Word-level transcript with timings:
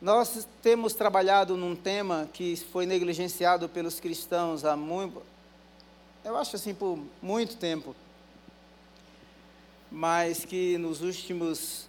Nós 0.00 0.48
temos 0.62 0.94
trabalhado 0.94 1.58
num 1.58 1.76
tema 1.76 2.26
que 2.32 2.56
foi 2.56 2.86
negligenciado 2.86 3.68
pelos 3.68 4.00
cristãos 4.00 4.64
há 4.64 4.74
muito, 4.74 5.22
eu 6.24 6.38
acho 6.38 6.56
assim, 6.56 6.72
por 6.72 6.98
muito 7.20 7.58
tempo, 7.58 7.94
mas 9.90 10.42
que 10.42 10.78
nos 10.78 11.02
últimos, 11.02 11.86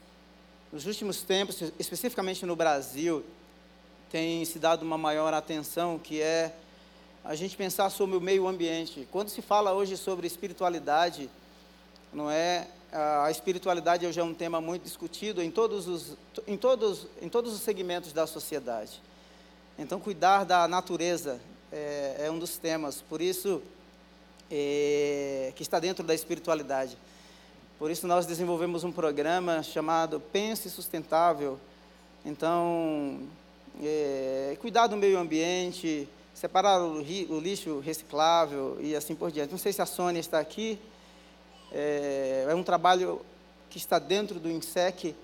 nos 0.73 0.85
últimos 0.85 1.21
tempos, 1.21 1.61
especificamente 1.79 2.45
no 2.45 2.53
Brasil, 2.53 3.23
tem 4.10 4.43
se 4.43 4.59
dado 4.59 4.83
uma 4.83 4.97
maior 4.97 5.33
atenção, 5.33 5.97
que 5.97 6.21
é 6.21 6.53
a 7.23 7.33
gente 7.33 7.55
pensar 7.55 7.89
sobre 7.89 8.17
o 8.17 8.21
meio 8.21 8.46
ambiente. 8.46 9.07
Quando 9.09 9.29
se 9.29 9.41
fala 9.41 9.71
hoje 9.71 9.96
sobre 9.96 10.28
espiritualidade, 10.28 11.29
não 12.12 12.29
é 12.29 12.67
a 12.92 13.31
espiritualidade 13.31 14.05
hoje 14.05 14.19
é 14.19 14.23
um 14.23 14.33
tema 14.33 14.60
muito 14.60 14.83
discutido 14.83 15.41
em 15.41 15.49
todos 15.49 15.87
os 15.87 16.17
em 16.45 16.58
todos 16.58 17.08
em 17.21 17.30
todos 17.30 17.53
os 17.53 17.62
segmentos 17.62 18.12
da 18.12 18.27
sociedade. 18.27 19.02
Então, 19.80 20.00
cuidar 20.00 20.44
da 20.44 20.67
natureza 20.67 21.40
é, 21.72 22.26
é 22.26 22.31
um 22.31 22.38
dos 22.38 22.58
temas. 22.58 23.02
Por 23.02 23.22
isso 23.22 23.62
é, 24.52 25.54
que 25.55 25.64
está 25.64 25.80
dentro 25.80 26.05
da 26.05 26.14
espiritualidade. 26.14 26.98
Por 27.80 27.90
isso 27.90 28.05
nós 28.05 28.26
desenvolvemos 28.26 28.84
um 28.84 28.92
programa 28.92 29.64
chamado 29.64 30.20
Pense 30.20 30.70
Sustentável. 30.70 31.58
Então, 32.23 33.22
é, 33.81 34.55
cuidar 34.62 34.88
do 34.88 34.98
meio 34.98 35.17
ambiente, 35.17 36.08
separar 36.34 36.80
o, 36.80 37.00
o, 37.00 37.39
lixo 37.39 37.80
reciclável 37.80 38.78
e 38.80 38.95
assim 38.95 39.16
por 39.16 39.31
diante. 39.31 39.52
Não 39.52 39.58
sei 39.58 39.73
se 39.73 39.81
a 39.81 39.86
Sônia 39.86 40.20
está 40.20 40.39
aqui. 40.39 40.78
É, 41.71 42.48
é 42.49 42.55
um 42.55 42.63
trabalho 42.63 43.21
que 43.70 43.77
está 43.77 43.98
dentro 43.99 44.39
do 44.39 44.49
INSEC. 44.49 45.16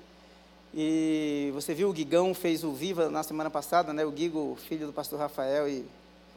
E 0.73 1.49
você 1.53 1.73
viu 1.73 1.89
o 1.89 1.93
Guigão 1.93 2.33
fez 2.33 2.63
o 2.63 2.71
Viva 2.71 3.09
na 3.09 3.23
semana 3.23 3.49
passada, 3.49 3.93
né? 3.93 4.05
O 4.05 4.11
Guigo, 4.11 4.57
filho 4.67 4.87
do 4.87 4.93
pastor 4.93 5.19
Rafael, 5.19 5.67
e 5.67 5.85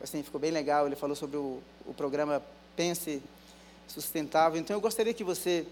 assim 0.03 0.23
ficou 0.23 0.41
bem 0.41 0.51
legal. 0.51 0.87
Ele 0.87 0.97
falou 0.97 1.15
sobre 1.15 1.37
o, 1.37 1.61
o 1.87 1.95
programa 1.95 2.43
Pense 2.77 3.23
Sustentável. 3.87 4.59
Então 4.59 4.77
eu 4.77 4.81
gostaria 4.81 5.13
que 5.13 5.25
você 5.25 5.67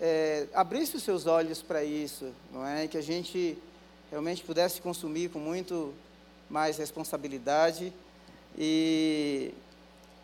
é, 0.00 0.46
abrisse 0.54 0.96
os 0.96 1.02
seus 1.02 1.26
olhos 1.26 1.62
para 1.62 1.84
isso, 1.84 2.32
não 2.52 2.66
é? 2.66 2.88
Que 2.88 2.96
a 2.96 3.02
gente 3.02 3.56
realmente 4.10 4.42
pudesse 4.42 4.80
consumir 4.80 5.28
com 5.28 5.38
muito 5.38 5.94
mais 6.48 6.78
responsabilidade 6.78 7.92
e 8.56 9.52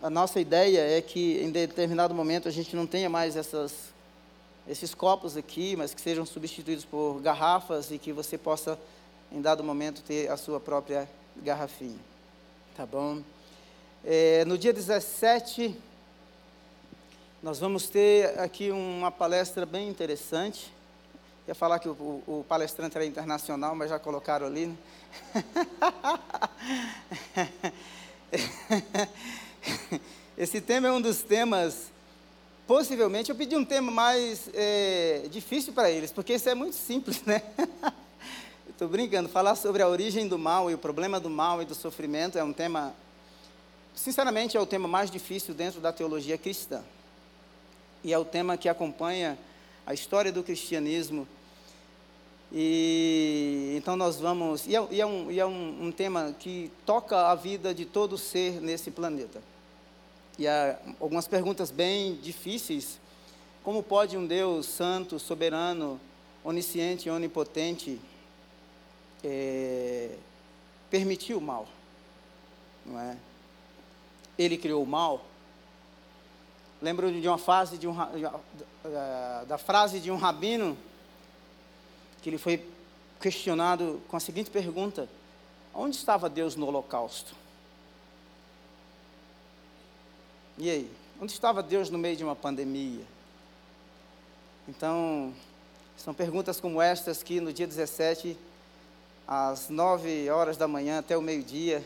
a 0.02 0.10
nossa 0.10 0.40
ideia 0.40 0.80
é 0.98 1.00
que 1.00 1.40
em 1.42 1.50
determinado 1.50 2.14
momento 2.14 2.48
a 2.48 2.50
gente 2.50 2.76
não 2.76 2.86
tenha 2.86 3.08
mais 3.08 3.36
essas, 3.36 3.72
esses 4.68 4.94
copos 4.94 5.36
aqui, 5.36 5.76
mas 5.76 5.94
que 5.94 6.00
sejam 6.00 6.26
substituídos 6.26 6.84
por 6.84 7.20
garrafas 7.20 7.90
e 7.90 7.98
que 7.98 8.12
você 8.12 8.36
possa, 8.36 8.78
em 9.32 9.40
dado 9.40 9.64
momento, 9.64 10.02
ter 10.02 10.30
a 10.30 10.36
sua 10.36 10.60
própria 10.60 11.08
garrafinha. 11.36 11.98
Tá 12.76 12.84
bom? 12.84 13.22
É, 14.04 14.44
no 14.44 14.58
dia 14.58 14.72
17 14.72 15.74
nós 17.44 17.58
vamos 17.58 17.88
ter 17.88 18.38
aqui 18.40 18.70
uma 18.70 19.10
palestra 19.10 19.66
bem 19.66 19.86
interessante. 19.86 20.72
Ia 21.46 21.54
falar 21.54 21.78
que 21.78 21.86
o, 21.86 21.92
o, 21.92 22.38
o 22.40 22.44
palestrante 22.48 22.96
era 22.96 23.04
internacional, 23.04 23.74
mas 23.74 23.90
já 23.90 23.98
colocaram 23.98 24.46
ali. 24.46 24.66
Né? 24.68 24.76
Esse 30.36 30.60
tema 30.60 30.88
é 30.88 30.92
um 30.92 31.00
dos 31.00 31.22
temas, 31.22 31.90
possivelmente, 32.66 33.30
eu 33.30 33.36
pedi 33.36 33.56
um 33.56 33.64
tema 33.64 33.90
mais 33.90 34.48
é, 34.52 35.26
difícil 35.30 35.72
para 35.72 35.90
eles, 35.90 36.12
porque 36.12 36.34
isso 36.34 36.48
é 36.48 36.54
muito 36.54 36.76
simples, 36.76 37.22
né? 37.22 37.42
Estou 38.68 38.88
brincando, 38.88 39.28
falar 39.28 39.54
sobre 39.54 39.82
a 39.82 39.88
origem 39.88 40.26
do 40.26 40.38
mal 40.38 40.70
e 40.70 40.74
o 40.74 40.78
problema 40.78 41.20
do 41.20 41.30
mal 41.30 41.62
e 41.62 41.64
do 41.64 41.74
sofrimento 41.74 42.36
é 42.36 42.42
um 42.42 42.52
tema, 42.52 42.92
sinceramente, 43.94 44.56
é 44.56 44.60
o 44.60 44.66
tema 44.66 44.88
mais 44.88 45.10
difícil 45.10 45.54
dentro 45.54 45.80
da 45.80 45.92
teologia 45.92 46.36
cristã 46.36 46.82
e 48.02 48.12
é 48.12 48.18
o 48.18 48.24
tema 48.24 48.56
que 48.56 48.68
acompanha 48.68 49.38
a 49.86 49.94
história 49.94 50.30
do 50.30 50.42
cristianismo. 50.42 51.26
E 52.52 53.74
então 53.76 53.96
nós 53.96 54.20
vamos. 54.20 54.66
E 54.66 54.76
é, 54.76 54.86
e 54.90 55.00
é, 55.00 55.06
um, 55.06 55.30
e 55.30 55.40
é 55.40 55.46
um, 55.46 55.86
um, 55.86 55.90
tema 55.90 56.34
que 56.38 56.70
toca 56.86 57.28
a 57.28 57.34
vida 57.34 57.74
de 57.74 57.84
todo 57.84 58.16
ser 58.16 58.60
nesse 58.60 58.90
planeta. 58.90 59.42
E 60.38 60.46
algumas 61.00 61.28
perguntas 61.28 61.70
bem 61.70 62.16
difíceis. 62.16 62.98
Como 63.62 63.82
pode 63.82 64.16
um 64.16 64.26
Deus 64.26 64.66
santo, 64.66 65.18
soberano, 65.18 66.00
onisciente 66.42 67.08
e 67.08 67.10
onipotente 67.10 68.00
é, 69.22 70.16
permitir 70.90 71.34
o 71.34 71.40
mal? 71.40 71.68
Não 72.84 72.98
é? 72.98 73.16
Ele 74.36 74.58
criou 74.58 74.82
o 74.82 74.86
mal? 74.86 75.24
Lembro 76.82 77.10
de 77.12 77.26
uma 77.26 77.38
fase 77.38 77.78
de 77.78 77.86
um, 77.86 77.94
da 79.48 79.56
frase 79.56 80.00
de 80.00 80.10
um 80.10 80.16
rabino 80.16 80.76
que 82.20 82.28
ele 82.28 82.38
foi 82.38 82.68
questionado 83.20 84.02
com 84.08 84.16
a 84.16 84.20
seguinte 84.20 84.50
pergunta: 84.50 85.08
Onde 85.72 85.96
estava 85.96 86.28
Deus 86.28 86.56
no 86.56 86.66
Holocausto? 86.66 87.34
E 90.56 90.70
aí? 90.70 90.90
Onde 91.20 91.32
estava 91.32 91.62
Deus 91.62 91.90
no 91.90 91.98
meio 91.98 92.16
de 92.16 92.22
uma 92.22 92.36
pandemia? 92.36 93.04
Então, 94.68 95.34
são 95.96 96.14
perguntas 96.14 96.60
como 96.60 96.80
estas 96.80 97.24
que 97.24 97.40
no 97.40 97.52
dia 97.52 97.66
17, 97.66 98.38
às 99.26 99.68
9 99.68 100.30
horas 100.30 100.56
da 100.56 100.68
manhã 100.68 101.00
até 101.00 101.16
o 101.16 101.22
meio-dia, 101.22 101.84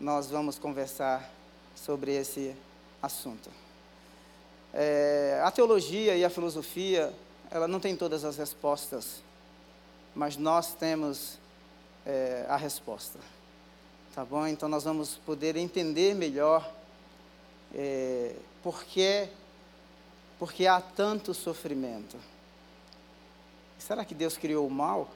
nós 0.00 0.30
vamos 0.30 0.58
conversar 0.58 1.30
sobre 1.76 2.12
esse 2.12 2.56
assunto. 3.02 3.50
É, 4.72 5.40
a 5.44 5.50
teologia 5.50 6.16
e 6.16 6.24
a 6.24 6.30
filosofia, 6.30 7.12
ela 7.50 7.68
não 7.68 7.78
tem 7.78 7.94
todas 7.94 8.24
as 8.24 8.38
respostas, 8.38 9.22
mas 10.14 10.38
nós 10.38 10.72
temos 10.72 11.38
é, 12.06 12.46
a 12.48 12.56
resposta. 12.56 13.18
Tá 14.14 14.24
bom? 14.24 14.46
Então 14.46 14.70
nós 14.70 14.84
vamos 14.84 15.16
poder 15.16 15.54
entender 15.56 16.14
melhor 16.14 16.66
é, 17.74 18.36
por 18.62 18.84
que 18.84 19.28
porque 20.38 20.66
há 20.66 20.80
tanto 20.80 21.32
sofrimento. 21.32 22.18
Será 23.78 24.04
que 24.04 24.14
Deus 24.14 24.36
criou 24.36 24.66
o 24.66 24.70
mal? 24.70 25.08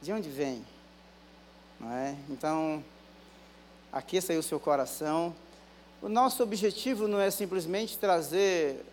De 0.00 0.12
onde 0.12 0.28
vem? 0.28 0.64
Não 1.78 1.90
é? 1.90 2.16
Então, 2.28 2.84
aqueça 3.92 4.32
aí 4.32 4.38
o 4.38 4.42
seu 4.42 4.58
coração. 4.58 5.34
O 6.00 6.08
nosso 6.08 6.42
objetivo 6.42 7.06
não 7.06 7.20
é 7.20 7.30
simplesmente 7.30 7.96
trazer 7.96 8.84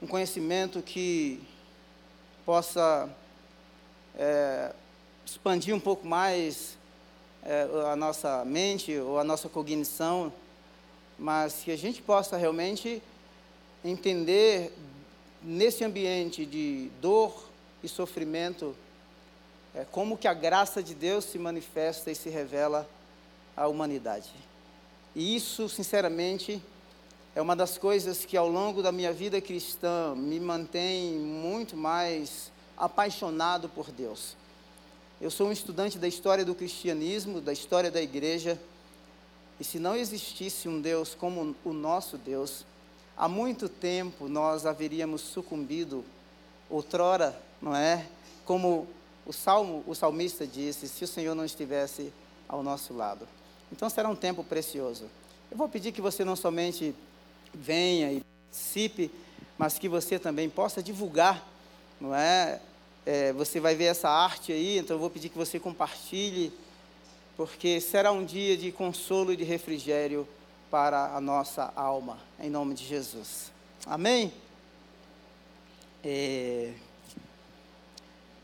um 0.00 0.06
conhecimento 0.06 0.80
que 0.80 1.42
possa 2.46 3.08
é, 4.16 4.74
expandir 5.26 5.74
um 5.74 5.80
pouco 5.80 6.06
mais 6.06 6.78
é, 7.44 7.68
a 7.90 7.96
nossa 7.96 8.44
mente 8.44 8.96
ou 8.98 9.18
a 9.18 9.24
nossa 9.24 9.48
cognição, 9.48 10.32
mas 11.18 11.62
que 11.64 11.70
a 11.70 11.76
gente 11.76 12.02
possa 12.02 12.36
realmente 12.36 13.02
entender 13.84 14.72
nesse 15.42 15.84
ambiente 15.84 16.44
de 16.44 16.90
dor 17.00 17.48
e 17.82 17.88
sofrimento 17.88 18.74
é, 19.74 19.84
como 19.90 20.16
que 20.16 20.26
a 20.26 20.34
graça 20.34 20.82
de 20.82 20.94
Deus 20.94 21.24
se 21.24 21.38
manifesta 21.38 22.10
e 22.10 22.14
se 22.14 22.28
revela 22.28 22.88
à 23.56 23.66
humanidade. 23.66 24.30
E 25.14 25.36
isso, 25.36 25.68
sinceramente, 25.68 26.62
é 27.34 27.42
uma 27.42 27.54
das 27.54 27.78
coisas 27.78 28.24
que 28.24 28.36
ao 28.36 28.48
longo 28.48 28.82
da 28.82 28.90
minha 28.90 29.12
vida 29.12 29.40
cristã 29.40 30.14
me 30.14 30.40
mantém 30.40 31.12
muito 31.18 31.76
mais 31.76 32.50
apaixonado 32.76 33.68
por 33.68 33.90
Deus. 33.90 34.36
Eu 35.20 35.32
sou 35.32 35.48
um 35.48 35.52
estudante 35.52 35.98
da 35.98 36.06
história 36.06 36.44
do 36.44 36.54
cristianismo, 36.54 37.40
da 37.40 37.52
história 37.52 37.90
da 37.90 38.00
igreja, 38.00 38.56
e 39.58 39.64
se 39.64 39.80
não 39.80 39.96
existisse 39.96 40.68
um 40.68 40.80
Deus 40.80 41.12
como 41.12 41.56
o 41.64 41.72
nosso 41.72 42.16
Deus, 42.16 42.64
há 43.16 43.28
muito 43.28 43.68
tempo 43.68 44.28
nós 44.28 44.64
haveríamos 44.64 45.20
sucumbido, 45.20 46.04
outrora, 46.70 47.36
não 47.60 47.74
é? 47.74 48.06
Como 48.44 48.86
o 49.26 49.32
salmo, 49.32 49.82
o 49.88 49.94
salmista 49.94 50.46
disse, 50.46 50.86
se 50.86 51.02
o 51.02 51.08
Senhor 51.08 51.34
não 51.34 51.44
estivesse 51.44 52.12
ao 52.48 52.62
nosso 52.62 52.94
lado. 52.94 53.26
Então 53.72 53.90
será 53.90 54.08
um 54.08 54.14
tempo 54.14 54.44
precioso. 54.44 55.06
Eu 55.50 55.56
vou 55.56 55.68
pedir 55.68 55.90
que 55.90 56.00
você 56.00 56.24
não 56.24 56.36
somente 56.36 56.94
venha 57.52 58.12
e 58.12 58.22
participe, 58.44 59.10
mas 59.58 59.80
que 59.80 59.88
você 59.88 60.16
também 60.16 60.48
possa 60.48 60.80
divulgar, 60.80 61.44
não 62.00 62.14
é? 62.14 62.60
É? 63.08 63.32
Você 63.32 63.58
vai 63.58 63.74
ver 63.74 63.84
essa 63.84 64.10
arte 64.10 64.52
aí, 64.52 64.76
então 64.76 64.96
eu 64.96 65.00
vou 65.00 65.08
pedir 65.08 65.30
que 65.30 65.38
você 65.38 65.58
compartilhe, 65.58 66.52
porque 67.38 67.80
será 67.80 68.12
um 68.12 68.22
dia 68.22 68.54
de 68.54 68.70
consolo 68.70 69.32
e 69.32 69.36
de 69.36 69.44
refrigério 69.44 70.28
para 70.70 71.16
a 71.16 71.20
nossa 71.20 71.72
alma, 71.74 72.18
em 72.38 72.50
nome 72.50 72.74
de 72.74 72.84
Jesus. 72.84 73.50
Amém? 73.86 74.30
É... 76.04 76.74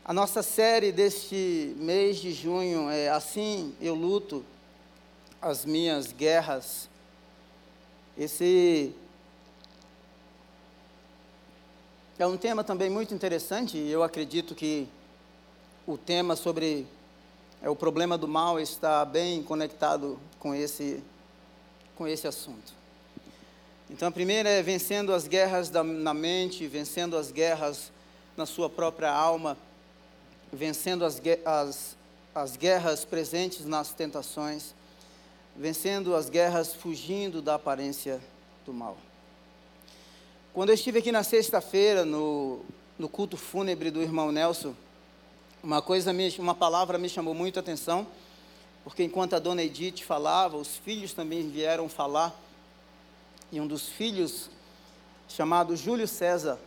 A 0.03 0.11
nossa 0.11 0.41
série 0.41 0.91
deste 0.91 1.75
mês 1.77 2.17
de 2.17 2.33
junho 2.33 2.89
é 2.89 3.09
Assim 3.09 3.75
Eu 3.79 3.93
Luto 3.93 4.43
as 5.39 5.63
Minhas 5.63 6.11
Guerras. 6.11 6.89
Esse 8.17 8.95
é 12.17 12.25
um 12.25 12.37
tema 12.37 12.63
também 12.63 12.89
muito 12.89 13.13
interessante 13.13 13.77
e 13.77 13.91
eu 13.91 14.03
acredito 14.03 14.55
que 14.55 14.87
o 15.85 15.97
tema 15.97 16.35
sobre 16.35 16.87
é, 17.61 17.69
o 17.69 17.75
problema 17.75 18.17
do 18.17 18.27
mal 18.27 18.59
está 18.59 19.03
bem 19.05 19.43
conectado 19.43 20.19
com 20.39 20.53
esse, 20.53 21.03
com 21.95 22.07
esse 22.07 22.27
assunto. 22.27 22.73
Então, 23.89 24.07
a 24.07 24.11
primeira 24.11 24.49
é 24.49 24.63
vencendo 24.63 25.13
as 25.13 25.27
guerras 25.27 25.69
da, 25.69 25.83
na 25.83 26.13
mente, 26.13 26.67
vencendo 26.67 27.15
as 27.17 27.31
guerras 27.31 27.91
na 28.35 28.45
sua 28.45 28.69
própria 28.69 29.11
alma 29.11 29.57
vencendo 30.55 31.03
as, 31.05 31.21
as, 31.43 31.97
as 32.33 32.55
guerras 32.55 33.05
presentes 33.05 33.65
nas 33.65 33.91
tentações, 33.91 34.73
vencendo 35.55 36.15
as 36.15 36.29
guerras 36.29 36.73
fugindo 36.73 37.41
da 37.41 37.55
aparência 37.55 38.19
do 38.65 38.73
mal. 38.73 38.97
Quando 40.55 40.69
eu 40.69 40.75
estive 40.75 40.99
aqui 40.99 41.11
na 41.11 41.21
sexta-feira, 41.21 42.05
no, 42.05 42.61
no 42.97 43.09
culto 43.09 43.35
fúnebre 43.35 43.91
do 43.91 44.01
irmão 44.01 44.31
Nelson, 44.31 44.73
uma 45.61 45.81
coisa, 45.81 46.13
me, 46.13 46.33
uma 46.39 46.55
palavra 46.55 46.97
me 46.97 47.09
chamou 47.09 47.33
muito 47.33 47.57
a 47.57 47.59
atenção, 47.59 48.07
porque 48.81 49.03
enquanto 49.03 49.35
a 49.35 49.39
dona 49.39 49.61
Edith 49.61 50.05
falava, 50.05 50.55
os 50.55 50.77
filhos 50.77 51.11
também 51.11 51.49
vieram 51.49 51.89
falar, 51.89 52.33
e 53.51 53.59
um 53.59 53.67
dos 53.67 53.89
filhos, 53.89 54.49
chamado 55.27 55.75
Júlio 55.75 56.07
César, 56.07 56.57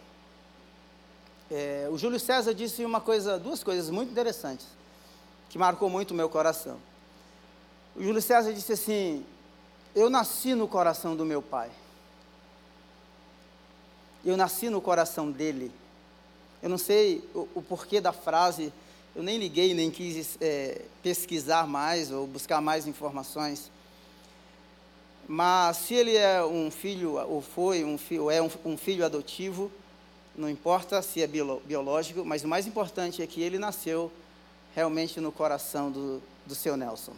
é, 1.50 1.88
o 1.90 1.96
Júlio 1.96 2.20
César 2.20 2.52
disse 2.52 2.84
uma 2.84 3.00
coisa, 3.00 3.38
duas 3.38 3.64
coisas 3.64 3.88
muito 3.88 4.10
interessantes, 4.10 4.66
que 5.48 5.56
marcou 5.56 5.88
muito 5.88 6.10
o 6.10 6.14
meu 6.14 6.28
coração. 6.28 6.76
O 7.96 8.04
Júlio 8.04 8.20
César 8.20 8.52
disse 8.52 8.74
assim: 8.74 9.24
Eu 9.94 10.10
nasci 10.10 10.54
no 10.54 10.68
coração 10.68 11.16
do 11.16 11.24
meu 11.24 11.40
pai. 11.40 11.70
Eu 14.28 14.36
nasci 14.36 14.68
no 14.68 14.78
coração 14.82 15.30
dele. 15.30 15.72
Eu 16.62 16.68
não 16.68 16.76
sei 16.76 17.24
o, 17.34 17.48
o 17.54 17.62
porquê 17.62 17.98
da 17.98 18.12
frase, 18.12 18.70
eu 19.16 19.22
nem 19.22 19.38
liguei, 19.38 19.72
nem 19.72 19.90
quis 19.90 20.36
é, 20.38 20.82
pesquisar 21.02 21.66
mais 21.66 22.10
ou 22.10 22.26
buscar 22.26 22.60
mais 22.60 22.86
informações. 22.86 23.70
Mas 25.26 25.78
se 25.78 25.94
ele 25.94 26.14
é 26.14 26.44
um 26.44 26.70
filho, 26.70 27.14
ou 27.26 27.40
foi 27.40 27.82
um 27.84 27.96
filho, 27.96 28.30
é 28.30 28.42
um, 28.42 28.50
um 28.66 28.76
filho 28.76 29.02
adotivo, 29.02 29.72
não 30.36 30.50
importa 30.50 31.00
se 31.00 31.22
é 31.22 31.26
biológico, 31.26 32.22
mas 32.22 32.44
o 32.44 32.48
mais 32.48 32.66
importante 32.66 33.22
é 33.22 33.26
que 33.26 33.40
ele 33.40 33.58
nasceu 33.58 34.12
realmente 34.74 35.20
no 35.20 35.32
coração 35.32 35.90
do, 35.90 36.22
do 36.44 36.54
seu 36.54 36.76
Nelson. 36.76 37.14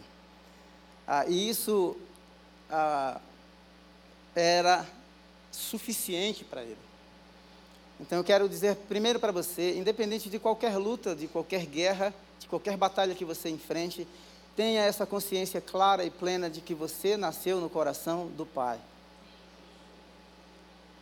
Ah, 1.05 1.25
e 1.27 1.49
isso 1.49 1.93
ah, 2.69 3.19
era 4.33 4.87
suficiente 5.51 6.45
para 6.45 6.63
ele. 6.63 6.90
Então 8.01 8.17
eu 8.17 8.23
quero 8.23 8.49
dizer 8.49 8.75
primeiro 8.89 9.19
para 9.19 9.31
você, 9.31 9.77
independente 9.77 10.27
de 10.27 10.39
qualquer 10.39 10.75
luta, 10.75 11.15
de 11.15 11.27
qualquer 11.27 11.67
guerra, 11.67 12.11
de 12.39 12.47
qualquer 12.47 12.75
batalha 12.75 13.13
que 13.13 13.23
você 13.23 13.47
enfrente, 13.47 14.07
tenha 14.55 14.81
essa 14.81 15.05
consciência 15.05 15.61
clara 15.61 16.03
e 16.03 16.09
plena 16.09 16.49
de 16.49 16.61
que 16.61 16.73
você 16.73 17.15
nasceu 17.15 17.61
no 17.61 17.69
coração 17.69 18.27
do 18.35 18.43
Pai. 18.43 18.79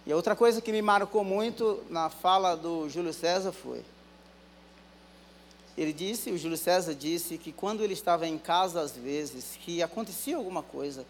E 0.06 0.14
outra 0.14 0.36
coisa 0.36 0.62
que 0.62 0.74
me 0.74 0.82
marcou 0.82 1.24
muito 1.24 1.82
na 1.90 2.10
fala 2.10 2.56
do 2.56 2.90
Júlio 2.90 3.14
César 3.14 3.54
foi: 3.54 3.82
ele 5.78 5.94
disse, 5.94 6.32
o 6.32 6.38
Júlio 6.38 6.58
César 6.58 6.94
disse 6.94 7.38
que 7.38 7.54
quando 7.54 7.82
ele 7.82 7.94
estava 7.94 8.28
em 8.28 8.38
casa 8.38 8.82
às 8.82 8.98
vezes, 8.98 9.58
que 9.62 9.82
acontecia 9.82 10.36
alguma 10.36 10.62
coisa 10.62 11.06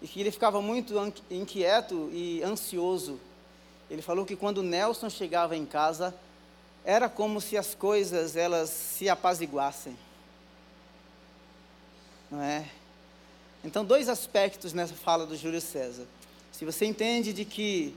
e 0.00 0.08
que 0.08 0.18
ele 0.18 0.30
ficava 0.30 0.62
muito 0.62 0.94
inquieto 1.30 2.08
e 2.10 2.42
ansioso. 2.42 3.20
Ele 3.90 4.00
falou 4.00 4.24
que 4.24 4.36
quando 4.36 4.62
Nelson 4.62 5.10
chegava 5.10 5.56
em 5.56 5.66
casa, 5.66 6.14
era 6.84 7.08
como 7.08 7.40
se 7.40 7.56
as 7.56 7.74
coisas 7.74 8.36
elas 8.36 8.70
se 8.70 9.08
apaziguassem. 9.08 9.96
Não 12.30 12.40
é? 12.40 12.66
Então, 13.64 13.84
dois 13.84 14.08
aspectos 14.08 14.72
nessa 14.72 14.94
fala 14.94 15.26
do 15.26 15.36
Júlio 15.36 15.60
César. 15.60 16.06
Se 16.52 16.64
você 16.64 16.86
entende 16.86 17.32
de 17.32 17.44
que 17.44 17.94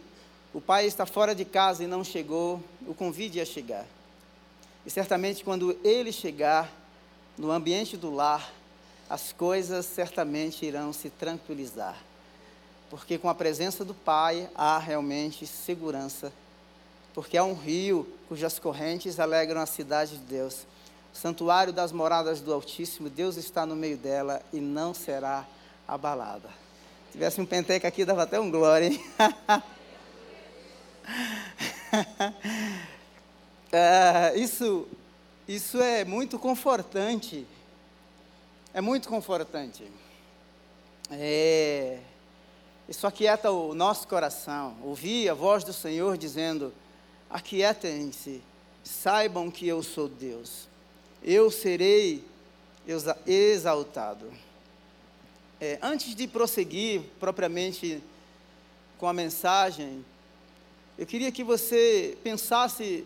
o 0.54 0.60
pai 0.60 0.86
está 0.86 1.06
fora 1.06 1.34
de 1.34 1.46
casa 1.46 1.84
e 1.84 1.88
não 1.88 2.04
chegou, 2.04 2.62
o 2.88 2.94
convide 2.94 3.40
a 3.40 3.46
chegar. 3.46 3.86
E 4.86 4.90
certamente 4.90 5.44
quando 5.44 5.78
ele 5.84 6.12
chegar 6.12 6.70
no 7.38 7.52
ambiente 7.52 7.96
do 7.96 8.14
lar, 8.14 8.52
as 9.10 9.32
coisas 9.32 9.86
certamente 9.86 10.66
irão 10.66 10.92
se 10.92 11.10
tranquilizar. 11.10 11.98
Porque 12.94 13.18
com 13.18 13.28
a 13.28 13.34
presença 13.34 13.84
do 13.84 13.96
pai 13.96 14.48
há 14.54 14.78
realmente 14.78 15.48
segurança. 15.48 16.32
Porque 17.12 17.36
há 17.36 17.44
um 17.44 17.56
rio 17.56 18.08
cujas 18.30 18.60
correntes 18.60 19.20
alegram 19.20 19.62
a 19.62 19.66
cidade 19.66 20.12
de 20.12 20.24
Deus. 20.26 20.68
O 21.12 21.18
santuário 21.18 21.74
das 21.74 21.92
moradas 21.92 22.40
do 22.40 22.54
Altíssimo, 22.54 23.10
Deus 23.10 23.36
está 23.36 23.66
no 23.66 23.76
meio 23.76 23.98
dela 23.98 24.44
e 24.54 24.60
não 24.60 24.94
será 24.94 25.44
abalada. 25.88 26.50
Se 27.08 27.14
tivesse 27.14 27.42
um 27.42 27.48
penteca 27.48 27.88
aqui, 27.88 28.06
dava 28.06 28.22
até 28.22 28.40
um 28.40 28.52
glória, 28.52 28.86
hein? 28.86 29.04
é, 33.72 34.34
isso, 34.36 34.88
isso 35.48 35.82
é 35.82 36.06
muito 36.06 36.38
confortante. 36.38 37.48
É 38.72 38.82
muito 38.82 39.10
confortante. 39.10 39.84
É, 41.10 41.98
isso 42.88 43.08
aquieta 43.08 43.50
o 43.50 43.74
nosso 43.74 44.08
coração. 44.08 44.76
Ouvir 44.84 45.30
a 45.30 45.34
voz 45.34 45.64
do 45.64 45.72
Senhor 45.72 46.18
dizendo: 46.18 46.74
Aquietem-se, 47.30 48.42
saibam 48.84 49.50
que 49.50 49.68
eu 49.68 49.82
sou 49.82 50.08
Deus. 50.10 50.68
Eu 51.24 51.50
serei 51.50 52.26
exaltado. 53.26 54.32
É, 55.62 55.80
antes 55.82 56.14
de 56.14 56.28
prosseguir 56.28 57.02
propriamente 57.20 58.04
com 58.98 59.08
a 59.08 59.14
mensagem, 59.14 60.04
eu 60.98 61.06
queria 61.06 61.32
que 61.32 61.44
você 61.44 62.18
pensasse 62.22 63.06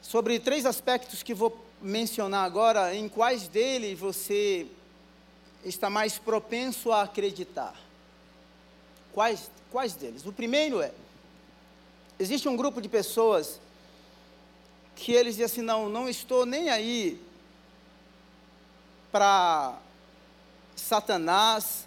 sobre 0.00 0.38
três 0.38 0.64
aspectos 0.64 1.22
que 1.22 1.34
vou 1.34 1.64
mencionar 1.82 2.44
agora, 2.44 2.94
em 2.94 3.08
quais 3.08 3.48
deles 3.48 3.98
você 3.98 4.66
está 5.64 5.88
mais 5.88 6.18
propenso 6.18 6.92
a 6.92 7.02
acreditar. 7.02 7.74
Quais, 9.12 9.50
quais 9.70 9.94
deles? 9.94 10.26
O 10.26 10.32
primeiro 10.32 10.80
é: 10.80 10.92
existe 12.18 12.48
um 12.48 12.56
grupo 12.56 12.80
de 12.80 12.88
pessoas 12.88 13.60
que 14.96 15.12
eles 15.12 15.36
dizem 15.36 15.44
assim: 15.44 15.62
não, 15.62 15.88
não 15.88 16.08
estou 16.08 16.44
nem 16.44 16.70
aí 16.70 17.20
para 19.10 19.78
Satanás, 20.74 21.86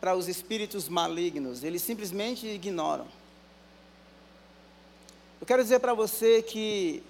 para 0.00 0.14
os 0.14 0.28
espíritos 0.28 0.88
malignos, 0.88 1.64
eles 1.64 1.82
simplesmente 1.82 2.46
ignoram. 2.46 3.06
Eu 5.40 5.46
quero 5.46 5.62
dizer 5.62 5.80
para 5.80 5.94
você 5.94 6.42
que 6.42 7.02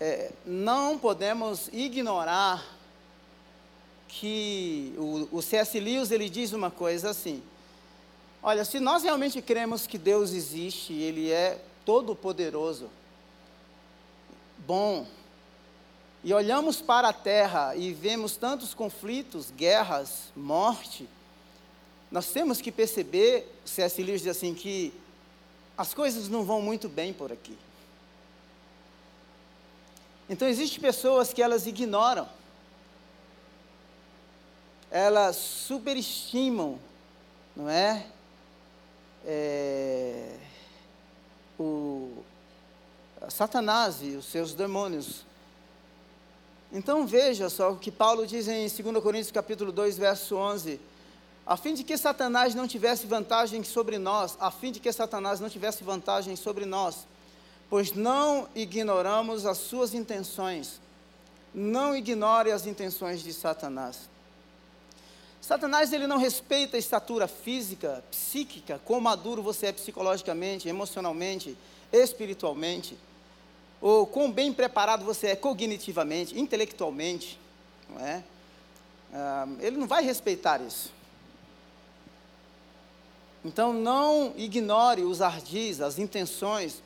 é, 0.00 0.32
não 0.46 0.98
podemos 0.98 1.68
ignorar 1.72 2.73
que 4.20 4.94
o, 4.96 5.28
o 5.38 5.42
C.S. 5.42 5.78
Lewis 5.80 6.10
ele 6.10 6.28
diz 6.28 6.52
uma 6.52 6.70
coisa 6.70 7.10
assim: 7.10 7.42
olha, 8.42 8.64
se 8.64 8.78
nós 8.78 9.02
realmente 9.02 9.42
cremos 9.42 9.86
que 9.86 9.98
Deus 9.98 10.32
existe, 10.32 10.92
Ele 10.92 11.30
é 11.30 11.60
todo 11.84 12.14
poderoso, 12.14 12.88
bom, 14.58 15.06
e 16.22 16.32
olhamos 16.32 16.80
para 16.80 17.08
a 17.08 17.12
terra 17.12 17.74
e 17.74 17.92
vemos 17.92 18.36
tantos 18.36 18.72
conflitos, 18.72 19.50
guerras, 19.50 20.32
morte, 20.34 21.08
nós 22.10 22.28
temos 22.28 22.60
que 22.60 22.70
perceber, 22.70 23.52
C.S. 23.64 24.00
Lewis 24.00 24.22
diz 24.22 24.36
assim, 24.36 24.54
que 24.54 24.94
as 25.76 25.92
coisas 25.92 26.28
não 26.28 26.44
vão 26.44 26.62
muito 26.62 26.88
bem 26.88 27.12
por 27.12 27.32
aqui. 27.32 27.58
Então, 30.30 30.48
existem 30.48 30.80
pessoas 30.80 31.32
que 31.32 31.42
elas 31.42 31.66
ignoram, 31.66 32.26
elas 34.94 35.34
superestimam, 35.34 36.78
não 37.56 37.68
é? 37.68 38.06
é 39.26 40.36
o 41.58 42.22
Satanás 43.28 43.96
e 44.02 44.10
os 44.10 44.26
seus 44.26 44.54
demônios. 44.54 45.26
Então 46.72 47.04
veja 47.08 47.50
só 47.50 47.72
o 47.72 47.76
que 47.76 47.90
Paulo 47.90 48.24
diz 48.24 48.46
em 48.46 48.68
2 48.68 49.02
Coríntios 49.02 49.32
capítulo 49.32 49.72
2, 49.72 49.98
verso 49.98 50.36
11 50.36 50.80
a 51.46 51.58
fim 51.58 51.74
de 51.74 51.84
que 51.84 51.98
Satanás 51.98 52.54
não 52.54 52.66
tivesse 52.66 53.06
vantagem 53.06 53.62
sobre 53.64 53.98
nós, 53.98 54.34
a 54.40 54.50
fim 54.50 54.72
de 54.72 54.80
que 54.80 54.90
Satanás 54.90 55.40
não 55.40 55.50
tivesse 55.50 55.84
vantagem 55.84 56.36
sobre 56.36 56.64
nós, 56.64 57.06
pois 57.68 57.92
não 57.92 58.48
ignoramos 58.54 59.44
as 59.44 59.58
suas 59.58 59.92
intenções. 59.92 60.80
Não 61.52 61.94
ignore 61.94 62.50
as 62.50 62.66
intenções 62.66 63.22
de 63.22 63.32
Satanás. 63.32 64.08
Satanás 65.44 65.92
ele 65.92 66.06
não 66.06 66.16
respeita 66.16 66.74
a 66.74 66.78
estatura 66.78 67.28
física, 67.28 68.02
psíquica, 68.10 68.80
quão 68.82 68.98
maduro 68.98 69.42
você 69.42 69.66
é 69.66 69.72
psicologicamente, 69.72 70.70
emocionalmente, 70.70 71.54
espiritualmente, 71.92 72.96
ou 73.78 74.06
quão 74.06 74.32
bem 74.32 74.54
preparado 74.54 75.04
você 75.04 75.26
é 75.26 75.36
cognitivamente, 75.36 76.40
intelectualmente, 76.40 77.38
não 77.90 78.00
é? 78.00 78.24
Ah, 79.12 79.46
ele 79.60 79.76
não 79.76 79.86
vai 79.86 80.02
respeitar 80.02 80.62
isso. 80.62 80.90
Então 83.44 83.70
não 83.70 84.32
ignore 84.38 85.02
os 85.02 85.20
ardis, 85.20 85.82
as 85.82 85.98
intenções, 85.98 86.82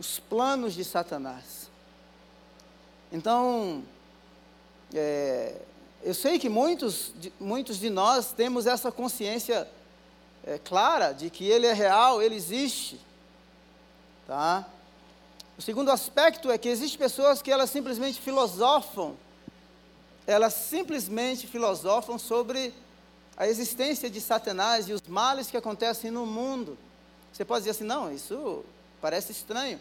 os 0.00 0.18
planos 0.18 0.74
de 0.74 0.82
Satanás. 0.82 1.70
Então, 3.12 3.84
é, 4.92 5.54
eu 6.02 6.14
sei 6.14 6.38
que 6.38 6.48
muitos 6.48 7.12
de, 7.16 7.32
muitos 7.38 7.78
de 7.78 7.90
nós 7.90 8.32
temos 8.32 8.66
essa 8.66 8.90
consciência 8.90 9.68
é, 10.44 10.58
clara 10.58 11.12
de 11.12 11.28
que 11.28 11.44
ele 11.44 11.66
é 11.66 11.72
real, 11.72 12.22
ele 12.22 12.34
existe. 12.34 12.98
Tá? 14.26 14.66
O 15.58 15.62
segundo 15.62 15.90
aspecto 15.90 16.50
é 16.50 16.56
que 16.56 16.68
existem 16.68 16.98
pessoas 16.98 17.42
que 17.42 17.50
elas 17.50 17.68
simplesmente 17.68 18.18
filosofam, 18.18 19.14
elas 20.26 20.54
simplesmente 20.54 21.46
filosofam 21.46 22.18
sobre 22.18 22.72
a 23.36 23.46
existência 23.46 24.08
de 24.08 24.20
Satanás 24.20 24.88
e 24.88 24.92
os 24.92 25.02
males 25.02 25.50
que 25.50 25.56
acontecem 25.56 26.10
no 26.10 26.24
mundo. 26.24 26.78
Você 27.32 27.44
pode 27.44 27.60
dizer 27.60 27.72
assim, 27.72 27.84
não, 27.84 28.12
isso 28.12 28.64
parece 29.02 29.32
estranho. 29.32 29.78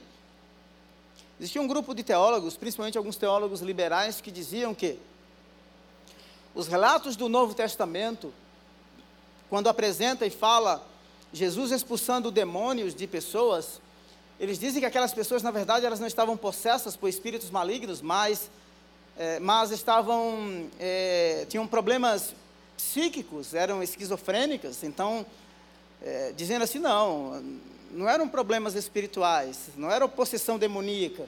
Existia 1.39 1.61
um 1.61 1.67
grupo 1.67 1.95
de 1.95 2.03
teólogos, 2.03 2.57
principalmente 2.57 2.97
alguns 2.97 3.15
teólogos 3.15 3.61
liberais, 3.61 4.19
que 4.19 4.31
diziam 4.31 4.75
que 4.75 4.99
os 6.53 6.67
relatos 6.67 7.15
do 7.15 7.29
Novo 7.29 7.53
Testamento, 7.53 8.33
quando 9.49 9.67
apresenta 9.67 10.25
e 10.25 10.29
fala 10.29 10.85
Jesus 11.31 11.71
expulsando 11.71 12.31
demônios 12.31 12.95
de 12.95 13.05
pessoas, 13.05 13.79
eles 14.39 14.57
dizem 14.57 14.79
que 14.79 14.85
aquelas 14.85 15.13
pessoas, 15.13 15.43
na 15.43 15.51
verdade, 15.51 15.85
elas 15.85 15.99
não 15.99 16.07
estavam 16.07 16.35
possessas 16.37 16.95
por 16.95 17.09
espíritos 17.09 17.51
malignos, 17.51 18.01
mas, 18.01 18.49
é, 19.17 19.39
mas 19.39 19.71
estavam, 19.71 20.69
é, 20.79 21.45
tinham 21.49 21.67
problemas 21.67 22.33
psíquicos, 22.77 23.53
eram 23.53 23.83
esquizofrênicas, 23.83 24.83
então, 24.83 25.25
é, 26.01 26.33
dizendo 26.35 26.63
assim, 26.63 26.79
não, 26.79 27.43
não 27.91 28.07
eram 28.09 28.27
problemas 28.27 28.75
espirituais, 28.75 29.69
não 29.75 29.91
era 29.91 30.07
possessão 30.07 30.57
demoníaca, 30.57 31.27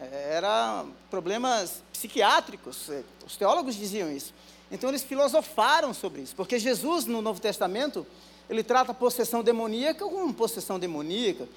eram 0.00 0.92
problemas 1.10 1.82
psiquiátricos, 1.92 2.90
é, 2.90 3.02
os 3.26 3.36
teólogos 3.36 3.74
diziam 3.74 4.10
isso. 4.10 4.34
Então 4.70 4.88
eles 4.88 5.02
filosofaram 5.02 5.92
sobre 5.92 6.22
isso, 6.22 6.34
porque 6.34 6.58
Jesus 6.58 7.04
no 7.06 7.20
Novo 7.20 7.40
Testamento, 7.40 8.06
ele 8.48 8.62
trata 8.62 8.92
a 8.92 8.94
possessão 8.94 9.42
demoníaca 9.42 10.04
como 10.04 10.32
possessão 10.32 10.78
demoníaca, 10.78 11.48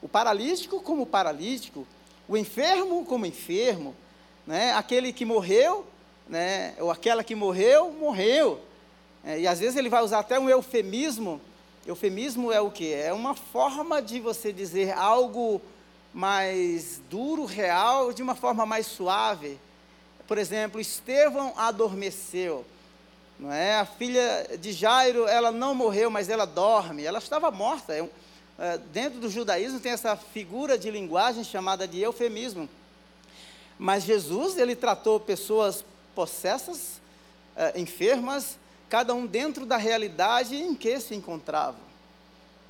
o 0.00 0.08
paralítico 0.08 0.80
como 0.80 1.04
paralítico, 1.04 1.86
o 2.28 2.36
enfermo 2.36 3.04
como 3.04 3.26
enfermo, 3.26 3.94
né? 4.46 4.72
aquele 4.74 5.12
que 5.12 5.24
morreu 5.24 5.84
né, 6.30 6.74
ou 6.78 6.90
aquela 6.90 7.24
que 7.24 7.34
morreu, 7.34 7.92
morreu. 7.92 8.60
É, 9.24 9.40
e 9.40 9.46
às 9.46 9.58
vezes 9.58 9.76
ele 9.76 9.88
vai 9.88 10.02
usar 10.02 10.20
até 10.20 10.38
um 10.38 10.48
eufemismo. 10.48 11.40
Eufemismo 11.84 12.52
é 12.52 12.60
o 12.60 12.70
que? 12.70 12.94
É 12.94 13.12
uma 13.12 13.34
forma 13.34 14.00
de 14.00 14.20
você 14.20 14.52
dizer 14.52 14.92
algo 14.96 15.60
mais 16.12 17.00
duro, 17.08 17.44
real, 17.44 18.12
de 18.12 18.22
uma 18.22 18.34
forma 18.34 18.66
mais 18.66 18.86
suave. 18.86 19.58
Por 20.26 20.38
exemplo, 20.38 20.80
Estevão 20.80 21.52
adormeceu. 21.56 22.64
Não 23.38 23.52
é? 23.52 23.76
A 23.76 23.86
filha 23.86 24.58
de 24.58 24.72
Jairo, 24.72 25.26
ela 25.26 25.50
não 25.50 25.74
morreu, 25.74 26.10
mas 26.10 26.28
ela 26.28 26.44
dorme. 26.44 27.04
Ela 27.04 27.18
estava 27.18 27.50
morta. 27.50 27.94
É 27.94 28.08
é, 28.60 28.76
dentro 28.76 29.18
do 29.18 29.30
judaísmo 29.30 29.80
tem 29.80 29.90
essa 29.90 30.14
figura 30.14 30.76
de 30.76 30.90
linguagem 30.90 31.42
chamada 31.42 31.88
de 31.88 31.98
eufemismo. 31.98 32.68
Mas 33.78 34.04
Jesus, 34.04 34.58
ele 34.58 34.76
tratou 34.76 35.18
pessoas 35.18 35.82
possessas, 36.14 37.00
uh, 37.56 37.78
enfermas, 37.80 38.58
cada 38.90 39.14
um 39.14 39.24
dentro 39.24 39.64
da 39.64 39.78
realidade 39.78 40.54
em 40.54 40.74
que 40.74 41.00
se 41.00 41.14
encontrava. 41.14 41.78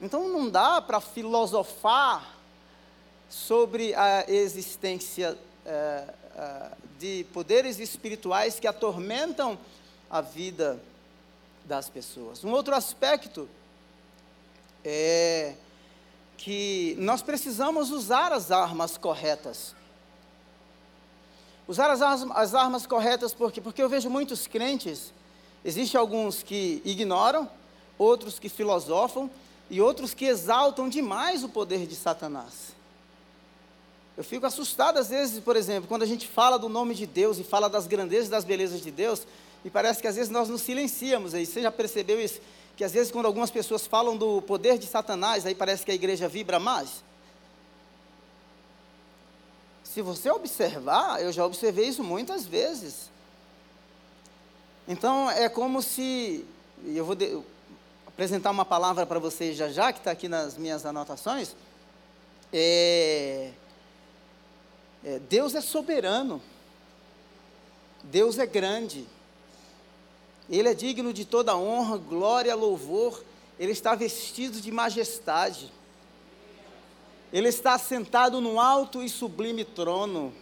Então 0.00 0.28
não 0.28 0.48
dá 0.48 0.80
para 0.80 1.00
filosofar 1.00 2.36
sobre 3.30 3.94
a 3.94 4.24
existência 4.28 5.38
uh, 5.64 6.12
uh, 6.34 6.76
de 6.98 7.24
poderes 7.32 7.78
espirituais 7.78 8.58
que 8.58 8.66
atormentam 8.66 9.56
a 10.10 10.20
vida 10.20 10.82
das 11.64 11.88
pessoas. 11.88 12.42
Um 12.44 12.50
outro 12.50 12.74
aspecto 12.74 13.48
é 14.84 15.54
que 16.36 16.96
nós 16.98 17.22
precisamos 17.22 17.90
usar 17.90 18.32
as 18.32 18.50
armas 18.50 18.98
corretas. 18.98 19.76
Usar 21.68 21.88
as 21.90 22.02
as 22.02 22.54
armas 22.54 22.84
corretas, 22.84 23.32
por 23.32 23.52
quê? 23.52 23.60
Porque 23.60 23.80
eu 23.80 23.88
vejo 23.88 24.10
muitos 24.10 24.48
crentes, 24.48 25.12
existem 25.64 26.00
alguns 26.00 26.42
que 26.42 26.82
ignoram, 26.84 27.48
outros 27.96 28.40
que 28.40 28.48
filosofam 28.48 29.30
e 29.68 29.80
outros 29.80 30.14
que 30.14 30.24
exaltam 30.24 30.88
demais 30.88 31.44
o 31.44 31.48
poder 31.48 31.86
de 31.86 31.94
Satanás. 31.94 32.79
Eu 34.20 34.24
fico 34.24 34.44
assustado 34.44 34.98
às 34.98 35.08
vezes, 35.08 35.40
por 35.40 35.56
exemplo, 35.56 35.88
quando 35.88 36.02
a 36.02 36.06
gente 36.06 36.28
fala 36.28 36.58
do 36.58 36.68
nome 36.68 36.94
de 36.94 37.06
Deus 37.06 37.38
e 37.38 37.42
fala 37.42 37.70
das 37.70 37.86
grandezas 37.86 38.26
e 38.26 38.30
das 38.30 38.44
belezas 38.44 38.82
de 38.82 38.90
Deus, 38.90 39.26
e 39.64 39.70
parece 39.70 40.02
que 40.02 40.06
às 40.06 40.14
vezes 40.14 40.30
nós 40.30 40.46
nos 40.46 40.60
silenciamos 40.60 41.32
aí. 41.32 41.46
Você 41.46 41.62
já 41.62 41.72
percebeu 41.72 42.20
isso? 42.20 42.38
Que 42.76 42.84
às 42.84 42.92
vezes 42.92 43.10
quando 43.10 43.24
algumas 43.24 43.50
pessoas 43.50 43.86
falam 43.86 44.18
do 44.18 44.42
poder 44.42 44.76
de 44.76 44.86
Satanás, 44.86 45.46
aí 45.46 45.54
parece 45.54 45.86
que 45.86 45.90
a 45.90 45.94
igreja 45.94 46.28
vibra 46.28 46.58
mais. 46.58 47.02
Se 49.82 50.02
você 50.02 50.30
observar, 50.30 51.22
eu 51.22 51.32
já 51.32 51.46
observei 51.46 51.88
isso 51.88 52.04
muitas 52.04 52.44
vezes. 52.44 53.08
Então 54.86 55.30
é 55.30 55.48
como 55.48 55.80
se, 55.80 56.44
eu 56.84 57.06
vou 57.06 57.14
de, 57.14 57.40
apresentar 58.06 58.50
uma 58.50 58.66
palavra 58.66 59.06
para 59.06 59.18
vocês 59.18 59.56
já 59.56 59.70
já, 59.70 59.90
que 59.94 60.00
está 60.00 60.10
aqui 60.10 60.28
nas 60.28 60.58
minhas 60.58 60.84
anotações. 60.84 61.56
É, 62.52 63.52
é, 65.04 65.18
Deus 65.18 65.54
é 65.54 65.60
soberano, 65.60 66.42
Deus 68.02 68.38
é 68.38 68.46
grande, 68.46 69.06
Ele 70.48 70.68
é 70.68 70.74
digno 70.74 71.12
de 71.12 71.24
toda 71.24 71.56
honra, 71.56 71.96
glória, 71.96 72.54
louvor, 72.54 73.22
Ele 73.58 73.72
está 73.72 73.94
vestido 73.94 74.60
de 74.60 74.70
majestade. 74.70 75.72
Ele 77.32 77.48
está 77.48 77.78
sentado 77.78 78.40
num 78.40 78.58
alto 78.58 79.02
e 79.02 79.08
sublime 79.08 79.64
trono. 79.64 80.34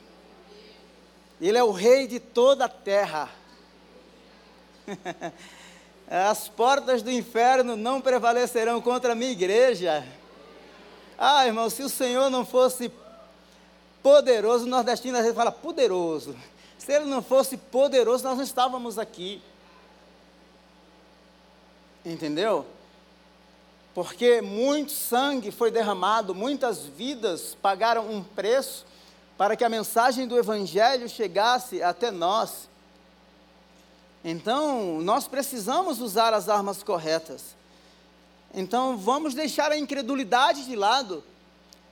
Ele 1.41 1.59
é 1.59 1.63
o 1.63 1.71
rei 1.71 2.07
de 2.07 2.19
toda 2.19 2.65
a 2.65 2.69
terra. 2.69 3.31
As 6.09 6.49
portas 6.49 7.03
do 7.03 7.11
inferno 7.11 7.77
não 7.77 8.01
prevalecerão 8.01 8.81
contra 8.81 9.13
a 9.13 9.15
minha 9.15 9.31
igreja. 9.31 10.07
Ah, 11.19 11.47
irmão, 11.47 11.69
se 11.69 11.83
o 11.83 11.89
Senhor 11.89 12.31
não 12.31 12.47
fosse 12.47 12.91
poderoso, 14.09 14.65
o 14.65 14.69
nordestino 14.69 15.17
às 15.17 15.23
vezes 15.23 15.37
fala 15.37 15.53
poderoso. 15.53 16.37
Se 16.79 16.93
ele 16.93 17.05
não 17.05 17.23
fosse 17.23 17.57
poderoso, 17.57 18.25
nós 18.25 18.37
não 18.37 18.45
estávamos 18.45 18.99
aqui. 18.99 19.43
Entendeu? 22.05 22.65
porque 23.99 24.41
muito 24.41 24.93
sangue 24.93 25.51
foi 25.51 25.73
derramado, 25.73 26.33
muitas 26.33 26.87
vidas 26.87 27.57
pagaram 27.61 28.09
um 28.09 28.23
preço 28.23 28.87
para 29.37 29.57
que 29.57 29.65
a 29.65 29.69
mensagem 29.69 30.29
do 30.29 30.39
Evangelho 30.39 31.09
chegasse 31.09 31.83
até 31.83 32.13
nós. 32.13 32.69
Então, 34.25 35.01
nós 35.01 35.27
precisamos 35.27 36.01
usar 36.01 36.33
as 36.33 36.49
armas 36.49 36.81
corretas. 36.81 37.57
Então, 38.55 38.97
vamos 38.97 39.35
deixar 39.35 39.73
a 39.73 39.77
incredulidade 39.77 40.65
de 40.65 40.77
lado. 40.77 41.25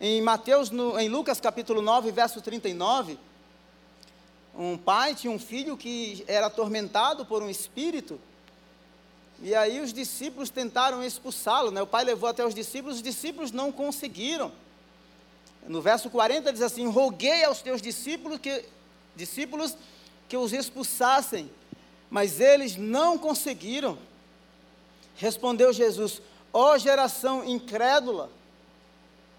Em 0.00 0.20
Mateus, 0.20 0.70
no, 0.70 0.98
em 0.98 1.08
Lucas 1.08 1.40
capítulo 1.40 1.80
9, 1.80 2.10
verso 2.10 2.40
39, 2.42 3.18
um 4.54 4.76
pai 4.76 5.14
tinha 5.14 5.30
um 5.30 5.38
filho 5.38 5.76
que 5.76 6.22
era 6.26 6.46
atormentado 6.46 7.24
por 7.24 7.42
um 7.42 7.48
espírito, 7.48 8.20
e 9.40 9.54
aí 9.54 9.80
os 9.80 9.92
discípulos 9.92 10.50
tentaram 10.50 11.02
expulsá-lo, 11.02 11.70
né? 11.70 11.80
o 11.80 11.86
pai 11.86 12.04
levou 12.04 12.28
até 12.28 12.44
os 12.44 12.54
discípulos, 12.54 12.96
os 12.96 13.02
discípulos 13.02 13.52
não 13.52 13.72
conseguiram. 13.72 14.52
No 15.66 15.82
verso 15.82 16.08
40 16.08 16.52
diz 16.52 16.62
assim: 16.62 16.86
Roguei 16.88 17.44
aos 17.44 17.60
teus 17.60 17.82
discípulos 17.82 18.38
que, 18.38 18.64
discípulos 19.14 19.76
que 20.28 20.36
os 20.36 20.52
expulsassem, 20.52 21.50
mas 22.08 22.40
eles 22.40 22.76
não 22.76 23.18
conseguiram. 23.18 23.98
Respondeu 25.16 25.72
Jesus: 25.72 26.22
Ó 26.52 26.72
oh, 26.72 26.78
geração 26.78 27.44
incrédula, 27.44 28.30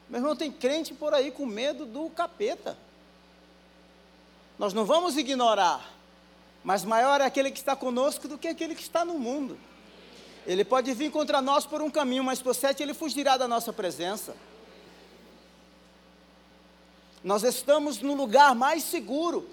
Meu 0.10 0.20
irmão, 0.20 0.36
tem 0.36 0.52
crente 0.52 0.94
por 0.94 1.14
aí 1.14 1.32
com 1.32 1.46
medo 1.46 1.86
do 1.86 2.10
capeta. 2.10 2.78
Nós 4.58 4.74
não 4.74 4.86
vamos 4.86 5.18
ignorar, 5.18 5.94
mas 6.64 6.84
maior 6.84 7.22
é 7.22 7.26
aquele 7.26 7.52
que 7.52 7.60
está 7.60 7.76
conosco 7.76 8.28
do 8.28 8.38
que 8.38 8.48
aquele 8.48 8.74
que 8.74 8.82
está 8.82 9.06
no 9.06 9.20
mundo. 9.20 9.58
Ele 10.46 10.64
pode 10.64 10.94
vir 10.94 11.12
contra 11.12 11.42
nós 11.42 11.66
por 11.66 11.82
um 11.82 11.92
caminho, 11.92 12.24
mas 12.24 12.42
por 12.42 12.56
sete 12.56 12.82
ele 12.82 12.94
fugirá 12.94 13.36
da 13.36 13.48
nossa 13.48 13.74
presença. 13.74 14.36
Nós 17.24 17.44
estamos 17.44 18.02
no 18.02 18.16
lugar 18.16 18.56
mais 18.56 18.84
seguro. 18.84 19.50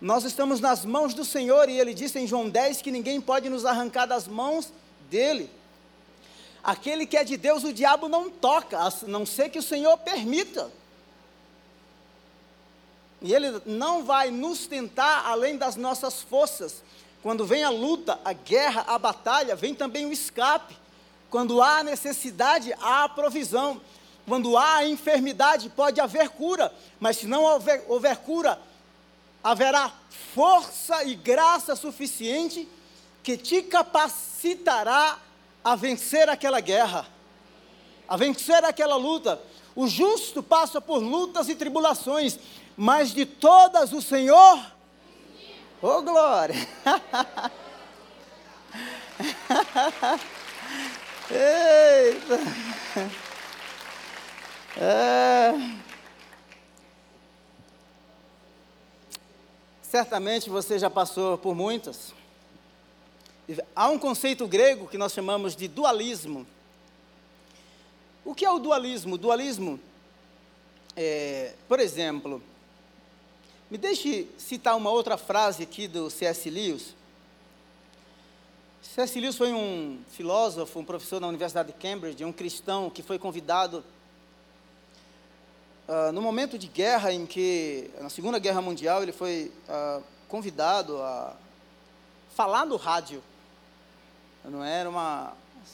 Nós 0.00 0.24
estamos 0.24 0.60
nas 0.60 0.84
mãos 0.84 1.14
do 1.14 1.24
Senhor 1.24 1.70
e 1.70 1.80
ele 1.80 1.94
disse 1.94 2.18
em 2.18 2.26
João 2.26 2.50
10 2.50 2.82
que 2.82 2.90
ninguém 2.90 3.20
pode 3.20 3.48
nos 3.48 3.64
arrancar 3.64 4.04
das 4.04 4.28
mãos 4.28 4.70
dele. 5.08 5.50
Aquele 6.64 7.04
que 7.04 7.18
é 7.18 7.22
de 7.22 7.36
Deus, 7.36 7.62
o 7.62 7.74
diabo 7.74 8.08
não 8.08 8.30
toca, 8.30 8.78
a 8.78 8.90
não 9.06 9.26
ser 9.26 9.50
que 9.50 9.58
o 9.58 9.62
Senhor 9.62 9.98
permita. 9.98 10.72
E 13.20 13.34
ele 13.34 13.60
não 13.66 14.02
vai 14.02 14.30
nos 14.30 14.66
tentar 14.66 15.26
além 15.26 15.58
das 15.58 15.76
nossas 15.76 16.22
forças. 16.22 16.82
Quando 17.22 17.44
vem 17.44 17.64
a 17.64 17.68
luta, 17.68 18.18
a 18.24 18.32
guerra, 18.32 18.84
a 18.86 18.98
batalha, 18.98 19.54
vem 19.54 19.74
também 19.74 20.06
o 20.06 20.12
escape. 20.12 20.74
Quando 21.30 21.60
há 21.60 21.82
necessidade, 21.82 22.74
há 22.80 23.08
provisão. 23.10 23.78
Quando 24.26 24.56
há 24.56 24.86
enfermidade, 24.86 25.68
pode 25.68 26.00
haver 26.00 26.30
cura. 26.30 26.72
Mas 26.98 27.18
se 27.18 27.26
não 27.26 27.42
houver, 27.42 27.84
houver 27.88 28.16
cura, 28.18 28.58
haverá 29.42 29.92
força 30.34 31.04
e 31.04 31.14
graça 31.14 31.76
suficiente 31.76 32.66
que 33.22 33.36
te 33.36 33.62
capacitará 33.62 35.18
a 35.64 35.74
vencer 35.74 36.28
aquela 36.28 36.60
guerra, 36.60 37.06
a 38.06 38.16
vencer 38.16 38.62
aquela 38.64 38.96
luta. 38.96 39.40
O 39.74 39.88
justo 39.88 40.42
passa 40.42 40.80
por 40.80 40.98
lutas 40.98 41.48
e 41.48 41.54
tribulações, 41.54 42.38
mas 42.76 43.12
de 43.12 43.24
todas 43.24 43.92
o 43.92 44.02
Senhor. 44.02 44.58
Ô 45.80 45.88
oh, 45.88 46.02
glória! 46.02 46.54
Eita! 51.30 52.38
É... 54.76 55.52
Certamente 59.82 60.50
você 60.50 60.78
já 60.78 60.90
passou 60.90 61.38
por 61.38 61.54
muitas. 61.54 62.12
Há 63.76 63.88
um 63.90 63.98
conceito 63.98 64.46
grego 64.48 64.88
que 64.88 64.96
nós 64.96 65.12
chamamos 65.12 65.54
de 65.54 65.68
dualismo. 65.68 66.46
O 68.24 68.34
que 68.34 68.44
é 68.44 68.50
o 68.50 68.58
dualismo? 68.58 69.18
Dualismo, 69.18 69.78
é, 70.96 71.52
por 71.68 71.78
exemplo, 71.78 72.42
me 73.70 73.76
deixe 73.76 74.30
citar 74.38 74.74
uma 74.76 74.88
outra 74.88 75.18
frase 75.18 75.62
aqui 75.62 75.86
do 75.86 76.08
C.S. 76.08 76.48
Lewis. 76.48 76.94
C.S. 78.80 79.20
Lewis 79.20 79.36
foi 79.36 79.52
um 79.52 79.98
filósofo, 80.12 80.78
um 80.78 80.84
professor 80.84 81.20
na 81.20 81.28
Universidade 81.28 81.70
de 81.70 81.78
Cambridge, 81.78 82.24
um 82.24 82.32
cristão 82.32 82.88
que 82.88 83.02
foi 83.02 83.18
convidado 83.18 83.84
uh, 85.86 86.12
no 86.12 86.22
momento 86.22 86.58
de 86.58 86.66
guerra 86.66 87.12
em 87.12 87.26
que, 87.26 87.90
na 88.00 88.08
Segunda 88.08 88.38
Guerra 88.38 88.62
Mundial, 88.62 89.02
ele 89.02 89.12
foi 89.12 89.52
uh, 89.68 90.02
convidado 90.28 90.96
a 91.02 91.36
falar 92.34 92.64
no 92.64 92.76
rádio 92.76 93.22
não 94.50 94.64
era 94.64 94.88
uma. 94.88 95.32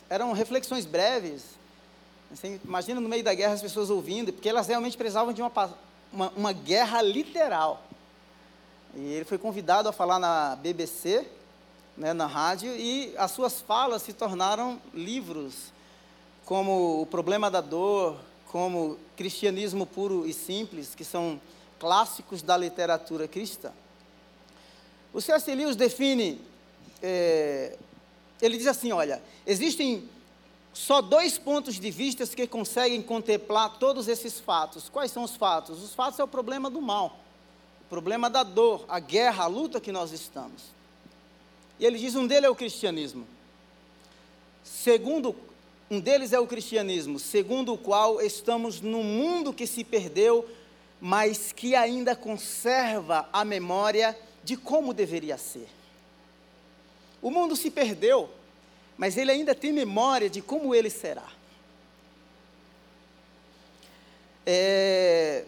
Eram 0.09 0.33
reflexões 0.33 0.87
breves. 0.87 1.45
Assim, 2.33 2.61
imagina 2.65 3.01
no 3.01 3.09
meio 3.09 3.25
da 3.25 3.35
guerra 3.35 3.55
as 3.55 3.63
pessoas 3.63 3.91
ouvindo, 3.91 4.33
porque 4.33 4.49
elas 4.49 4.69
realmente 4.69 4.97
precisavam 4.97 5.33
de 5.33 5.43
uma, 5.43 5.53
uma, 6.13 6.29
uma 6.37 6.53
guerra 6.53 7.03
literal. 7.03 7.83
E 8.95 9.01
ele 9.01 9.25
foi 9.25 9.39
convidado 9.39 9.89
a 9.89 9.93
falar 9.93 10.19
na 10.19 10.57
BBC, 10.57 11.27
né, 11.97 12.13
na 12.13 12.27
rádio, 12.27 12.75
e 12.77 13.15
as 13.17 13.33
suas 13.33 13.61
falas 13.61 14.03
se 14.03 14.13
tornaram 14.13 14.81
livros, 14.95 15.73
como 16.45 17.01
O 17.01 17.07
Problema 17.07 17.51
da 17.51 17.61
Dor, 17.61 18.17
como 18.47 18.99
Cristianismo 19.17 19.87
Puro 19.87 20.27
e 20.27 20.33
Simples, 20.33 20.95
que 20.95 21.05
são 21.05 21.41
clássicos 21.79 22.43
da 22.43 22.57
literatura 22.57 23.29
cristã. 23.29 23.71
O 25.13 25.21
C.S. 25.21 25.53
Lewis 25.55 25.77
define 25.77 26.41
é, 27.03 27.77
ele 28.41 28.57
diz 28.57 28.67
assim: 28.67 28.93
olha, 28.93 29.23
existem 29.47 30.09
só 30.73 31.01
dois 31.01 31.37
pontos 31.37 31.79
de 31.79 31.91
vista 31.91 32.27
que 32.27 32.47
conseguem 32.47 33.03
contemplar 33.03 33.79
todos 33.79 34.09
esses 34.09 34.39
fatos. 34.39 34.89
Quais 34.89 35.11
são 35.11 35.25
os 35.25 35.37
fatos? 35.37 35.83
Os 35.83 35.95
fatos 35.95 36.19
é 36.19 36.25
o 36.25 36.29
problema 36.29 36.71
do 36.71 36.81
mal, 36.81 37.19
o 37.83 37.89
problema 37.89 38.31
da 38.31 38.43
dor, 38.43 38.85
a 38.89 39.01
guerra, 39.01 39.45
a 39.45 39.49
luta 39.49 39.81
que 39.81 39.93
nós 39.93 40.13
estamos. 40.13 40.63
E 41.79 41.85
ele 41.85 41.99
diz: 41.99 42.15
um 42.15 42.27
deles 42.27 42.45
é 42.45 42.51
o 42.51 42.55
cristianismo. 42.55 43.27
Segundo, 44.63 45.35
um 45.91 45.99
deles 45.99 46.33
é 46.33 46.39
o 46.39 46.47
cristianismo, 46.47 47.19
segundo 47.19 47.73
o 47.73 47.79
qual 47.79 48.21
estamos 48.21 48.81
num 48.81 49.03
mundo 49.03 49.53
que 49.53 49.67
se 49.67 49.83
perdeu, 49.83 50.49
mas 51.01 51.51
que 51.51 51.75
ainda 51.75 52.15
conserva 52.15 53.29
a 53.33 53.45
memória 53.45 54.17
de 54.45 54.57
como 54.57 54.95
deveria 54.95 55.37
ser. 55.37 55.69
O 57.23 57.31
mundo 57.31 57.55
se 57.55 57.71
perdeu, 57.71 58.31
mas 58.97 59.17
ele 59.17 59.31
ainda 59.31 59.55
tem 59.55 59.73
memória 59.73 60.31
de 60.31 60.41
como 60.41 60.75
ele 60.75 60.91
será. 60.91 61.29
É... 64.47 65.45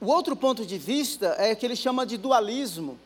O 0.00 0.06
outro 0.06 0.36
ponto 0.36 0.64
de 0.64 0.78
vista 0.78 1.34
é 1.38 1.54
que 1.54 1.66
ele 1.66 1.74
chama 1.74 2.06
de 2.06 2.16
dualismo. 2.16 2.98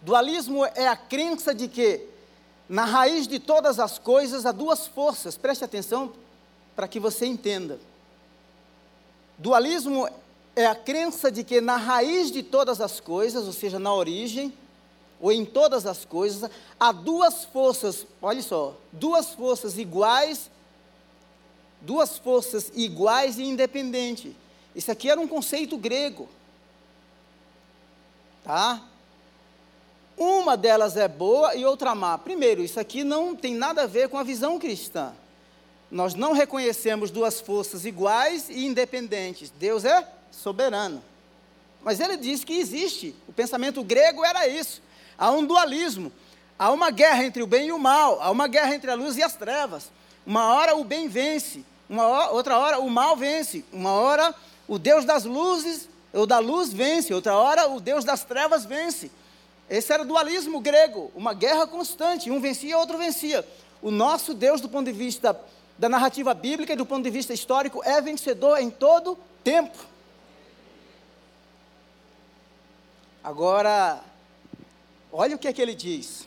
Dualismo 0.00 0.64
é 0.64 0.88
a 0.88 0.96
crença 0.96 1.54
de 1.54 1.68
que, 1.68 2.06
na 2.66 2.86
raiz 2.86 3.28
de 3.28 3.38
todas 3.38 3.78
as 3.78 3.98
coisas, 3.98 4.46
há 4.46 4.52
duas 4.52 4.86
forças. 4.86 5.36
Preste 5.36 5.62
atenção 5.62 6.12
para 6.74 6.88
que 6.88 6.98
você 6.98 7.26
entenda. 7.26 7.78
Dualismo 9.36 10.08
é 10.54 10.66
a 10.66 10.74
crença 10.74 11.30
de 11.30 11.44
que 11.44 11.60
na 11.60 11.76
raiz 11.76 12.30
de 12.30 12.42
todas 12.42 12.80
as 12.80 13.00
coisas, 13.00 13.46
ou 13.46 13.52
seja, 13.52 13.78
na 13.78 13.94
origem, 13.94 14.52
ou 15.20 15.30
em 15.30 15.44
todas 15.44 15.86
as 15.86 16.04
coisas, 16.04 16.50
há 16.78 16.92
duas 16.92 17.44
forças, 17.44 18.06
olha 18.20 18.42
só, 18.42 18.76
duas 18.90 19.30
forças 19.30 19.78
iguais, 19.78 20.50
duas 21.80 22.18
forças 22.18 22.70
iguais 22.74 23.38
e 23.38 23.44
independentes. 23.44 24.32
Isso 24.74 24.90
aqui 24.90 25.10
era 25.10 25.20
um 25.20 25.28
conceito 25.28 25.76
grego. 25.76 26.28
Tá? 28.42 28.82
Uma 30.16 30.56
delas 30.56 30.96
é 30.96 31.08
boa 31.08 31.54
e 31.54 31.64
outra 31.64 31.94
má. 31.94 32.16
Primeiro, 32.18 32.62
isso 32.62 32.78
aqui 32.80 33.04
não 33.04 33.34
tem 33.34 33.54
nada 33.54 33.82
a 33.82 33.86
ver 33.86 34.08
com 34.08 34.18
a 34.18 34.22
visão 34.22 34.58
cristã. 34.58 35.12
Nós 35.90 36.14
não 36.14 36.32
reconhecemos 36.32 37.10
duas 37.10 37.40
forças 37.40 37.84
iguais 37.84 38.48
e 38.48 38.64
independentes. 38.64 39.50
Deus 39.58 39.84
é 39.84 40.06
soberano. 40.30 41.02
Mas 41.82 42.00
ele 42.00 42.16
diz 42.16 42.44
que 42.44 42.58
existe. 42.58 43.14
O 43.26 43.32
pensamento 43.32 43.82
grego 43.82 44.24
era 44.24 44.46
isso. 44.46 44.82
Há 45.16 45.30
um 45.30 45.44
dualismo. 45.44 46.12
Há 46.58 46.70
uma 46.70 46.90
guerra 46.90 47.24
entre 47.24 47.42
o 47.42 47.46
bem 47.46 47.68
e 47.68 47.72
o 47.72 47.78
mal. 47.78 48.20
Há 48.20 48.30
uma 48.30 48.46
guerra 48.46 48.74
entre 48.74 48.90
a 48.90 48.94
luz 48.94 49.16
e 49.16 49.22
as 49.22 49.34
trevas. 49.34 49.90
Uma 50.26 50.52
hora 50.54 50.76
o 50.76 50.84
bem 50.84 51.08
vence. 51.08 51.64
Uma 51.88 52.06
hora, 52.06 52.30
outra 52.32 52.58
hora 52.58 52.78
o 52.78 52.90
mal 52.90 53.16
vence. 53.16 53.64
Uma 53.72 53.92
hora 53.92 54.34
o 54.68 54.78
Deus 54.78 55.04
das 55.04 55.24
luzes, 55.24 55.88
ou 56.12 56.26
da 56.26 56.38
luz 56.38 56.72
vence. 56.72 57.14
Outra 57.14 57.34
hora 57.34 57.68
o 57.68 57.80
Deus 57.80 58.04
das 58.04 58.24
trevas 58.24 58.64
vence. 58.64 59.10
Esse 59.68 59.92
era 59.92 60.02
o 60.02 60.06
dualismo 60.06 60.60
grego. 60.60 61.10
Uma 61.14 61.32
guerra 61.32 61.66
constante. 61.66 62.30
Um 62.30 62.40
vencia, 62.40 62.76
outro 62.76 62.98
vencia. 62.98 63.46
O 63.80 63.90
nosso 63.90 64.34
Deus, 64.34 64.60
do 64.60 64.68
ponto 64.68 64.86
de 64.86 64.92
vista 64.92 65.38
da 65.78 65.88
narrativa 65.88 66.34
bíblica 66.34 66.74
e 66.74 66.76
do 66.76 66.84
ponto 66.84 67.02
de 67.02 67.10
vista 67.10 67.32
histórico, 67.32 67.82
é 67.84 68.02
vencedor 68.02 68.58
em 68.58 68.68
todo 68.68 69.18
tempo. 69.42 69.78
Agora, 73.22 74.02
olha 75.12 75.36
o 75.36 75.38
que 75.38 75.48
é 75.48 75.52
que 75.52 75.60
ele 75.60 75.74
diz. 75.74 76.26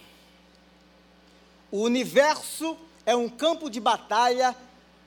O 1.71 1.81
universo 1.81 2.77
é 3.05 3.15
um 3.15 3.27
campo 3.27 3.69
de 3.69 3.79
batalha 3.79 4.55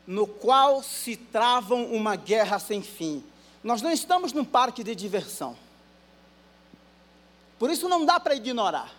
no 0.06 0.26
qual 0.26 0.82
se 0.82 1.16
travam 1.16 1.86
uma 1.86 2.16
guerra 2.16 2.58
sem 2.58 2.82
fim. 2.82 3.24
Nós 3.62 3.82
não 3.82 3.90
estamos 3.90 4.32
num 4.32 4.44
parque 4.44 4.82
de 4.82 4.94
diversão. 4.94 5.56
Por 7.58 7.70
isso 7.70 7.88
não 7.88 8.04
dá 8.04 8.20
para 8.20 8.34
ignorar. 8.34 8.92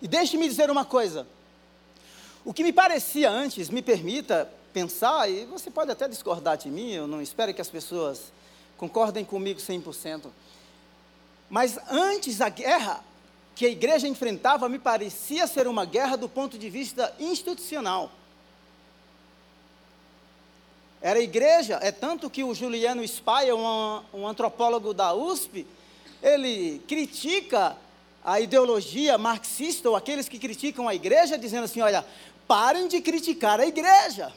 E 0.00 0.06
deixe-me 0.06 0.46
dizer 0.48 0.70
uma 0.70 0.84
coisa. 0.84 1.26
O 2.44 2.54
que 2.54 2.62
me 2.62 2.72
parecia 2.72 3.30
antes, 3.30 3.68
me 3.70 3.82
permita 3.82 4.50
pensar, 4.72 5.28
e 5.28 5.46
você 5.46 5.70
pode 5.70 5.90
até 5.90 6.06
discordar 6.06 6.56
de 6.56 6.68
mim, 6.68 6.92
eu 6.92 7.06
não 7.06 7.20
espero 7.20 7.52
que 7.52 7.60
as 7.60 7.68
pessoas 7.68 8.30
concordem 8.76 9.24
comigo 9.24 9.58
100%. 9.58 10.30
Mas 11.48 11.78
antes 11.90 12.40
a 12.40 12.48
guerra 12.48 13.04
que 13.54 13.66
a 13.66 13.70
igreja 13.70 14.06
enfrentava 14.06 14.68
me 14.68 14.78
parecia 14.78 15.46
ser 15.46 15.66
uma 15.66 15.84
guerra 15.84 16.16
do 16.16 16.28
ponto 16.28 16.58
de 16.58 16.68
vista 16.68 17.14
institucional. 17.18 18.10
era 21.06 21.20
a 21.20 21.22
igreja. 21.22 21.78
É 21.82 21.92
tanto 21.92 22.28
que 22.28 22.42
o 22.42 22.52
Juliano 22.52 23.06
Spaia, 23.06 23.54
um, 23.54 24.02
um 24.12 24.26
antropólogo 24.26 24.92
da 24.92 25.14
USP, 25.14 25.64
ele 26.20 26.82
critica 26.88 27.76
a 28.24 28.40
ideologia 28.40 29.16
marxista 29.16 29.88
ou 29.88 29.94
aqueles 29.94 30.28
que 30.28 30.36
criticam 30.36 30.88
a 30.88 30.94
igreja, 30.96 31.38
dizendo 31.38 31.62
assim: 31.62 31.80
olha, 31.80 32.04
parem 32.48 32.88
de 32.88 33.00
criticar 33.00 33.60
a 33.60 33.66
igreja. 33.66 34.32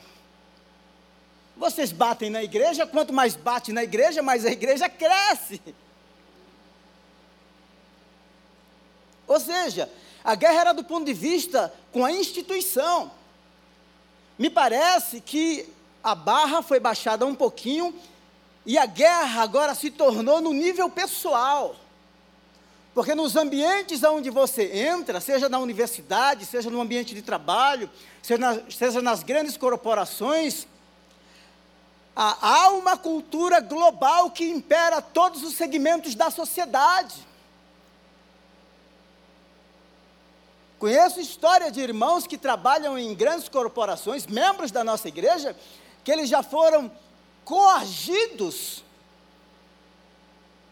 Vocês 1.58 1.92
batem 1.92 2.30
na 2.30 2.44
igreja, 2.44 2.86
quanto 2.86 3.12
mais 3.12 3.36
bate 3.36 3.74
na 3.74 3.84
igreja, 3.84 4.22
mais 4.22 4.46
a 4.46 4.52
igreja 4.52 4.88
cresce. 4.88 5.60
Ou 9.30 9.40
seja, 9.40 9.88
a 10.24 10.34
guerra 10.34 10.62
era 10.62 10.74
do 10.74 10.84
ponto 10.84 11.06
de 11.06 11.14
vista 11.14 11.72
com 11.94 12.04
a 12.04 12.12
instituição. 12.12 13.12
Me 14.38 14.50
parece 14.50 15.22
que 15.22 15.70
a 16.04 16.16
barra 16.16 16.64
foi 16.64 16.80
baixada 16.80 17.26
um 17.28 17.36
pouquinho 17.36 17.94
e 18.66 18.76
a 18.76 18.88
guerra 18.88 19.44
agora 19.44 19.76
se 19.76 19.92
tornou 19.92 20.42
no 20.42 20.52
nível 20.52 20.90
pessoal. 20.90 21.76
Porque 22.92 23.14
nos 23.14 23.36
ambientes 23.36 24.04
onde 24.04 24.32
você 24.32 24.64
entra, 24.76 25.22
seja 25.22 25.48
na 25.48 25.60
universidade, 25.60 26.44
seja 26.44 26.72
no 26.72 26.82
ambiente 26.82 27.14
de 27.14 27.22
trabalho, 27.22 27.88
seja, 28.24 28.66
seja 28.68 29.02
nas 29.02 29.22
grandes 29.22 29.56
corporações, 29.58 30.66
há 32.16 32.70
uma 32.72 32.98
cultura 32.98 33.60
global 33.60 34.32
que 34.32 34.50
impera 34.50 35.04
todos 35.04 35.44
os 35.44 35.54
segmentos 35.54 36.16
da 36.16 36.32
sociedade. 36.32 37.29
Conheço 40.80 41.20
história 41.20 41.70
de 41.70 41.82
irmãos 41.82 42.26
que 42.26 42.38
trabalham 42.38 42.98
em 42.98 43.14
grandes 43.14 43.50
corporações, 43.50 44.26
membros 44.26 44.72
da 44.72 44.82
nossa 44.82 45.10
igreja, 45.10 45.54
que 46.06 46.12
eles 46.12 46.30
já 46.30 46.42
foram 46.42 46.90
coagidos 47.44 48.82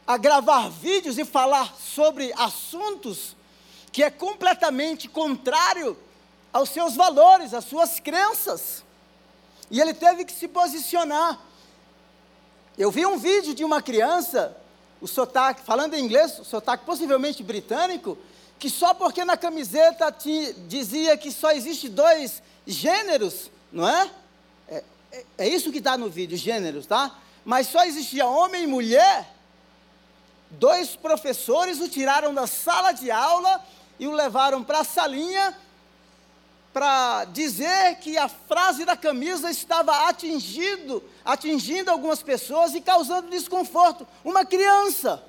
a 0.08 0.16
gravar 0.16 0.70
vídeos 0.70 1.18
e 1.18 1.26
falar 1.26 1.76
sobre 1.76 2.32
assuntos 2.38 3.36
que 3.92 4.02
é 4.02 4.10
completamente 4.10 5.10
contrário 5.10 5.98
aos 6.54 6.70
seus 6.70 6.96
valores, 6.96 7.54
às 7.54 7.66
suas 7.66 8.00
crenças. 8.00 8.86
E 9.70 9.82
ele 9.82 9.94
teve 9.94 10.24
que 10.24 10.32
se 10.32 10.48
posicionar. 10.48 11.38
Eu 12.78 12.90
vi 12.92 13.06
um 13.06 13.18
vídeo 13.18 13.54
de 13.54 13.66
uma 13.66 13.82
criança, 13.82 14.56
o 15.02 15.08
sotaque, 15.08 15.64
falando 15.64 15.96
em 15.96 16.06
inglês, 16.06 16.40
o 16.40 16.46
sotaque 16.46 16.86
possivelmente 16.86 17.44
britânico, 17.44 18.18
que 18.60 18.70
só 18.70 18.94
porque 18.94 19.24
na 19.24 19.38
camiseta 19.38 20.14
dizia 20.68 21.18
que 21.18 21.32
só 21.32 21.52
existe 21.52 21.88
dois 21.90 22.42
gêneros, 22.66 23.52
não 23.72 23.88
é? 23.88 24.12
É, 24.68 24.84
é, 25.12 25.26
é 25.38 25.48
isso 25.48 25.72
que 25.72 25.78
está 25.78 25.98
no 25.98 26.10
vídeo, 26.10 26.38
gêneros, 26.38 26.86
tá? 26.86 27.16
Mas 27.46 27.68
só 27.68 27.84
existia 27.86 28.26
homem 28.26 28.64
e 28.64 28.68
mulher. 28.68 29.34
Dois 30.50 30.96
professores 30.96 31.80
o 31.80 31.88
tiraram 31.88 32.34
da 32.34 32.48
sala 32.48 32.92
de 32.92 33.12
aula 33.12 33.64
e 34.00 34.08
o 34.08 34.12
levaram 34.12 34.64
para 34.64 34.80
a 34.80 34.84
salinha 34.84 35.56
para 36.74 37.26
dizer 37.26 37.96
que 37.96 38.18
a 38.18 38.28
frase 38.28 38.86
da 38.86 38.96
camisa 38.96 39.50
estava 39.50 40.08
atingindo, 40.08 41.04
atingindo 41.26 41.90
algumas 41.90 42.22
pessoas 42.22 42.76
e 42.76 42.82
causando 42.82 43.30
desconforto. 43.30 44.08
Uma 44.24 44.46
criança. 44.46 45.24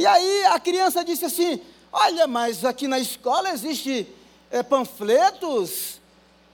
E 0.00 0.06
aí 0.06 0.46
a 0.46 0.58
criança 0.58 1.04
disse 1.04 1.26
assim: 1.26 1.60
Olha, 1.92 2.26
mas 2.26 2.64
aqui 2.64 2.88
na 2.88 2.98
escola 2.98 3.50
existe 3.50 4.08
é, 4.50 4.62
panfletos, 4.62 6.00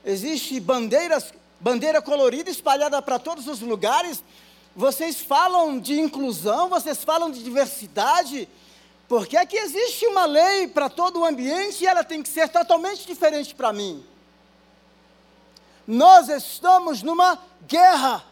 existe 0.05 0.59
bandeiras, 0.59 1.33
bandeira 1.61 2.03
colorida 2.03 2.51
espalhada 2.51 3.01
para 3.01 3.21
todos 3.21 3.47
os 3.47 3.61
lugares. 3.61 4.21
Vocês 4.75 5.21
falam 5.21 5.79
de 5.79 6.01
inclusão, 6.01 6.69
vocês 6.69 7.05
falam 7.05 7.31
de 7.31 7.41
diversidade. 7.41 8.49
Porque 9.07 9.37
é 9.37 9.47
que 9.47 9.57
existe 9.57 10.05
uma 10.07 10.27
lei 10.27 10.67
para 10.67 10.89
todo 10.89 11.21
o 11.21 11.25
ambiente 11.25 11.85
e 11.85 11.87
ela 11.87 12.03
tem 12.03 12.25
que 12.25 12.29
ser 12.29 12.49
totalmente 12.49 13.07
diferente 13.07 13.55
para 13.55 13.73
mim. 13.73 14.05
Nós 15.87 16.29
estamos 16.29 17.01
numa 17.01 17.39
guerra. 17.69 18.25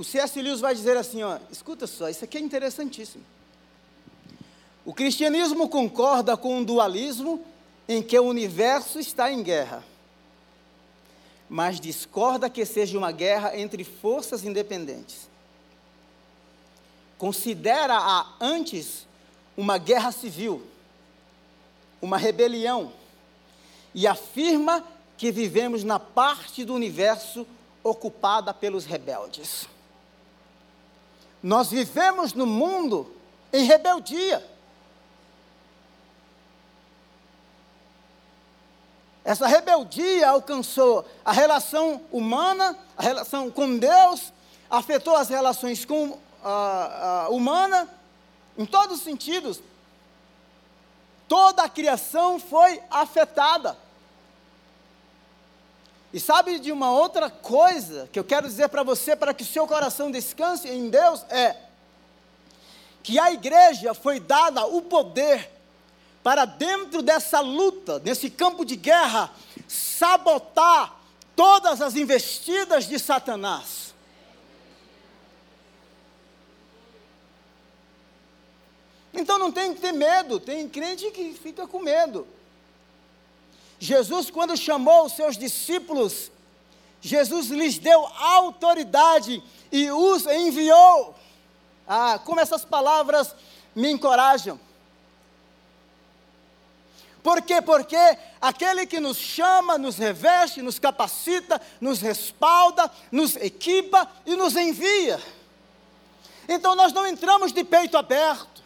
O 0.00 0.04
C.S. 0.04 0.40
Lewis 0.40 0.60
vai 0.60 0.74
dizer 0.74 0.96
assim, 0.96 1.22
ó, 1.22 1.38
escuta 1.52 1.86
só, 1.86 2.08
isso 2.08 2.24
aqui 2.24 2.38
é 2.38 2.40
interessantíssimo. 2.40 3.24
O 4.84 4.94
cristianismo 4.94 5.68
concorda 5.68 6.36
com 6.36 6.56
um 6.56 6.64
dualismo 6.64 7.44
em 7.86 8.02
que 8.02 8.18
o 8.18 8.24
universo 8.24 8.98
está 8.98 9.30
em 9.30 9.42
guerra 9.42 9.84
mas 11.50 11.80
discorda 11.80 12.48
que 12.48 12.64
seja 12.64 12.96
uma 12.96 13.10
guerra 13.10 13.58
entre 13.58 13.82
forças 13.82 14.44
independentes. 14.44 15.28
Considera-a 17.18 18.24
antes 18.40 19.04
uma 19.56 19.76
guerra 19.76 20.12
civil, 20.12 20.64
uma 22.00 22.16
rebelião, 22.16 22.92
e 23.92 24.06
afirma 24.06 24.86
que 25.18 25.32
vivemos 25.32 25.82
na 25.82 25.98
parte 25.98 26.64
do 26.64 26.72
universo 26.72 27.44
ocupada 27.82 28.54
pelos 28.54 28.84
rebeldes. 28.84 29.68
Nós 31.42 31.70
vivemos 31.70 32.32
no 32.34 32.46
mundo 32.46 33.14
em 33.52 33.64
rebeldia. 33.64 34.46
Essa 39.24 39.46
rebeldia 39.46 40.28
alcançou 40.28 41.06
a 41.24 41.32
relação 41.32 42.02
humana, 42.10 42.76
a 42.96 43.02
relação 43.02 43.50
com 43.50 43.78
Deus, 43.78 44.32
afetou 44.68 45.14
as 45.16 45.28
relações 45.28 45.84
com 45.84 46.18
a, 46.42 47.24
a 47.26 47.28
humana, 47.28 47.88
em 48.56 48.66
todos 48.66 48.98
os 48.98 49.04
sentidos. 49.04 49.60
Toda 51.28 51.62
a 51.62 51.68
criação 51.68 52.40
foi 52.40 52.82
afetada. 52.90 53.76
E 56.12 56.18
sabe 56.18 56.58
de 56.58 56.72
uma 56.72 56.90
outra 56.90 57.30
coisa 57.30 58.08
que 58.12 58.18
eu 58.18 58.24
quero 58.24 58.48
dizer 58.48 58.68
para 58.68 58.82
você, 58.82 59.14
para 59.14 59.32
que 59.32 59.44
o 59.44 59.46
seu 59.46 59.66
coração 59.66 60.10
descanse 60.10 60.68
em 60.68 60.90
Deus, 60.90 61.24
é 61.30 61.56
que 63.02 63.18
a 63.18 63.32
igreja 63.32 63.94
foi 63.94 64.18
dada 64.18 64.66
o 64.66 64.82
poder 64.82 65.48
para 66.22 66.44
dentro 66.44 67.00
dessa 67.00 67.40
luta, 67.40 67.98
nesse 68.00 68.28
campo 68.28 68.64
de 68.64 68.76
guerra, 68.76 69.32
sabotar 69.68 71.00
todas 71.36 71.80
as 71.80 71.94
investidas 71.94 72.86
de 72.86 72.98
Satanás. 72.98 73.94
Então 79.14 79.38
não 79.38 79.50
tem 79.50 79.74
que 79.74 79.80
ter 79.80 79.92
medo, 79.92 80.38
tem 80.38 80.68
crente 80.68 81.10
que 81.10 81.34
fica 81.34 81.66
com 81.66 81.78
medo. 81.78 82.26
Jesus, 83.80 84.30
quando 84.30 84.56
chamou 84.58 85.06
os 85.06 85.14
seus 85.14 85.38
discípulos, 85.38 86.30
Jesus 87.00 87.48
lhes 87.48 87.78
deu 87.78 88.06
autoridade 88.18 89.42
e 89.72 89.90
os 89.90 90.26
enviou. 90.26 91.14
Ah, 91.88 92.20
como 92.22 92.40
essas 92.40 92.62
palavras 92.62 93.34
me 93.74 93.90
encorajam. 93.90 94.60
Por 97.22 97.40
quê? 97.42 97.60
Porque 97.62 97.96
aquele 98.40 98.86
que 98.86 99.00
nos 99.00 99.16
chama, 99.16 99.78
nos 99.78 99.96
reveste, 99.96 100.62
nos 100.62 100.78
capacita, 100.78 101.60
nos 101.80 102.00
respalda, 102.00 102.90
nos 103.10 103.34
equipa 103.36 104.06
e 104.26 104.36
nos 104.36 104.56
envia. 104.56 105.20
Então 106.46 106.74
nós 106.74 106.92
não 106.92 107.06
entramos 107.06 107.52
de 107.52 107.64
peito 107.64 107.96
aberto, 107.96 108.62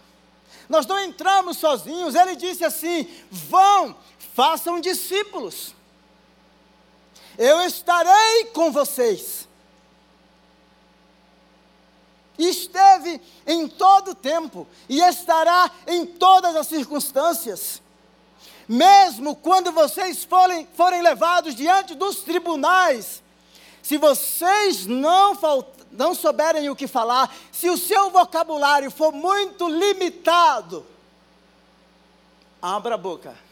nós 0.68 0.86
não 0.86 0.98
entramos 0.98 1.56
sozinhos. 1.58 2.14
Ele 2.14 2.36
disse 2.36 2.64
assim: 2.64 3.08
vão, 3.30 3.96
façam 4.34 4.80
discípulos, 4.80 5.72
eu 7.38 7.62
estarei 7.62 8.46
com 8.46 8.70
vocês. 8.70 9.48
Esteve 12.36 13.20
em 13.46 13.68
todo 13.68 14.10
o 14.10 14.14
tempo 14.14 14.66
e 14.88 15.00
estará 15.00 15.70
em 15.86 16.04
todas 16.04 16.56
as 16.56 16.66
circunstâncias. 16.66 17.80
Mesmo 18.68 19.36
quando 19.36 19.70
vocês 19.70 20.24
forem, 20.24 20.66
forem 20.74 21.00
levados 21.00 21.54
diante 21.54 21.94
dos 21.94 22.22
tribunais, 22.22 23.22
se 23.82 23.96
vocês 23.96 24.84
não, 24.84 25.38
não 25.92 26.12
souberem 26.12 26.68
o 26.70 26.74
que 26.74 26.88
falar, 26.88 27.32
se 27.52 27.70
o 27.70 27.78
seu 27.78 28.10
vocabulário 28.10 28.90
for 28.90 29.12
muito 29.12 29.68
limitado, 29.68 30.84
abra 32.60 32.96
a 32.96 32.98
boca 32.98 33.43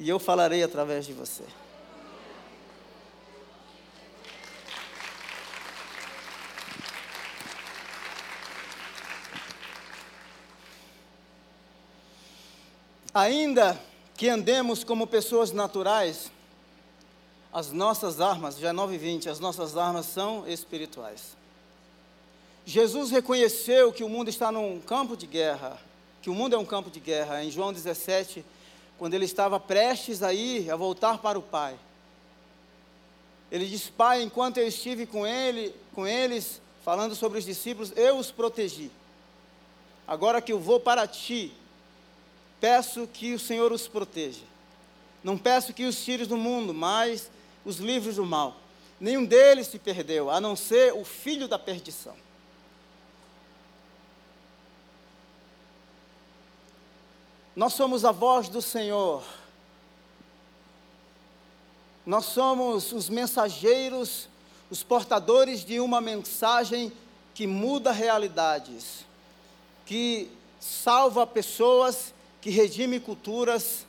e 0.00 0.08
eu 0.08 0.18
falarei 0.18 0.62
através 0.62 1.04
de 1.04 1.12
você. 1.12 1.44
Ainda 13.12 13.78
que 14.16 14.26
andemos 14.30 14.82
como 14.82 15.06
pessoas 15.06 15.52
naturais, 15.52 16.32
as 17.52 17.70
nossas 17.70 18.22
armas, 18.22 18.56
já 18.56 18.72
9 18.72 18.94
e 18.94 18.98
20, 18.98 19.28
as 19.28 19.38
nossas 19.38 19.76
armas 19.76 20.06
são 20.06 20.48
espirituais. 20.48 21.36
Jesus 22.64 23.10
reconheceu 23.10 23.92
que 23.92 24.02
o 24.02 24.08
mundo 24.08 24.30
está 24.30 24.50
num 24.50 24.80
campo 24.80 25.14
de 25.14 25.26
guerra, 25.26 25.78
que 26.22 26.30
o 26.30 26.34
mundo 26.34 26.56
é 26.56 26.58
um 26.58 26.64
campo 26.64 26.88
de 26.90 27.00
guerra. 27.00 27.44
Em 27.44 27.50
João 27.50 27.70
17, 27.70 28.42
quando 29.00 29.14
ele 29.14 29.24
estava 29.24 29.58
prestes 29.58 30.22
a 30.22 30.34
ir, 30.34 30.70
a 30.70 30.76
voltar 30.76 31.16
para 31.16 31.38
o 31.38 31.42
Pai. 31.42 31.74
Ele 33.50 33.64
diz: 33.64 33.88
Pai, 33.88 34.20
enquanto 34.22 34.58
eu 34.58 34.68
estive 34.68 35.06
com 35.06 35.26
ele, 35.26 35.74
com 35.94 36.06
eles, 36.06 36.60
falando 36.84 37.14
sobre 37.14 37.38
os 37.38 37.46
discípulos, 37.46 37.94
eu 37.96 38.18
os 38.18 38.30
protegi. 38.30 38.90
Agora 40.06 40.42
que 40.42 40.52
eu 40.52 40.60
vou 40.60 40.78
para 40.78 41.06
ti, 41.06 41.50
peço 42.60 43.06
que 43.06 43.32
o 43.32 43.38
Senhor 43.38 43.72
os 43.72 43.88
proteja. 43.88 44.44
Não 45.24 45.38
peço 45.38 45.72
que 45.72 45.86
os 45.86 46.04
tires 46.04 46.28
do 46.28 46.36
mundo, 46.36 46.74
mas 46.74 47.30
os 47.64 47.78
livros 47.78 48.16
do 48.16 48.26
mal. 48.26 48.54
Nenhum 49.00 49.24
deles 49.24 49.68
se 49.68 49.78
perdeu, 49.78 50.28
a 50.28 50.42
não 50.42 50.54
ser 50.54 50.92
o 50.92 51.06
filho 51.06 51.48
da 51.48 51.58
perdição. 51.58 52.14
Nós 57.60 57.74
somos 57.74 58.06
a 58.06 58.10
voz 58.10 58.48
do 58.48 58.62
Senhor. 58.62 59.22
Nós 62.06 62.24
somos 62.24 62.90
os 62.90 63.10
mensageiros, 63.10 64.30
os 64.70 64.82
portadores 64.82 65.62
de 65.62 65.78
uma 65.78 66.00
mensagem 66.00 66.90
que 67.34 67.46
muda 67.46 67.92
realidades, 67.92 69.04
que 69.84 70.30
salva 70.58 71.26
pessoas, 71.26 72.14
que 72.40 72.48
redime 72.48 72.98
culturas, 72.98 73.84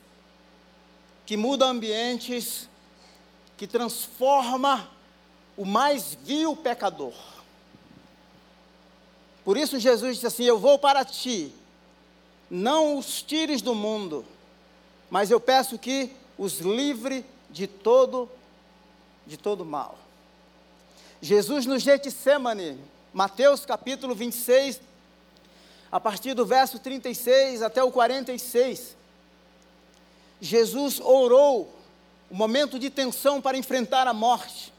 que 1.24 1.34
muda 1.34 1.64
ambientes, 1.64 2.68
que 3.56 3.66
transforma 3.66 4.86
o 5.56 5.64
mais 5.64 6.12
vil 6.22 6.54
pecador. 6.54 7.14
Por 9.42 9.56
isso 9.56 9.78
Jesus 9.78 10.16
disse 10.16 10.26
assim: 10.26 10.44
Eu 10.44 10.58
vou 10.58 10.78
para 10.78 11.06
ti, 11.06 11.54
não 12.52 12.98
os 12.98 13.22
tires 13.22 13.62
do 13.62 13.74
mundo, 13.74 14.26
mas 15.10 15.30
eu 15.30 15.40
peço 15.40 15.78
que 15.78 16.12
os 16.36 16.58
livre 16.58 17.24
de 17.48 17.66
todo 17.66 18.28
de 19.26 19.38
todo 19.38 19.64
mal. 19.64 19.98
Jesus 21.22 21.64
no 21.64 21.78
Getsemane, 21.78 22.78
Mateus 23.10 23.64
capítulo 23.64 24.14
26, 24.14 24.82
a 25.90 25.98
partir 25.98 26.34
do 26.34 26.44
verso 26.44 26.78
36 26.78 27.62
até 27.62 27.82
o 27.82 27.90
46, 27.90 28.96
Jesus 30.38 31.00
orou 31.00 31.74
um 32.30 32.36
momento 32.36 32.78
de 32.78 32.90
tensão 32.90 33.40
para 33.40 33.56
enfrentar 33.56 34.06
a 34.06 34.12
morte. 34.12 34.70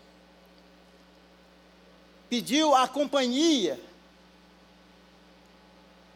Pediu 2.30 2.76
a 2.76 2.88
companhia 2.88 3.80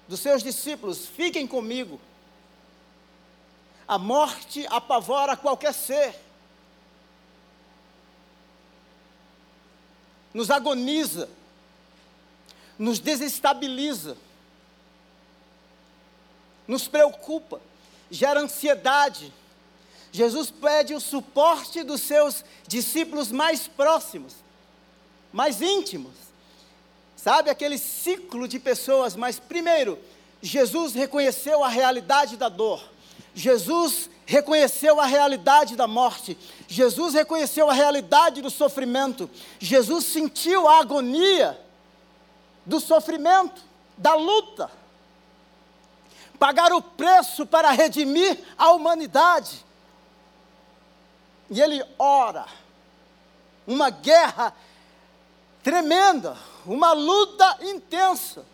dos 0.08 0.20
seus 0.20 0.44
discípulos: 0.44 1.08
fiquem 1.08 1.46
comigo. 1.48 2.00
A 3.88 3.98
morte 3.98 4.66
apavora 4.68 5.38
qualquer 5.38 5.74
ser. 5.74 6.16
Nos 10.34 10.52
agoniza, 10.52 11.30
nos 12.78 13.00
desestabiliza, 13.00 14.18
nos 16.68 16.88
preocupa, 16.88 17.60
gera 18.12 18.42
ansiedade 18.42 19.34
Jesus 20.12 20.50
pede 20.50 20.94
o 20.96 21.00
suporte 21.00 21.84
dos 21.84 22.02
seus 22.02 22.44
discípulos 22.68 23.32
mais 23.32 23.68
próximos, 23.68 24.34
mais 25.32 25.62
íntimos. 25.62 26.14
Sabe 27.28 27.50
aquele 27.50 27.78
ciclo 27.78 28.48
de 28.48 28.58
pessoas, 28.58 29.14
mas 29.14 29.38
primeiro, 29.38 30.00
Jesus 30.42 30.94
reconheceu 30.94 31.62
a 31.62 31.68
realidade 31.68 32.38
da 32.38 32.48
dor. 32.48 32.82
Jesus 33.36 34.10
reconheceu 34.26 34.98
a 35.02 35.06
realidade 35.06 35.76
da 35.76 35.88
morte. 35.88 36.38
Jesus 36.70 37.14
reconheceu 37.14 37.70
a 37.70 37.74
realidade 37.74 38.42
do 38.42 38.50
sofrimento. 38.50 39.30
Jesus 39.60 40.06
sentiu 40.06 40.70
a 40.70 40.80
agonia 40.80 41.60
do 42.66 42.80
sofrimento, 42.80 43.62
da 43.98 44.16
luta. 44.16 44.72
Pagar 46.40 46.72
o 46.72 46.82
preço 46.82 47.46
para 47.46 47.72
redimir 47.72 48.40
a 48.58 48.72
humanidade. 48.72 49.66
E 51.50 51.62
ele 51.62 51.84
ora. 52.00 52.46
Uma 53.68 53.90
guerra 53.90 54.56
tremenda, 55.62 56.38
uma 56.68 56.94
luta 56.94 57.58
intensa. 57.62 58.46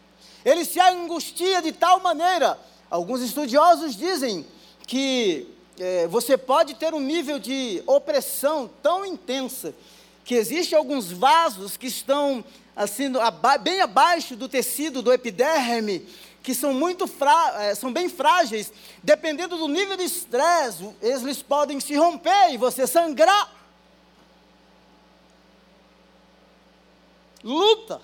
Ele 0.46 0.66
se 0.66 0.80
angustia 0.80 1.62
de 1.62 1.72
tal 1.72 2.00
maneira. 2.00 2.60
Alguns 2.90 3.22
estudiosos 3.22 3.96
dizem 3.96 4.46
que 4.86 5.48
é, 5.80 6.08
você 6.08 6.38
pode 6.38 6.76
ter 6.76 6.94
um 6.94 7.00
nível 7.00 7.40
de 7.40 7.82
opressão 7.88 8.70
tão 8.82 9.06
intensa 9.06 9.74
que 10.24 10.36
existem 10.36 10.78
alguns 10.78 11.12
vasos 11.12 11.76
que 11.76 11.88
estão 11.88 12.44
assim 12.76 13.12
bem 13.62 13.82
abaixo 13.82 14.36
do 14.36 14.48
tecido 14.48 15.02
do 15.02 15.12
epiderme 15.12 16.08
que 16.44 16.54
são 16.54 16.74
muito 16.74 17.10
é, 17.60 17.74
são 17.74 17.92
bem 17.92 18.10
frágeis, 18.10 18.72
dependendo 19.02 19.58
do 19.58 19.70
nível 19.70 19.96
de 19.96 20.04
estresse, 20.04 20.88
eles 21.02 21.42
podem 21.42 21.80
se 21.80 21.96
romper 21.96 22.52
e 22.52 22.58
você 22.58 22.86
sangrar. 22.86 23.53
Luta. 27.44 28.02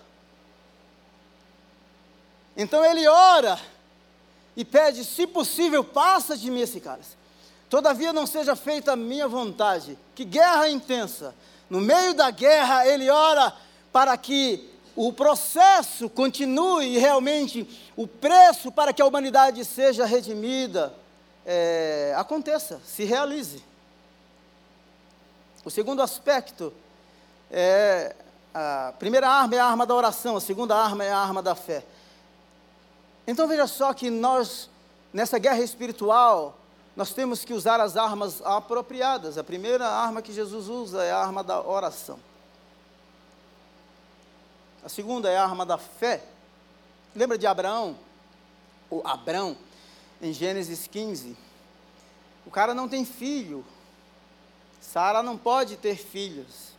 Então 2.58 2.84
ele 2.84 3.08
ora 3.08 3.60
e 4.56 4.66
pede, 4.66 5.06
se 5.06 5.26
possível, 5.26 5.84
passa 5.84 6.36
de 6.36 6.52
mim 6.52 6.62
esse 6.62 6.80
cálice. 6.82 7.18
Todavia 7.70 8.12
não 8.12 8.28
seja 8.28 8.56
feita 8.56 8.94
a 8.94 8.96
minha 8.96 9.28
vontade. 9.28 9.98
Que 10.14 10.26
guerra 10.26 10.70
intensa. 10.70 11.34
No 11.70 11.80
meio 11.80 12.14
da 12.14 12.32
guerra, 12.32 12.86
ele 12.86 13.10
ora 13.10 13.56
para 13.92 14.18
que 14.18 14.70
o 14.96 15.14
processo 15.14 16.10
continue 16.10 16.96
e 16.96 16.98
realmente 16.98 17.66
o 17.96 18.06
preço 18.08 18.72
para 18.72 18.92
que 18.92 19.02
a 19.02 19.06
humanidade 19.06 19.64
seja 19.64 20.06
redimida 20.06 20.94
é, 21.46 22.14
aconteça, 22.18 22.82
se 22.84 23.06
realize. 23.06 23.64
O 25.64 25.70
segundo 25.70 26.02
aspecto 26.02 26.74
é 27.52 28.16
a 28.54 28.94
primeira 28.98 29.30
arma 29.30 29.56
é 29.56 29.60
a 29.60 29.66
arma 29.66 29.86
da 29.86 29.94
oração, 29.94 30.36
a 30.36 30.42
segunda 30.42 30.76
arma 30.76 31.04
é 31.04 31.12
a 31.12 31.18
arma 31.18 31.42
da 31.42 31.56
fé. 31.56 31.86
Então 33.28 33.48
veja 33.48 33.68
só 33.68 33.94
que 33.94 34.10
nós, 34.10 34.70
nessa 35.14 35.38
guerra 35.38 35.60
espiritual, 35.60 36.58
nós 36.96 37.14
temos 37.14 37.46
que 37.46 37.54
usar 37.54 37.80
as 37.80 37.96
armas 37.96 38.42
apropriadas. 38.42 39.38
A 39.38 39.44
primeira 39.44 39.88
arma 39.88 40.22
que 40.22 40.34
Jesus 40.34 40.68
usa 40.68 41.04
é 41.04 41.12
a 41.12 41.20
arma 41.20 41.44
da 41.44 41.62
oração. 41.62 42.20
A 44.84 44.90
segunda 44.90 45.30
é 45.30 45.38
a 45.38 45.44
arma 45.44 45.66
da 45.66 45.78
fé. 45.78 46.24
Lembra 47.16 47.38
de 47.38 47.46
Abraão? 47.46 47.96
O 48.90 49.02
Abrão, 49.06 49.56
em 50.22 50.34
Gênesis 50.34 50.88
15. 50.88 51.38
O 52.46 52.52
cara 52.52 52.74
não 52.74 52.90
tem 52.90 53.06
filho. 53.06 53.64
Sara 54.82 55.22
não 55.22 55.38
pode 55.38 55.78
ter 55.78 55.96
filhos. 55.96 56.79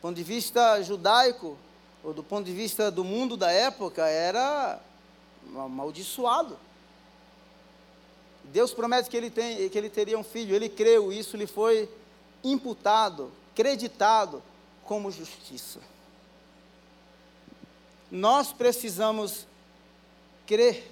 Do 0.00 0.02
ponto 0.02 0.16
de 0.16 0.22
vista 0.22 0.80
judaico, 0.82 1.58
ou 2.02 2.14
do 2.14 2.24
ponto 2.24 2.46
de 2.46 2.54
vista 2.54 2.90
do 2.90 3.04
mundo 3.04 3.36
da 3.36 3.52
época, 3.52 4.06
era 4.06 4.80
amaldiçoado. 5.54 6.58
Deus 8.44 8.72
promete 8.72 9.10
que 9.10 9.16
ele, 9.18 9.28
tem, 9.28 9.68
que 9.68 9.76
ele 9.76 9.90
teria 9.90 10.18
um 10.18 10.24
filho, 10.24 10.56
ele 10.56 10.70
creu, 10.70 11.12
isso 11.12 11.36
lhe 11.36 11.46
foi 11.46 11.86
imputado, 12.42 13.30
creditado 13.54 14.42
como 14.84 15.10
justiça. 15.10 15.80
Nós 18.10 18.54
precisamos 18.54 19.46
crer. 20.46 20.90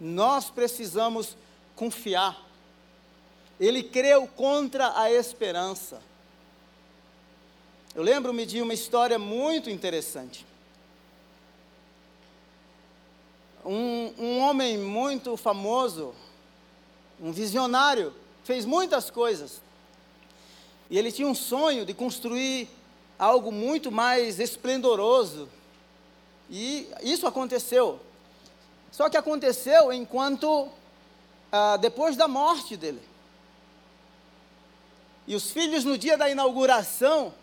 Nós 0.00 0.48
precisamos 0.48 1.36
confiar. 1.76 2.42
Ele 3.60 3.82
creu 3.82 4.26
contra 4.26 4.98
a 4.98 5.12
esperança. 5.12 6.00
Eu 7.94 8.02
lembro-me 8.02 8.46
de 8.46 8.62
uma 8.62 8.72
história 8.72 9.18
muito 9.18 9.68
interessante. 9.68 10.46
Um, 13.62 14.14
um, 14.18 14.38
homem 14.38 14.78
muito 14.78 15.36
famoso, 15.36 16.14
um 17.20 17.30
visionário, 17.30 18.14
fez 18.44 18.64
muitas 18.64 19.10
coisas. 19.10 19.60
E 20.88 20.98
ele 20.98 21.12
tinha 21.12 21.28
um 21.28 21.34
sonho 21.34 21.84
de 21.84 21.92
construir 21.92 22.66
algo 23.18 23.52
muito 23.52 23.92
mais 23.92 24.40
esplendoroso. 24.40 25.46
E 26.48 26.88
isso 27.02 27.26
aconteceu. 27.26 28.00
Só 28.90 29.10
que 29.10 29.18
aconteceu 29.18 29.92
enquanto, 29.92 30.66
ah, 31.52 31.76
depois 31.76 32.16
da 32.16 32.26
morte 32.26 32.74
dele. 32.74 33.02
E 35.26 35.36
os 35.36 35.50
filhos, 35.50 35.84
no 35.84 35.98
dia 35.98 36.16
da 36.16 36.30
inauguração, 36.30 37.34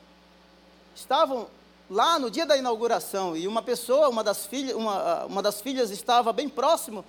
estavam 0.99 1.47
lá 1.89 2.19
no 2.19 2.29
dia 2.29 2.45
da 2.45 2.55
inauguração, 2.55 3.35
e 3.35 3.47
uma 3.47 3.61
pessoa, 3.61 4.09
uma 4.09 4.23
das, 4.23 4.45
filha, 4.45 4.77
uma, 4.77 5.25
uma 5.25 5.41
das 5.41 5.59
filhas 5.59 5.89
estava 5.89 6.31
bem 6.31 6.47
próximo, 6.47 7.03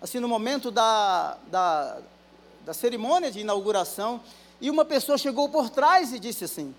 assim, 0.00 0.20
no 0.20 0.28
momento 0.28 0.70
da, 0.70 1.38
da, 1.46 1.98
da 2.64 2.74
cerimônia 2.74 3.30
de 3.30 3.40
inauguração, 3.40 4.20
e 4.60 4.68
uma 4.70 4.84
pessoa 4.84 5.16
chegou 5.16 5.48
por 5.48 5.70
trás 5.70 6.12
e 6.12 6.18
disse 6.18 6.44
assim: 6.44 6.74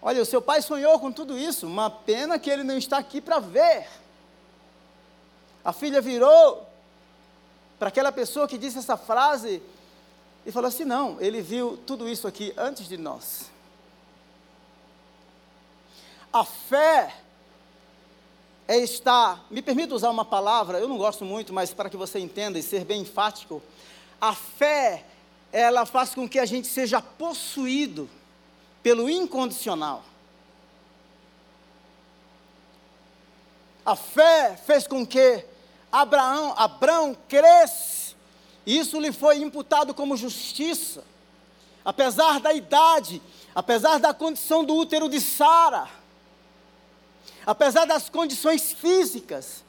Olha, 0.00 0.22
o 0.22 0.26
seu 0.26 0.42
pai 0.42 0.60
sonhou 0.62 0.98
com 1.00 1.10
tudo 1.10 1.38
isso, 1.38 1.66
uma 1.66 1.90
pena 1.90 2.38
que 2.38 2.50
ele 2.50 2.62
não 2.62 2.76
está 2.76 2.98
aqui 2.98 3.20
para 3.20 3.38
ver. 3.38 3.88
A 5.64 5.72
filha 5.72 6.00
virou 6.00 6.66
para 7.78 7.88
aquela 7.88 8.12
pessoa 8.12 8.46
que 8.46 8.56
disse 8.56 8.78
essa 8.78 8.96
frase 8.96 9.62
e 10.44 10.52
falou 10.52 10.68
assim: 10.68 10.84
Não, 10.84 11.20
ele 11.20 11.40
viu 11.40 11.78
tudo 11.86 12.08
isso 12.08 12.26
aqui 12.26 12.54
antes 12.56 12.88
de 12.88 12.96
nós. 12.96 13.55
A 16.36 16.44
fé 16.44 17.14
é 18.68 18.76
estar, 18.76 19.46
me 19.50 19.62
permita 19.62 19.94
usar 19.94 20.10
uma 20.10 20.22
palavra, 20.22 20.78
eu 20.78 20.86
não 20.86 20.98
gosto 20.98 21.24
muito, 21.24 21.50
mas 21.50 21.72
para 21.72 21.88
que 21.88 21.96
você 21.96 22.18
entenda 22.18 22.58
e 22.58 22.62
ser 22.62 22.84
bem 22.84 23.00
enfático, 23.00 23.62
a 24.20 24.34
fé, 24.34 25.06
ela 25.50 25.86
faz 25.86 26.14
com 26.14 26.28
que 26.28 26.38
a 26.38 26.44
gente 26.44 26.68
seja 26.68 27.00
possuído 27.00 28.06
pelo 28.82 29.08
incondicional. 29.08 30.04
A 33.82 33.96
fé 33.96 34.60
fez 34.62 34.86
com 34.86 35.06
que 35.06 35.42
Abraão, 35.90 36.52
Abraão 36.54 37.16
cresce, 37.26 38.14
e 38.66 38.78
isso 38.78 39.00
lhe 39.00 39.10
foi 39.10 39.38
imputado 39.38 39.94
como 39.94 40.14
justiça, 40.18 41.02
apesar 41.82 42.40
da 42.40 42.52
idade, 42.52 43.22
apesar 43.54 43.98
da 43.98 44.12
condição 44.12 44.62
do 44.62 44.74
útero 44.74 45.08
de 45.08 45.18
Sara 45.18 46.04
apesar 47.46 47.84
das 47.84 48.08
condições 48.08 48.72
físicas, 48.72 49.62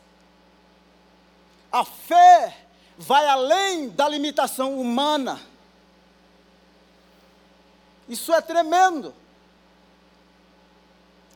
a 1.71 1.85
fé 1.85 2.57
vai 2.97 3.27
além 3.27 3.89
da 3.89 4.09
limitação 4.09 4.81
humana. 4.81 5.39
Isso 8.09 8.33
é 8.33 8.41
tremendo. 8.41 9.13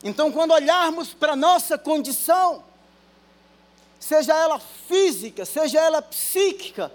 Então, 0.04 0.32
quando 0.32 0.52
olharmos 0.52 1.14
para 1.14 1.34
a 1.34 1.36
nossa 1.36 1.78
condição, 1.78 2.64
seja 4.00 4.34
ela 4.34 4.60
física, 4.60 5.46
seja 5.46 5.80
ela 5.80 6.02
psíquica, 6.02 6.92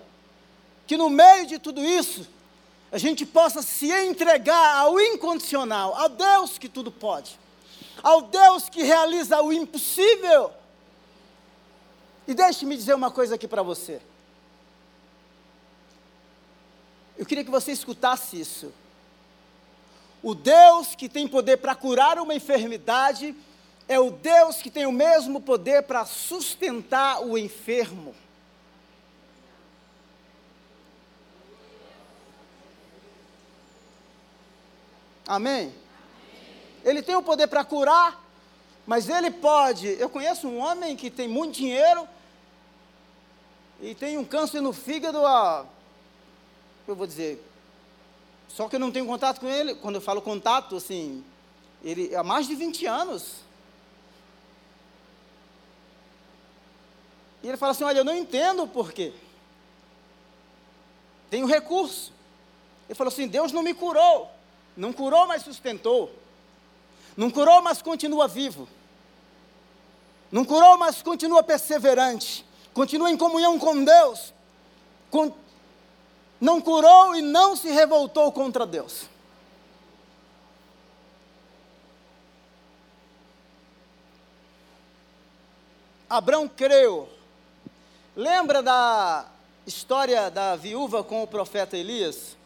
que 0.89 0.97
no 0.97 1.09
meio 1.09 1.47
de 1.47 1.61
tudo 1.61 1.85
isso, 1.85 2.27
a 2.91 2.99
gente 2.99 3.25
possa 3.25 3.63
se 3.63 3.93
entregar 3.93 4.79
ao 4.79 4.99
incondicional, 4.99 5.95
a 5.95 6.09
Deus 6.09 6.59
que 6.59 6.69
tudo 6.69 6.91
pode 6.91 7.39
ao 8.03 8.23
Deus 8.23 8.69
que 8.69 8.83
realiza 8.83 9.41
o 9.41 9.53
impossível. 9.53 10.53
E 12.27 12.35
deixe-me 12.35 12.77
dizer 12.77 12.95
uma 12.95 13.11
coisa 13.11 13.37
aqui 13.37 13.47
para 13.47 13.63
você. 13.63 14.01
Eu 17.17 17.25
queria 17.25 17.45
que 17.45 17.51
você 17.51 17.73
escutasse 17.73 18.39
isso. 18.39 18.73
O 20.23 20.35
Deus 20.35 20.95
que 20.95 21.09
tem 21.09 21.29
poder 21.29 21.59
para 21.59 21.75
curar 21.75 22.19
uma 22.19 22.35
enfermidade 22.35 23.35
é 23.89 23.99
o 24.01 24.11
Deus 24.11 24.57
que 24.57 24.71
tem 24.71 24.87
o 24.87 24.93
mesmo 24.93 25.41
poder 25.41 25.85
para 25.85 26.05
sustentar 26.05 27.23
o 27.23 27.39
enfermo. 27.39 28.15
Amém? 35.27 35.73
Ele 36.87 37.03
tem 37.03 37.17
o 37.17 37.23
poder 37.23 37.49
para 37.49 37.65
curar, 37.65 38.25
mas 38.87 39.09
ele 39.09 39.29
pode. 39.29 39.89
Eu 40.01 40.09
conheço 40.09 40.47
um 40.47 40.59
homem 40.59 40.95
que 40.95 41.11
tem 41.11 41.27
muito 41.27 41.57
dinheiro 41.57 42.09
e 43.81 43.93
tem 43.93 44.17
um 44.17 44.25
câncer 44.25 44.61
no 44.61 44.73
fígado 44.73 45.27
há. 45.27 45.67
Eu 46.87 46.95
vou 46.95 47.05
dizer. 47.05 47.45
Só 48.49 48.69
que 48.69 48.77
eu 48.77 48.81
não 48.81 48.93
tenho 48.93 49.05
contato 49.05 49.41
com 49.41 49.49
ele. 49.49 49.75
Quando 49.75 49.97
eu 49.97 50.01
falo 50.01 50.23
contato, 50.23 50.77
assim. 50.77 51.25
Ele 51.83 52.15
há 52.15 52.23
mais 52.23 52.47
de 52.47 52.55
20 52.55 52.87
anos. 52.87 53.41
E 57.43 57.49
ele 57.49 57.57
fala 57.57 57.73
assim: 57.73 57.83
Olha, 57.83 57.99
eu 57.99 58.05
não 58.05 58.15
entendo 58.15 58.63
o 58.63 58.69
porquê. 58.69 59.13
Tenho 61.29 61.47
recurso. 61.49 62.13
Ele 62.89 62.95
falou 62.95 63.13
assim: 63.13 63.27
Deus 63.27 63.51
não 63.51 63.65
me 63.65 63.75
curou. 63.75 64.31
Não 64.77 64.93
curou, 64.93 65.27
mas 65.27 65.43
sustentou. 65.43 66.13
Não 67.17 67.31
curou, 67.31 67.63
mas 67.63 67.81
continua 67.81 68.29
vivo. 68.29 68.69
Não 70.31 70.45
curou, 70.45 70.77
mas 70.77 71.03
continua 71.03 71.43
perseverante. 71.43 72.45
Continua 72.75 73.11
em 73.11 73.17
comunhão 73.17 73.59
com 73.59 73.83
Deus. 73.83 74.35
Não 76.39 76.61
curou 76.61 77.15
e 77.15 77.23
não 77.23 77.57
se 77.57 77.71
revoltou 77.71 78.31
contra 78.31 78.67
Deus. 78.67 79.09
Abraão 86.09 86.47
creu. 86.49 87.09
Lembra 88.15 88.63
da 88.63 89.27
história 89.67 90.31
da 90.31 90.55
viúva 90.55 91.03
com 91.03 91.23
o 91.23 91.27
profeta 91.27 91.77
Elias? 91.77 92.37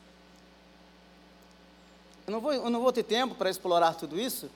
Eu 2.26 2.32
não 2.32 2.40
vou, 2.40 2.52
eu 2.52 2.70
não 2.70 2.80
vou 2.80 2.92
ter 2.92 3.02
tempo 3.02 3.34
para 3.34 3.50
explorar 3.50 3.94
tudo 3.94 4.18
isso. 4.18 4.50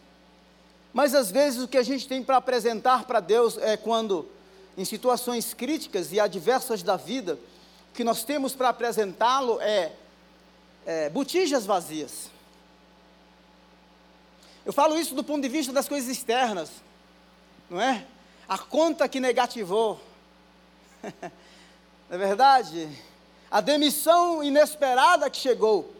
Mas 0.94 1.12
às 1.12 1.28
vezes 1.28 1.61
o 1.61 1.66
que 1.66 1.76
a 1.76 1.83
gente 1.83 2.07
tem 2.07 2.22
para 2.22 2.37
apresentar 2.37 3.04
para 3.04 3.18
Deus 3.18 3.59
é 3.59 3.76
quando, 3.76 4.30
em 4.78 4.85
situações 4.85 5.52
críticas 5.52 6.12
e 6.12 6.20
adversas 6.20 6.85
da 6.85 6.96
vida, 6.96 7.35
o 7.90 7.94
que 7.94 8.04
nós 8.04 8.22
temos 8.22 8.54
para 8.54 8.68
apresentá-lo 8.68 9.61
é, 9.61 9.90
é 10.87 11.11
botijas 11.11 11.66
vazias. 11.66 12.30
Eu 14.64 14.72
falo 14.72 14.96
isso 14.96 15.16
do 15.16 15.24
ponto 15.24 15.42
de 15.42 15.48
vista 15.48 15.72
das 15.72 15.88
coisas 15.88 16.09
externas, 16.09 16.70
não 17.68 17.80
é? 17.80 18.07
A 18.48 18.57
conta 18.57 19.09
que 19.09 19.18
negativou. 19.18 20.00
não 21.02 21.11
é 22.11 22.18
verdade? 22.18 22.88
A 23.50 23.61
demissão 23.61 24.44
inesperada 24.44 25.28
que 25.28 25.38
chegou. 25.38 25.92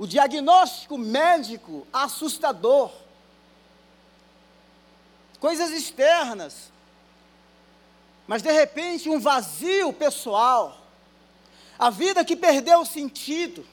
O 0.00 0.06
diagnóstico 0.06 0.98
médico 0.98 1.86
assustador 1.92 2.90
coisas 5.40 5.70
externas. 5.70 6.70
Mas 8.28 8.42
de 8.42 8.52
repente 8.52 9.08
um 9.08 9.18
vazio 9.18 9.92
pessoal, 9.92 10.78
a 11.78 11.90
vida 11.90 12.24
que 12.24 12.36
perdeu 12.36 12.80
o 12.80 12.86
sentido, 12.86 13.66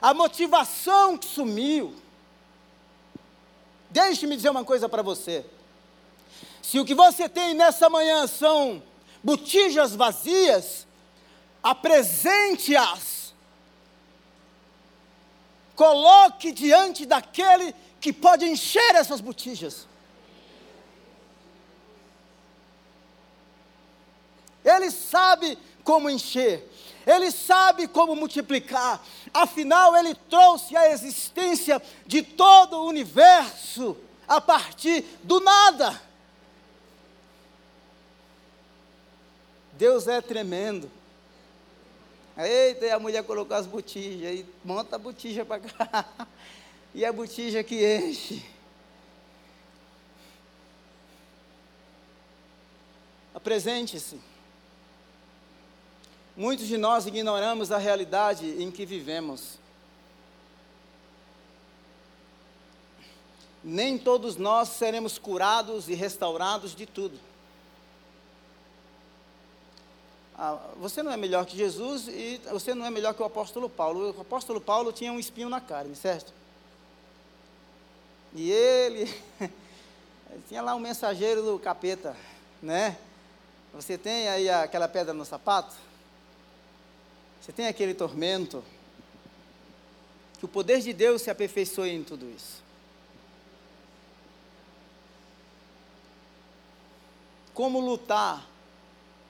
a 0.00 0.12
motivação 0.14 1.16
que 1.16 1.26
sumiu. 1.26 1.94
Deixe-me 3.90 4.34
dizer 4.34 4.50
uma 4.50 4.64
coisa 4.64 4.88
para 4.88 5.02
você. 5.02 5.44
Se 6.62 6.78
o 6.78 6.84
que 6.84 6.94
você 6.94 7.28
tem 7.28 7.54
nessa 7.54 7.90
manhã 7.90 8.26
são 8.26 8.82
botijas 9.22 9.94
vazias, 9.94 10.86
apresente-as. 11.62 13.34
Coloque 15.74 16.52
diante 16.52 17.06
daquele 17.06 17.74
que 18.00 18.12
pode 18.12 18.46
encher 18.46 18.94
essas 18.94 19.20
botijas. 19.20 19.86
Ele 24.64 24.90
sabe 24.90 25.58
como 25.84 26.08
encher, 26.08 26.66
ele 27.06 27.30
sabe 27.30 27.88
como 27.88 28.14
multiplicar, 28.14 29.02
afinal, 29.32 29.96
ele 29.96 30.14
trouxe 30.14 30.76
a 30.76 30.90
existência 30.90 31.80
de 32.06 32.22
todo 32.22 32.76
o 32.78 32.86
universo 32.86 33.96
a 34.28 34.40
partir 34.40 35.04
do 35.22 35.40
nada. 35.40 36.00
Deus 39.72 40.06
é 40.06 40.20
tremendo. 40.20 40.90
Eita, 42.36 42.86
e 42.86 42.90
a 42.90 42.98
mulher 42.98 43.24
colocou 43.24 43.56
as 43.56 43.66
botijas, 43.66 44.30
aí 44.30 44.46
monta 44.64 44.96
a 44.96 44.98
botija 44.98 45.44
para 45.44 45.60
cá. 45.60 46.04
e 46.94 47.04
a 47.04 47.12
botija 47.12 47.62
que 47.62 47.96
enche. 47.96 48.44
Apresente-se. 53.34 54.20
Muitos 56.36 56.66
de 56.66 56.76
nós 56.76 57.06
ignoramos 57.06 57.70
a 57.72 57.78
realidade 57.78 58.62
em 58.62 58.70
que 58.70 58.84
vivemos. 58.84 59.60
nem 63.62 63.98
todos 63.98 64.36
nós 64.36 64.70
seremos 64.70 65.18
curados 65.18 65.88
e 65.88 65.94
restaurados 65.94 66.74
de 66.74 66.86
tudo. 66.86 67.18
Ah, 70.34 70.58
você 70.78 71.02
não 71.02 71.12
é 71.12 71.16
melhor 71.16 71.44
que 71.44 71.56
Jesus 71.56 72.08
e 72.08 72.40
você 72.50 72.74
não 72.74 72.86
é 72.86 72.90
melhor 72.90 73.12
que 73.12 73.22
o 73.22 73.26
apóstolo 73.26 73.68
Paulo. 73.68 74.14
O 74.16 74.20
apóstolo 74.20 74.60
Paulo 74.60 74.92
tinha 74.92 75.12
um 75.12 75.20
espinho 75.20 75.50
na 75.50 75.60
carne, 75.60 75.94
certo? 75.94 76.32
E 78.34 78.50
ele 78.50 79.12
tinha 80.48 80.62
lá 80.62 80.74
um 80.74 80.80
mensageiro 80.80 81.42
do 81.42 81.58
capeta, 81.58 82.16
né? 82.62 82.96
Você 83.74 83.98
tem 83.98 84.28
aí 84.28 84.48
aquela 84.48 84.88
pedra 84.88 85.12
no 85.12 85.24
sapato? 85.24 85.74
Você 87.40 87.52
tem 87.52 87.66
aquele 87.66 87.94
tormento? 87.94 88.62
Que 90.38 90.44
o 90.44 90.48
poder 90.48 90.80
de 90.80 90.92
Deus 90.92 91.22
se 91.22 91.30
aperfeiçoe 91.30 91.90
em 91.90 92.02
tudo 92.02 92.28
isso. 92.30 92.62
Como 97.52 97.80
lutar 97.80 98.46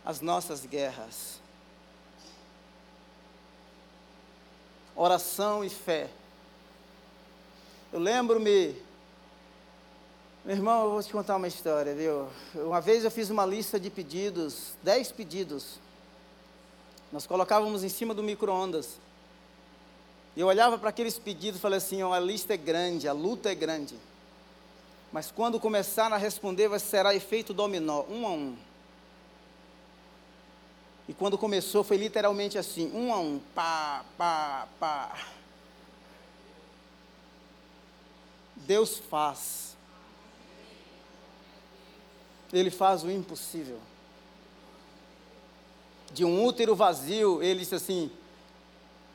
as 0.04 0.20
nossas 0.20 0.64
guerras? 0.64 1.40
Oração 4.94 5.64
e 5.64 5.70
fé. 5.70 6.10
Eu 7.92 7.98
lembro-me 7.98 8.89
meu 10.42 10.56
irmão, 10.56 10.84
eu 10.84 10.90
vou 10.92 11.02
te 11.02 11.12
contar 11.12 11.36
uma 11.36 11.48
história, 11.48 11.94
viu? 11.94 12.26
Uma 12.54 12.80
vez 12.80 13.04
eu 13.04 13.10
fiz 13.10 13.28
uma 13.28 13.44
lista 13.44 13.78
de 13.78 13.90
pedidos, 13.90 14.72
dez 14.82 15.12
pedidos. 15.12 15.78
Nós 17.12 17.26
colocávamos 17.26 17.84
em 17.84 17.90
cima 17.90 18.14
do 18.14 18.22
micro-ondas. 18.22 18.98
Eu 20.34 20.46
olhava 20.46 20.78
para 20.78 20.88
aqueles 20.88 21.18
pedidos 21.18 21.58
e 21.58 21.62
falei 21.62 21.76
assim: 21.76 22.00
a 22.02 22.18
lista 22.18 22.54
é 22.54 22.56
grande, 22.56 23.06
a 23.06 23.12
luta 23.12 23.50
é 23.50 23.54
grande. 23.54 23.96
Mas 25.12 25.30
quando 25.30 25.60
começar 25.60 26.10
a 26.10 26.16
responder, 26.16 26.70
será 26.80 27.14
efeito 27.14 27.52
dominó, 27.52 28.04
um 28.08 28.26
a 28.26 28.30
um. 28.30 28.56
E 31.06 31.12
quando 31.12 31.36
começou, 31.36 31.84
foi 31.84 31.98
literalmente 31.98 32.56
assim: 32.56 32.90
um 32.94 33.12
a 33.12 33.18
um, 33.18 33.38
pá, 33.54 34.06
pá, 34.16 34.68
pá. 34.78 35.18
Deus 38.56 38.96
faz 38.96 39.69
ele 42.52 42.70
faz 42.70 43.02
o 43.02 43.10
impossível. 43.10 43.78
De 46.12 46.24
um 46.24 46.44
útero 46.44 46.74
vazio, 46.74 47.42
ele 47.42 47.60
disse 47.60 47.74
assim: 47.74 48.10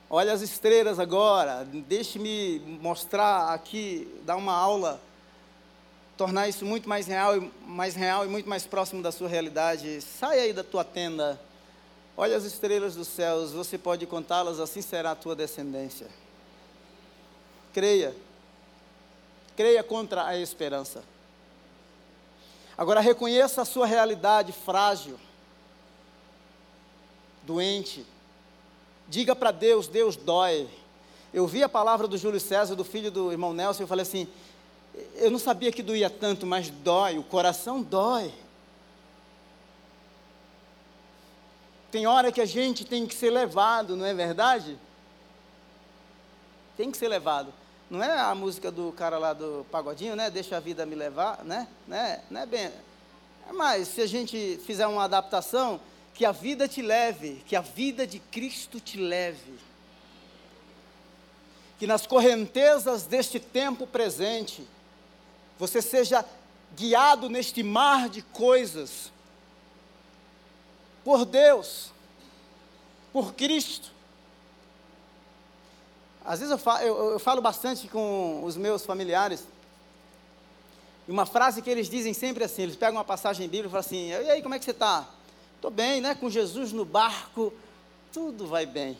Olha 0.09 0.31
as 0.31 0.41
estrelas 0.41 0.99
agora, 0.99 1.65
deixe-me 1.65 2.59
mostrar 2.79 3.53
aqui, 3.53 4.07
dar 4.23 4.37
uma 4.37 4.53
aula, 4.53 5.01
tornar 6.15 6.47
isso 6.47 6.63
muito 6.63 6.87
mais 6.87 7.07
real, 7.07 7.33
mais 7.65 7.95
real 7.95 8.23
e 8.23 8.29
muito 8.29 8.47
mais 8.47 8.65
próximo 8.65 9.01
da 9.01 9.11
sua 9.11 9.27
realidade. 9.27 9.99
Sai 10.01 10.39
aí 10.39 10.53
da 10.53 10.63
tua 10.63 10.83
tenda, 10.83 11.39
olha 12.15 12.37
as 12.37 12.45
estrelas 12.45 12.95
dos 12.95 13.07
céus, 13.07 13.51
você 13.51 13.77
pode 13.77 14.05
contá-las, 14.05 14.59
assim 14.59 14.81
será 14.81 15.11
a 15.11 15.15
tua 15.15 15.35
descendência. 15.35 16.07
Creia, 17.73 18.15
creia 19.57 19.83
contra 19.83 20.25
a 20.25 20.37
esperança. 20.37 21.03
Agora 22.77 22.99
reconheça 22.99 23.61
a 23.61 23.65
sua 23.65 23.85
realidade 23.85 24.51
frágil, 24.51 25.17
doente. 27.43 28.05
Diga 29.07 29.35
para 29.35 29.51
Deus: 29.51 29.87
Deus 29.87 30.15
dói. 30.15 30.67
Eu 31.33 31.47
vi 31.47 31.63
a 31.63 31.69
palavra 31.69 32.07
do 32.07 32.17
Júlio 32.17 32.39
César, 32.39 32.75
do 32.75 32.83
filho 32.83 33.11
do 33.11 33.31
irmão 33.31 33.53
Nelson, 33.53 33.81
e 33.81 33.83
eu 33.83 33.87
falei 33.87 34.03
assim: 34.03 34.27
eu 35.15 35.31
não 35.31 35.39
sabia 35.39 35.71
que 35.71 35.83
doía 35.83 36.09
tanto, 36.09 36.45
mas 36.45 36.69
dói, 36.69 37.17
o 37.17 37.23
coração 37.23 37.81
dói. 37.81 38.33
Tem 41.91 42.07
hora 42.07 42.31
que 42.31 42.41
a 42.41 42.45
gente 42.45 42.83
tem 42.83 43.05
que 43.05 43.15
ser 43.15 43.29
levado, 43.29 43.95
não 43.95 44.05
é 44.05 44.13
verdade? 44.13 44.77
Tem 46.75 46.91
que 46.91 46.97
ser 46.97 47.07
levado. 47.07 47.53
Não 47.89 48.03
é 48.03 48.19
a 48.19 48.33
música 48.33 48.71
do 48.71 48.91
cara 48.91 49.17
lá 49.17 49.33
do 49.33 49.65
pagodinho, 49.71 50.15
né? 50.15 50.29
Deixa 50.29 50.57
a 50.57 50.59
vida 50.59 50.85
me 50.85 50.95
levar, 50.95 51.43
né? 51.43 51.67
né? 51.87 52.23
Não 52.31 52.41
é 52.41 52.45
bem. 52.45 52.71
É 53.47 53.53
mais, 53.53 53.89
se 53.89 54.01
a 54.01 54.07
gente 54.07 54.59
fizer 54.65 54.87
uma 54.87 55.03
adaptação, 55.03 55.79
que 56.15 56.25
a 56.25 56.31
vida 56.31 56.67
te 56.67 56.81
leve, 56.81 57.43
que 57.45 57.55
a 57.55 57.61
vida 57.61 58.07
de 58.07 58.19
Cristo 58.19 58.79
te 58.79 58.97
leve. 58.97 59.59
Que 61.77 61.85
nas 61.85 62.07
correntezas 62.07 63.03
deste 63.03 63.39
tempo 63.39 63.85
presente, 63.85 64.67
você 65.59 65.81
seja 65.81 66.25
guiado 66.75 67.29
neste 67.29 67.61
mar 67.61 68.09
de 68.09 68.21
coisas, 68.21 69.11
por 71.03 71.23
Deus, 71.23 71.91
por 73.13 73.33
Cristo. 73.33 73.94
Às 76.25 76.39
vezes 76.39 76.51
eu 76.51 76.57
falo, 76.57 76.81
eu, 76.81 77.11
eu 77.11 77.19
falo 77.19 77.41
bastante 77.41 77.87
com 77.87 78.43
os 78.43 78.57
meus 78.57 78.83
familiares, 78.83 79.43
e 81.07 81.11
uma 81.11 81.25
frase 81.25 81.61
que 81.61 81.69
eles 81.69 81.87
dizem 81.87 82.13
sempre 82.13 82.43
assim, 82.43 82.63
eles 82.63 82.75
pegam 82.75 82.97
uma 82.97 83.03
passagem 83.03 83.47
bíblica 83.47 83.67
e 83.67 83.71
falam 83.71 83.85
assim, 83.85 84.09
e 84.09 84.31
aí, 84.31 84.41
como 84.41 84.55
é 84.55 84.59
que 84.59 84.65
você 84.65 84.71
está? 84.71 85.07
Estou 85.55 85.69
bem, 85.69 86.01
né? 86.01 86.15
Com 86.15 86.29
Jesus 86.29 86.71
no 86.71 86.83
barco, 86.83 87.53
tudo 88.11 88.47
vai 88.47 88.65
bem. 88.65 88.97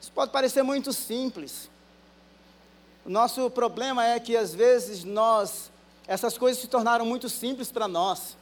Isso 0.00 0.12
pode 0.12 0.30
parecer 0.30 0.62
muito 0.62 0.92
simples. 0.92 1.70
O 3.06 3.10
nosso 3.10 3.48
problema 3.50 4.04
é 4.04 4.20
que 4.20 4.36
às 4.36 4.54
vezes 4.54 5.02
nós, 5.02 5.70
essas 6.06 6.36
coisas 6.36 6.60
se 6.60 6.68
tornaram 6.68 7.06
muito 7.06 7.28
simples 7.30 7.72
para 7.72 7.88
nós. 7.88 8.36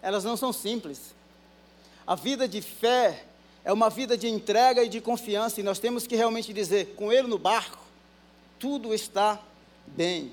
Elas 0.00 0.24
não 0.24 0.38
são 0.38 0.54
simples. 0.54 1.14
A 2.06 2.14
vida 2.14 2.46
de 2.46 2.60
fé 2.60 3.24
é 3.64 3.72
uma 3.72 3.88
vida 3.88 4.16
de 4.16 4.28
entrega 4.28 4.82
e 4.84 4.88
de 4.88 5.00
confiança, 5.00 5.60
e 5.60 5.62
nós 5.62 5.78
temos 5.78 6.06
que 6.06 6.16
realmente 6.16 6.52
dizer: 6.52 6.94
com 6.96 7.12
Ele 7.12 7.28
no 7.28 7.38
barco, 7.38 7.78
tudo 8.58 8.92
está 8.92 9.38
bem. 9.86 10.32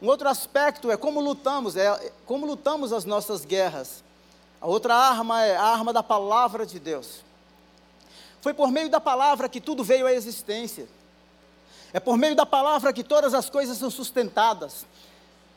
Um 0.00 0.08
outro 0.08 0.28
aspecto 0.28 0.90
é 0.90 0.96
como 0.96 1.20
lutamos, 1.20 1.76
é 1.76 2.12
como 2.26 2.44
lutamos 2.44 2.92
as 2.92 3.04
nossas 3.04 3.44
guerras. 3.44 4.02
A 4.60 4.66
outra 4.66 4.94
arma 4.94 5.42
é 5.44 5.56
a 5.56 5.62
arma 5.62 5.92
da 5.92 6.02
palavra 6.02 6.66
de 6.66 6.78
Deus. 6.78 7.22
Foi 8.40 8.52
por 8.52 8.72
meio 8.72 8.90
da 8.90 9.00
palavra 9.00 9.48
que 9.48 9.60
tudo 9.60 9.84
veio 9.84 10.06
à 10.06 10.12
existência. 10.12 10.88
É 11.92 12.00
por 12.00 12.16
meio 12.16 12.34
da 12.34 12.46
palavra 12.46 12.92
que 12.92 13.04
todas 13.04 13.34
as 13.34 13.48
coisas 13.48 13.78
são 13.78 13.90
sustentadas. 13.90 14.84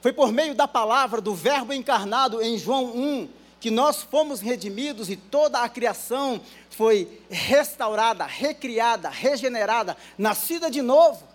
Foi 0.02 0.14
por 0.14 0.32
meio 0.32 0.54
da 0.54 0.68
palavra, 0.68 1.20
do 1.20 1.34
Verbo 1.34 1.74
encarnado 1.74 2.42
em 2.42 2.58
João 2.60 2.86
1, 2.86 3.30
que 3.66 3.72
nós 3.72 4.04
fomos 4.04 4.42
redimidos 4.42 5.10
e 5.10 5.16
toda 5.16 5.64
a 5.64 5.68
criação 5.68 6.40
foi 6.70 7.20
restaurada, 7.32 8.24
recriada, 8.24 9.10
regenerada, 9.10 9.98
nascida 10.16 10.70
de 10.70 10.84
novo. 10.84 11.28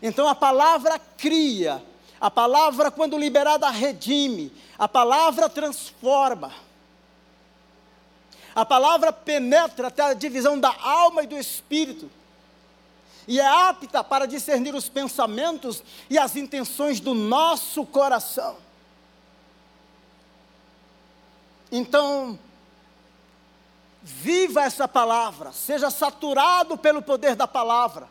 Então 0.00 0.26
a 0.26 0.34
palavra 0.34 0.98
cria, 0.98 1.84
a 2.18 2.30
palavra, 2.30 2.90
quando 2.90 3.18
liberada, 3.18 3.68
redime, 3.68 4.50
a 4.78 4.88
palavra 4.88 5.46
transforma. 5.46 6.54
A 8.54 8.64
palavra 8.64 9.12
penetra 9.12 9.88
até 9.88 10.02
a 10.04 10.14
divisão 10.14 10.58
da 10.58 10.74
alma 10.80 11.22
e 11.22 11.26
do 11.26 11.36
espírito. 11.36 12.10
E 13.28 13.38
é 13.38 13.46
apta 13.46 14.02
para 14.02 14.24
discernir 14.24 14.74
os 14.74 14.88
pensamentos 14.88 15.84
e 16.08 16.18
as 16.18 16.34
intenções 16.34 16.98
do 16.98 17.12
nosso 17.12 17.84
coração. 17.84 18.56
Então, 21.74 22.38
viva 24.02 24.62
essa 24.62 24.86
palavra, 24.86 25.52
seja 25.52 25.90
saturado 25.90 26.76
pelo 26.76 27.00
poder 27.00 27.34
da 27.34 27.48
palavra. 27.48 28.06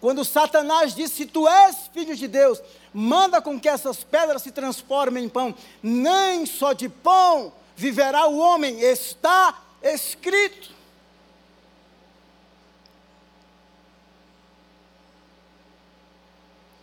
Quando 0.00 0.24
Satanás 0.24 0.94
disse: 0.94 1.16
Se 1.16 1.26
tu 1.26 1.48
és 1.48 1.90
filho 1.92 2.14
de 2.14 2.28
Deus, 2.28 2.62
manda 2.94 3.42
com 3.42 3.58
que 3.58 3.68
essas 3.68 4.04
pedras 4.04 4.42
se 4.42 4.52
transformem 4.52 5.24
em 5.24 5.28
pão. 5.28 5.52
Nem 5.82 6.46
só 6.46 6.72
de 6.72 6.88
pão 6.88 7.52
viverá 7.74 8.28
o 8.28 8.38
homem, 8.38 8.80
está 8.80 9.60
escrito. 9.82 10.70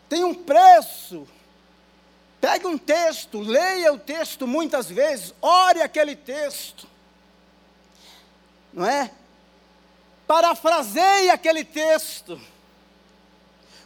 Tem 0.10 0.24
um 0.26 0.34
preço 0.34 1.26
Pegue 2.40 2.68
um 2.68 2.78
texto, 2.78 3.40
leia 3.40 3.92
o 3.92 4.00
texto 4.00 4.48
muitas 4.48 4.90
vezes, 4.90 5.34
ore 5.42 5.82
aquele 5.82 6.16
texto, 6.16 6.88
não 8.74 8.86
é? 8.86 9.12
Parafraseie 10.26 11.30
aquele 11.32 11.66
texto, 11.66 12.40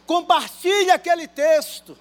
compartilhe 0.06 0.90
aquele 0.90 1.26
texto, 1.26 1.98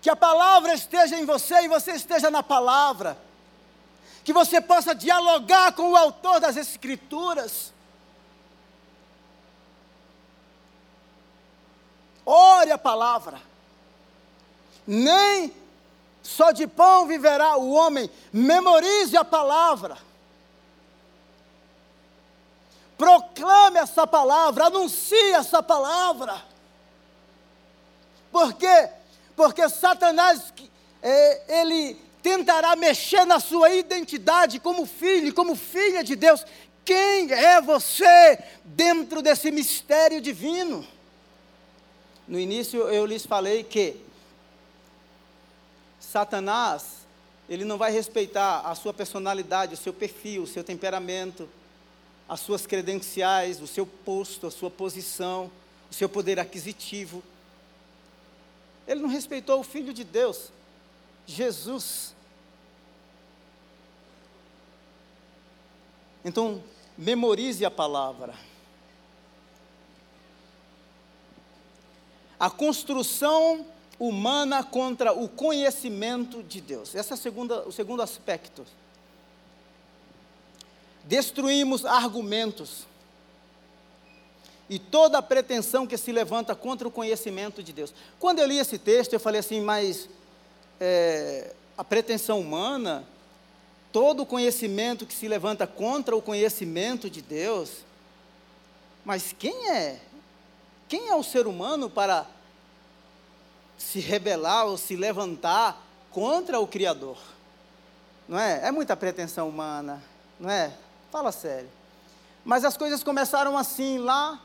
que 0.00 0.10
a 0.10 0.16
palavra 0.16 0.74
esteja 0.74 1.16
em 1.16 1.24
você 1.24 1.62
e 1.62 1.68
você 1.68 1.92
esteja 1.92 2.30
na 2.30 2.42
palavra, 2.42 3.18
que 4.22 4.32
você 4.32 4.60
possa 4.60 4.94
dialogar 4.94 5.72
com 5.72 5.90
o 5.90 5.96
autor 5.96 6.38
das 6.38 6.56
Escrituras. 6.56 7.72
Ore 12.24 12.70
a 12.70 12.78
palavra. 12.78 13.51
Nem 14.86 15.52
só 16.22 16.52
de 16.52 16.66
pão 16.66 17.06
viverá 17.06 17.56
o 17.56 17.72
homem. 17.72 18.10
Memorize 18.32 19.16
a 19.16 19.24
palavra. 19.24 19.98
Proclame 22.96 23.78
essa 23.78 24.06
palavra, 24.06 24.66
anuncie 24.66 25.32
essa 25.32 25.62
palavra. 25.62 26.40
Por 28.30 28.54
quê? 28.54 28.88
Porque 29.34 29.68
Satanás, 29.68 30.52
é, 31.02 31.60
ele 31.60 31.96
tentará 32.22 32.76
mexer 32.76 33.24
na 33.24 33.40
sua 33.40 33.70
identidade 33.70 34.60
como 34.60 34.86
filho, 34.86 35.34
como 35.34 35.56
filha 35.56 36.04
de 36.04 36.14
Deus. 36.14 36.44
Quem 36.84 37.32
é 37.32 37.60
você 37.60 38.38
dentro 38.64 39.20
desse 39.20 39.50
mistério 39.50 40.20
divino? 40.20 40.86
No 42.26 42.38
início 42.38 42.88
eu 42.88 43.04
lhes 43.04 43.26
falei 43.26 43.64
que 43.64 43.96
Satanás, 46.12 47.06
ele 47.48 47.64
não 47.64 47.78
vai 47.78 47.90
respeitar 47.90 48.60
a 48.60 48.74
sua 48.74 48.92
personalidade, 48.92 49.72
o 49.72 49.78
seu 49.78 49.94
perfil, 49.94 50.42
o 50.42 50.46
seu 50.46 50.62
temperamento, 50.62 51.48
as 52.28 52.40
suas 52.40 52.66
credenciais, 52.66 53.62
o 53.62 53.66
seu 53.66 53.86
posto, 53.86 54.46
a 54.46 54.50
sua 54.50 54.70
posição, 54.70 55.50
o 55.90 55.94
seu 55.94 56.10
poder 56.10 56.38
aquisitivo. 56.38 57.22
Ele 58.86 59.00
não 59.00 59.08
respeitou 59.08 59.60
o 59.60 59.64
Filho 59.64 59.90
de 59.94 60.04
Deus, 60.04 60.52
Jesus. 61.24 62.14
Então, 66.22 66.62
memorize 66.98 67.64
a 67.64 67.70
palavra. 67.70 68.34
A 72.38 72.50
construção 72.50 73.64
humana 74.02 74.64
contra 74.64 75.12
o 75.12 75.28
conhecimento 75.28 76.42
de 76.42 76.60
Deus. 76.60 76.92
Esse 76.92 77.12
é 77.12 77.14
o 77.14 77.16
segundo, 77.16 77.68
o 77.68 77.70
segundo 77.70 78.02
aspecto. 78.02 78.66
Destruímos 81.04 81.86
argumentos 81.86 82.84
e 84.68 84.76
toda 84.76 85.18
a 85.18 85.22
pretensão 85.22 85.86
que 85.86 85.96
se 85.96 86.10
levanta 86.10 86.52
contra 86.52 86.88
o 86.88 86.90
conhecimento 86.90 87.62
de 87.62 87.72
Deus. 87.72 87.94
Quando 88.18 88.40
eu 88.40 88.46
li 88.48 88.58
esse 88.58 88.76
texto, 88.76 89.12
eu 89.12 89.20
falei 89.20 89.38
assim, 89.38 89.60
mas 89.60 90.08
é, 90.80 91.52
a 91.78 91.84
pretensão 91.84 92.40
humana, 92.40 93.06
todo 93.92 94.24
o 94.24 94.26
conhecimento 94.26 95.06
que 95.06 95.14
se 95.14 95.28
levanta 95.28 95.64
contra 95.64 96.16
o 96.16 96.20
conhecimento 96.20 97.08
de 97.08 97.22
Deus, 97.22 97.84
mas 99.04 99.32
quem 99.32 99.70
é? 99.70 100.00
Quem 100.88 101.08
é 101.08 101.14
o 101.14 101.22
ser 101.22 101.46
humano 101.46 101.88
para 101.88 102.26
se 103.76 104.00
rebelar 104.00 104.66
ou 104.66 104.76
se 104.76 104.96
levantar 104.96 105.80
contra 106.10 106.60
o 106.60 106.66
Criador. 106.66 107.18
Não 108.28 108.38
é? 108.38 108.66
É 108.66 108.70
muita 108.70 108.96
pretensão 108.96 109.48
humana, 109.48 110.02
não 110.38 110.50
é? 110.50 110.72
Fala 111.10 111.32
sério. 111.32 111.68
Mas 112.44 112.64
as 112.64 112.76
coisas 112.76 113.02
começaram 113.02 113.56
assim 113.56 113.98
lá 113.98 114.40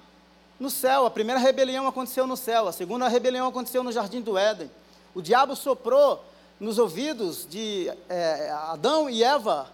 no 0.60 0.70
céu. 0.70 1.06
A 1.06 1.12
primeira 1.12 1.40
rebelião 1.40 1.88
aconteceu 1.88 2.28
no 2.28 2.38
céu, 2.38 2.68
a 2.68 2.72
segunda 2.72 3.08
rebelião 3.08 3.48
aconteceu 3.48 3.84
no 3.84 3.92
jardim 3.92 4.22
do 4.22 4.38
Éden. 4.38 4.70
O 5.14 5.22
diabo 5.22 5.56
soprou 5.56 6.24
nos 6.60 6.78
ouvidos 6.78 7.48
de 7.50 7.92
é, 8.10 8.50
Adão 8.52 9.10
e 9.10 9.24
Eva, 9.24 9.70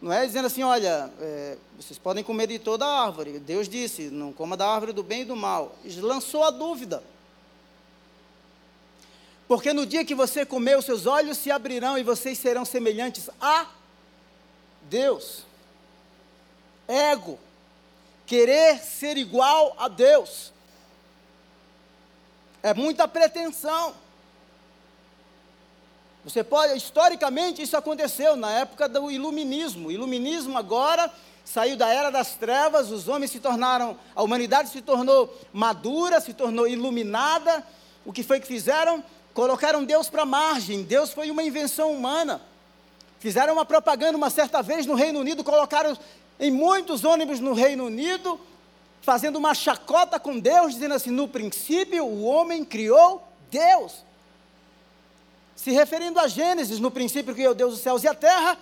não 0.00 0.12
é? 0.12 0.24
Dizendo 0.24 0.46
assim: 0.46 0.62
olha, 0.62 1.10
é, 1.20 1.56
vocês 1.78 1.98
podem 1.98 2.24
comer 2.24 2.46
de 2.46 2.58
toda 2.58 2.86
a 2.86 3.04
árvore. 3.04 3.38
Deus 3.38 3.68
disse: 3.68 4.10
não 4.10 4.32
coma 4.32 4.56
da 4.56 4.68
árvore 4.68 4.92
do 4.92 5.02
bem 5.02 5.22
e 5.22 5.24
do 5.24 5.36
mal. 5.36 5.72
E 5.84 6.00
lançou 6.00 6.44
a 6.44 6.50
dúvida. 6.50 7.02
Porque 9.50 9.72
no 9.72 9.84
dia 9.84 10.04
que 10.04 10.14
você 10.14 10.46
comer, 10.46 10.78
os 10.78 10.84
seus 10.84 11.06
olhos 11.06 11.36
se 11.36 11.50
abrirão 11.50 11.98
e 11.98 12.04
vocês 12.04 12.38
serão 12.38 12.64
semelhantes 12.64 13.28
a 13.40 13.66
Deus. 14.82 15.44
Ego. 16.86 17.36
Querer 18.24 18.78
ser 18.78 19.16
igual 19.16 19.74
a 19.76 19.88
Deus. 19.88 20.52
É 22.62 22.72
muita 22.72 23.08
pretensão. 23.08 23.92
Você 26.22 26.44
pode, 26.44 26.76
historicamente, 26.76 27.60
isso 27.60 27.76
aconteceu 27.76 28.36
na 28.36 28.52
época 28.52 28.88
do 28.88 29.10
iluminismo. 29.10 29.88
O 29.88 29.90
iluminismo 29.90 30.56
agora 30.56 31.12
saiu 31.44 31.76
da 31.76 31.88
era 31.88 32.10
das 32.10 32.36
trevas, 32.36 32.92
os 32.92 33.08
homens 33.08 33.32
se 33.32 33.40
tornaram, 33.40 33.98
a 34.14 34.22
humanidade 34.22 34.70
se 34.70 34.80
tornou 34.80 35.36
madura, 35.52 36.20
se 36.20 36.34
tornou 36.34 36.68
iluminada. 36.68 37.66
O 38.04 38.12
que 38.12 38.22
foi 38.22 38.38
que 38.38 38.46
fizeram? 38.46 39.02
Colocaram 39.34 39.84
Deus 39.84 40.08
para 40.08 40.24
margem. 40.24 40.82
Deus 40.82 41.12
foi 41.12 41.30
uma 41.30 41.42
invenção 41.42 41.92
humana. 41.92 42.40
Fizeram 43.18 43.52
uma 43.52 43.64
propaganda 43.64 44.16
uma 44.16 44.30
certa 44.30 44.62
vez 44.62 44.86
no 44.86 44.94
Reino 44.94 45.20
Unido, 45.20 45.44
colocaram 45.44 45.96
em 46.38 46.50
muitos 46.50 47.04
ônibus 47.04 47.38
no 47.38 47.52
Reino 47.52 47.84
Unido, 47.84 48.40
fazendo 49.02 49.36
uma 49.36 49.54
chacota 49.54 50.18
com 50.18 50.38
Deus, 50.38 50.72
dizendo 50.72 50.94
assim: 50.94 51.10
no 51.10 51.28
princípio 51.28 52.04
o 52.04 52.22
homem 52.22 52.64
criou 52.64 53.22
Deus. 53.50 54.04
Se 55.54 55.70
referindo 55.70 56.18
a 56.18 56.26
Gênesis, 56.26 56.80
no 56.80 56.90
princípio 56.90 57.34
criou 57.34 57.54
Deus 57.54 57.74
os 57.74 57.80
céus 57.80 58.02
e 58.02 58.08
a 58.08 58.14
terra. 58.14 58.56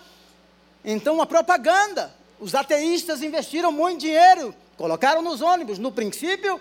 Então, 0.83 1.15
uma 1.15 1.25
propaganda. 1.25 2.13
Os 2.39 2.55
ateístas 2.55 3.21
investiram 3.21 3.71
muito 3.71 4.01
dinheiro, 4.01 4.55
colocaram 4.77 5.21
nos 5.21 5.41
ônibus. 5.41 5.77
No 5.77 5.91
princípio, 5.91 6.59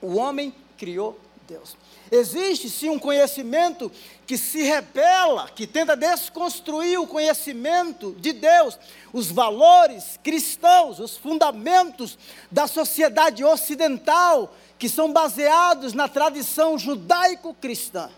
o 0.00 0.16
homem 0.16 0.54
criou 0.76 1.18
Deus. 1.46 1.76
Existe 2.10 2.68
sim 2.68 2.88
um 2.88 2.98
conhecimento 2.98 3.90
que 4.26 4.38
se 4.38 4.62
rebela, 4.62 5.48
que 5.48 5.66
tenta 5.66 5.96
desconstruir 5.96 6.98
o 6.98 7.06
conhecimento 7.06 8.12
de 8.18 8.32
Deus, 8.32 8.78
os 9.12 9.30
valores 9.30 10.18
cristãos, 10.22 10.98
os 10.98 11.16
fundamentos 11.16 12.18
da 12.50 12.66
sociedade 12.66 13.44
ocidental, 13.44 14.54
que 14.78 14.88
são 14.88 15.12
baseados 15.12 15.92
na 15.92 16.08
tradição 16.08 16.78
judaico-cristã. 16.78 18.10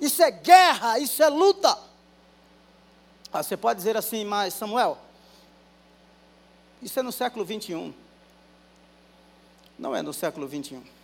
Isso 0.00 0.22
é 0.22 0.30
guerra, 0.30 0.98
isso 0.98 1.22
é 1.22 1.28
luta. 1.28 1.76
Ah, 3.32 3.42
você 3.42 3.56
pode 3.56 3.78
dizer 3.78 3.96
assim, 3.96 4.24
mas 4.24 4.54
Samuel, 4.54 4.98
isso 6.82 6.98
é 6.98 7.02
no 7.02 7.12
século 7.12 7.44
21. 7.44 7.92
Não 9.78 9.94
é 9.94 10.00
no 10.00 10.12
século 10.12 10.46
21. 10.46 10.95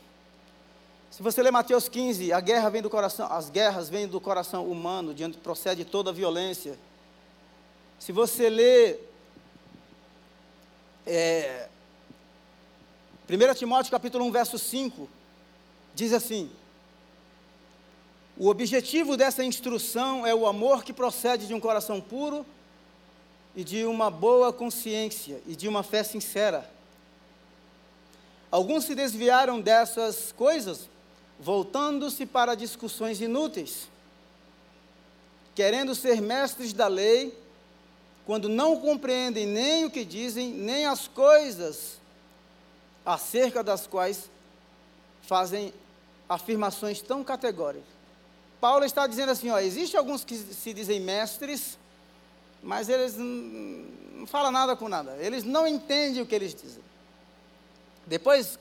Se 1.13 1.23
você 1.23 1.43
ler 1.43 1.51
Mateus 1.51 1.91
15, 1.91 2.33
a 2.33 2.41
guerra 2.41 2.71
vem 2.71 2.81
do 2.81 2.89
coração, 2.89 3.31
as 3.31 3.51
guerras 3.51 3.91
vêm 3.91 4.09
do 4.09 4.19
coração 4.19 4.65
humano, 4.65 5.13
de 5.13 5.23
onde 5.23 5.37
procede 5.37 5.85
toda 5.85 6.09
a 6.09 6.13
violência. 6.13 6.79
Se 7.99 8.13
você 8.13 8.49
ler 8.49 9.13
é, 11.07 11.69
1 13.29 13.55
Timóteo 13.55 13.91
capítulo 13.91 14.25
1, 14.25 14.33
verso 14.33 14.59
5, 14.59 15.07
diz 15.95 16.15
assim: 16.15 16.51
O 18.35 18.49
objetivo 18.49 19.15
dessa 19.15 19.45
instrução 19.45 20.27
é 20.27 20.35
o 20.35 20.47
amor 20.47 20.83
que 20.83 20.95
procede 20.95 21.47
de 21.47 21.53
um 21.53 21.61
coração 21.61 22.01
puro 22.01 22.47
e 23.55 23.63
de 23.63 23.85
uma 23.85 24.11
boa 24.11 24.51
consciência 24.51 25.43
e 25.47 25.55
de 25.55 25.69
uma 25.69 25.83
fé 25.83 26.03
sincera. 26.03 26.71
Alguns 28.51 28.85
se 28.85 28.95
desviaram 28.95 29.61
dessas 29.61 30.33
coisas 30.33 30.91
voltando-se 31.43 32.25
para 32.25 32.55
discussões 32.55 33.21
inúteis, 33.21 33.89
querendo 35.57 35.93
ser 35.93 36.23
mestres 36.23 36.73
da 36.73 36.87
lei, 36.87 37.37
quando 38.25 38.49
não 38.49 38.79
compreendem 38.79 39.45
nem 39.45 39.85
o 39.85 39.91
que 39.91 40.05
dizem, 40.05 40.53
nem 40.53 40.87
as 40.87 41.09
coisas 41.09 41.99
acerca 43.05 43.65
das 43.65 43.89
quais 43.89 44.31
fazem 45.23 45.75
afirmações 46.29 47.03
tão 47.03 47.25
categóricas. 47.25 47.91
Paulo 48.61 48.85
está 48.85 49.09
dizendo 49.09 49.33
assim: 49.33 49.51
ó, 49.51 49.59
existe 49.59 49.97
alguns 49.97 50.23
que 50.23 50.37
se 50.37 50.73
dizem 50.73 51.01
mestres, 51.01 51.77
mas 52.63 52.89
eles 52.89 53.17
não, 53.17 54.25
falam 54.29 54.53
nada 54.53 54.77
com 54.77 54.89
nada, 54.89 55.17
eles 55.19 55.43
não 55.43 55.67
entendem 55.67 56.23
o 56.23 56.27
que 56.27 56.37
eles 56.37 56.55
dizem. 56.55 56.83
Depois, 58.07 58.61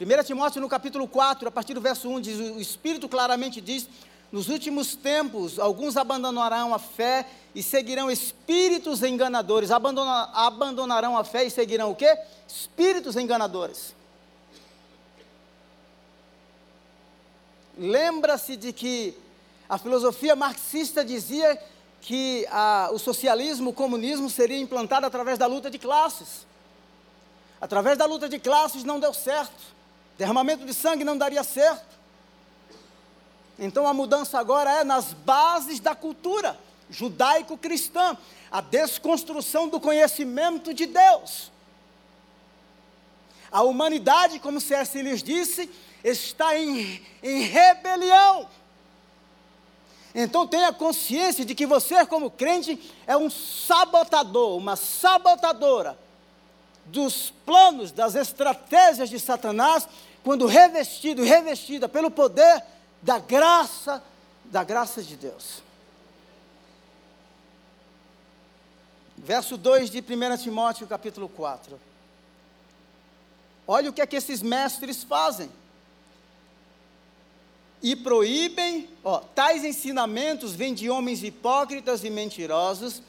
1 0.00 0.24
Timóteo 0.24 0.60
no 0.60 0.68
capítulo 0.68 1.06
4, 1.06 1.46
a 1.48 1.50
partir 1.52 1.72
do 1.72 1.80
verso 1.80 2.08
1, 2.08 2.20
diz, 2.20 2.38
o 2.38 2.60
Espírito 2.60 3.08
claramente 3.08 3.60
diz, 3.60 3.88
nos 4.32 4.48
últimos 4.48 4.96
tempos, 4.96 5.60
alguns 5.60 5.96
abandonarão 5.96 6.74
a 6.74 6.78
fé 6.80 7.24
e 7.54 7.62
seguirão 7.62 8.10
espíritos 8.10 9.04
enganadores. 9.04 9.70
Abandona, 9.70 10.28
abandonarão 10.34 11.16
a 11.16 11.22
fé 11.22 11.44
e 11.44 11.50
seguirão 11.50 11.92
o 11.92 11.94
quê? 11.94 12.18
Espíritos 12.48 13.14
enganadores. 13.14 13.94
Lembra-se 17.78 18.56
de 18.56 18.72
que 18.72 19.16
a 19.68 19.78
filosofia 19.78 20.34
marxista 20.34 21.04
dizia 21.04 21.56
que 22.00 22.44
o 22.92 22.98
socialismo, 22.98 23.70
o 23.70 23.74
comunismo 23.74 24.28
seria 24.28 24.58
implantado 24.58 25.06
através 25.06 25.38
da 25.38 25.46
luta 25.46 25.70
de 25.70 25.78
classes. 25.78 26.44
Através 27.60 27.96
da 27.96 28.04
luta 28.04 28.28
de 28.28 28.40
classes 28.40 28.82
não 28.82 28.98
deu 28.98 29.14
certo. 29.14 29.73
Derramamento 30.16 30.64
de 30.64 30.72
sangue 30.72 31.04
não 31.04 31.18
daria 31.18 31.42
certo. 31.42 31.94
Então 33.58 33.86
a 33.86 33.94
mudança 33.94 34.38
agora 34.38 34.70
é 34.80 34.84
nas 34.84 35.12
bases 35.12 35.80
da 35.80 35.94
cultura 35.94 36.58
judaico-cristã, 36.90 38.16
a 38.50 38.60
desconstrução 38.60 39.68
do 39.68 39.80
conhecimento 39.80 40.72
de 40.72 40.86
Deus. 40.86 41.50
A 43.50 43.62
humanidade, 43.62 44.38
como 44.38 44.60
C.S. 44.60 45.00
lhes 45.00 45.22
disse, 45.22 45.70
está 46.02 46.56
em, 46.58 47.00
em 47.22 47.42
rebelião. 47.42 48.48
Então 50.14 50.46
tenha 50.46 50.72
consciência 50.72 51.44
de 51.44 51.54
que 51.54 51.66
você, 51.66 52.04
como 52.06 52.30
crente, 52.30 52.78
é 53.06 53.16
um 53.16 53.30
sabotador, 53.30 54.56
uma 54.56 54.76
sabotadora 54.76 55.98
dos 56.86 57.32
planos, 57.44 57.92
das 57.92 58.14
estratégias 58.14 59.10
de 59.10 59.18
Satanás, 59.18 59.88
quando 60.22 60.46
revestido 60.46 61.22
revestida 61.22 61.88
pelo 61.88 62.10
poder 62.10 62.62
da 63.02 63.18
graça, 63.18 64.02
da 64.44 64.64
graça 64.64 65.02
de 65.02 65.16
Deus. 65.16 65.62
Verso 69.16 69.56
2 69.56 69.90
de 69.90 70.00
1 70.00 70.36
Timóteo, 70.38 70.86
capítulo 70.86 71.28
4. 71.28 71.80
Olha 73.66 73.90
o 73.90 73.92
que 73.92 74.02
é 74.02 74.06
que 74.06 74.16
esses 74.16 74.42
mestres 74.42 75.02
fazem 75.02 75.50
e 77.82 77.94
proíbem, 77.94 78.88
ó, 79.04 79.18
tais 79.18 79.62
ensinamentos 79.62 80.54
vêm 80.54 80.72
de 80.72 80.88
homens 80.88 81.22
hipócritas 81.22 82.02
e 82.02 82.08
mentirosos, 82.08 83.02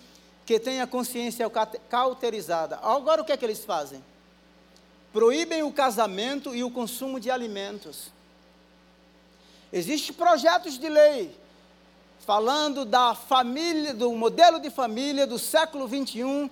que 0.45 0.59
têm 0.59 0.81
a 0.81 0.87
consciência 0.87 1.49
cauterizada. 1.89 2.79
Agora 2.81 3.21
o 3.21 3.25
que 3.25 3.31
é 3.31 3.37
que 3.37 3.45
eles 3.45 3.65
fazem? 3.65 4.03
Proíbem 5.11 5.63
o 5.63 5.71
casamento 5.71 6.53
e 6.55 6.63
o 6.63 6.69
consumo 6.69 7.19
de 7.19 7.31
alimentos. 7.31 8.11
Existem 9.71 10.13
projetos 10.13 10.77
de 10.77 10.87
lei 10.87 11.35
falando 12.19 12.85
da 12.85 13.13
família, 13.13 13.93
do 13.93 14.11
modelo 14.13 14.59
de 14.59 14.69
família 14.69 15.27
do 15.27 15.37
século 15.37 15.87
21, 15.87 16.49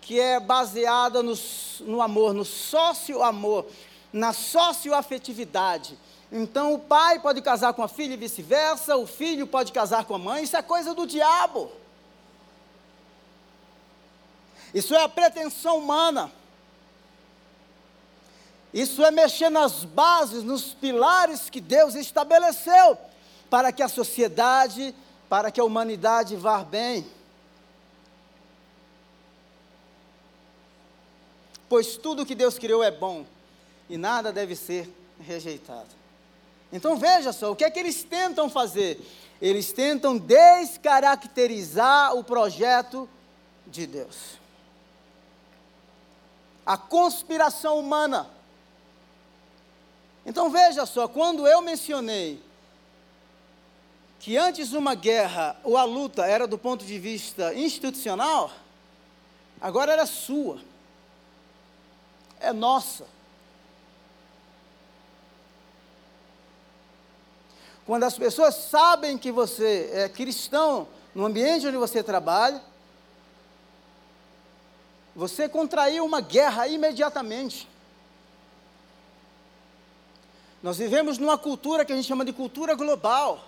que 0.00 0.18
é 0.18 0.40
baseada 0.40 1.22
no, 1.22 1.34
no 1.80 2.00
amor, 2.00 2.32
no 2.32 2.44
sócio-amor, 2.44 3.66
na 4.12 4.32
sócio-afetividade 4.32 5.96
então 6.32 6.74
o 6.74 6.78
pai 6.78 7.18
pode 7.18 7.42
casar 7.42 7.72
com 7.72 7.82
a 7.82 7.88
filha 7.88 8.14
e 8.14 8.16
vice-versa, 8.16 8.96
o 8.96 9.06
filho 9.06 9.46
pode 9.46 9.72
casar 9.72 10.04
com 10.04 10.14
a 10.14 10.18
mãe, 10.18 10.44
isso 10.44 10.56
é 10.56 10.62
coisa 10.62 10.94
do 10.94 11.06
diabo. 11.06 11.70
Isso 14.74 14.94
é 14.94 15.02
a 15.02 15.08
pretensão 15.08 15.78
humana. 15.78 16.30
Isso 18.72 19.04
é 19.04 19.10
mexer 19.10 19.50
nas 19.50 19.84
bases, 19.84 20.44
nos 20.44 20.72
pilares 20.74 21.50
que 21.50 21.60
Deus 21.60 21.94
estabeleceu 21.94 22.96
para 23.48 23.72
que 23.72 23.82
a 23.82 23.88
sociedade, 23.88 24.94
para 25.28 25.50
que 25.50 25.60
a 25.60 25.64
humanidade 25.64 26.36
vá 26.36 26.62
bem. 26.62 27.04
Pois 31.68 31.96
tudo 31.96 32.24
que 32.26 32.34
Deus 32.34 32.58
criou 32.58 32.82
é 32.82 32.90
bom 32.90 33.26
e 33.88 33.96
nada 33.96 34.32
deve 34.32 34.54
ser 34.54 34.88
rejeitado. 35.20 35.88
Então 36.72 36.96
veja 36.96 37.32
só, 37.32 37.50
o 37.50 37.56
que 37.56 37.64
é 37.64 37.70
que 37.70 37.80
eles 37.80 38.04
tentam 38.04 38.48
fazer? 38.48 39.00
Eles 39.42 39.72
tentam 39.72 40.16
descaracterizar 40.16 42.14
o 42.14 42.22
projeto 42.22 43.08
de 43.66 43.86
Deus. 43.86 44.39
A 46.64 46.76
conspiração 46.76 47.78
humana. 47.78 48.28
Então 50.24 50.50
veja 50.50 50.86
só, 50.86 51.08
quando 51.08 51.46
eu 51.46 51.60
mencionei 51.62 52.42
que 54.18 54.36
antes 54.36 54.72
uma 54.72 54.94
guerra 54.94 55.56
ou 55.64 55.76
a 55.76 55.84
luta 55.84 56.26
era 56.26 56.46
do 56.46 56.58
ponto 56.58 56.84
de 56.84 56.98
vista 56.98 57.54
institucional, 57.54 58.50
agora 59.60 59.92
era 59.92 60.04
sua, 60.04 60.60
é 62.38 62.52
nossa. 62.52 63.06
Quando 67.86 68.04
as 68.04 68.16
pessoas 68.16 68.54
sabem 68.54 69.18
que 69.18 69.32
você 69.32 69.90
é 69.92 70.08
cristão 70.08 70.86
no 71.14 71.24
ambiente 71.24 71.66
onde 71.66 71.76
você 71.76 72.02
trabalha, 72.02 72.62
você 75.14 75.48
contraiu 75.48 76.04
uma 76.04 76.20
guerra 76.20 76.68
imediatamente. 76.68 77.68
Nós 80.62 80.78
vivemos 80.78 81.18
numa 81.18 81.38
cultura 81.38 81.84
que 81.84 81.92
a 81.92 81.96
gente 81.96 82.06
chama 82.06 82.24
de 82.24 82.32
cultura 82.32 82.74
global. 82.74 83.44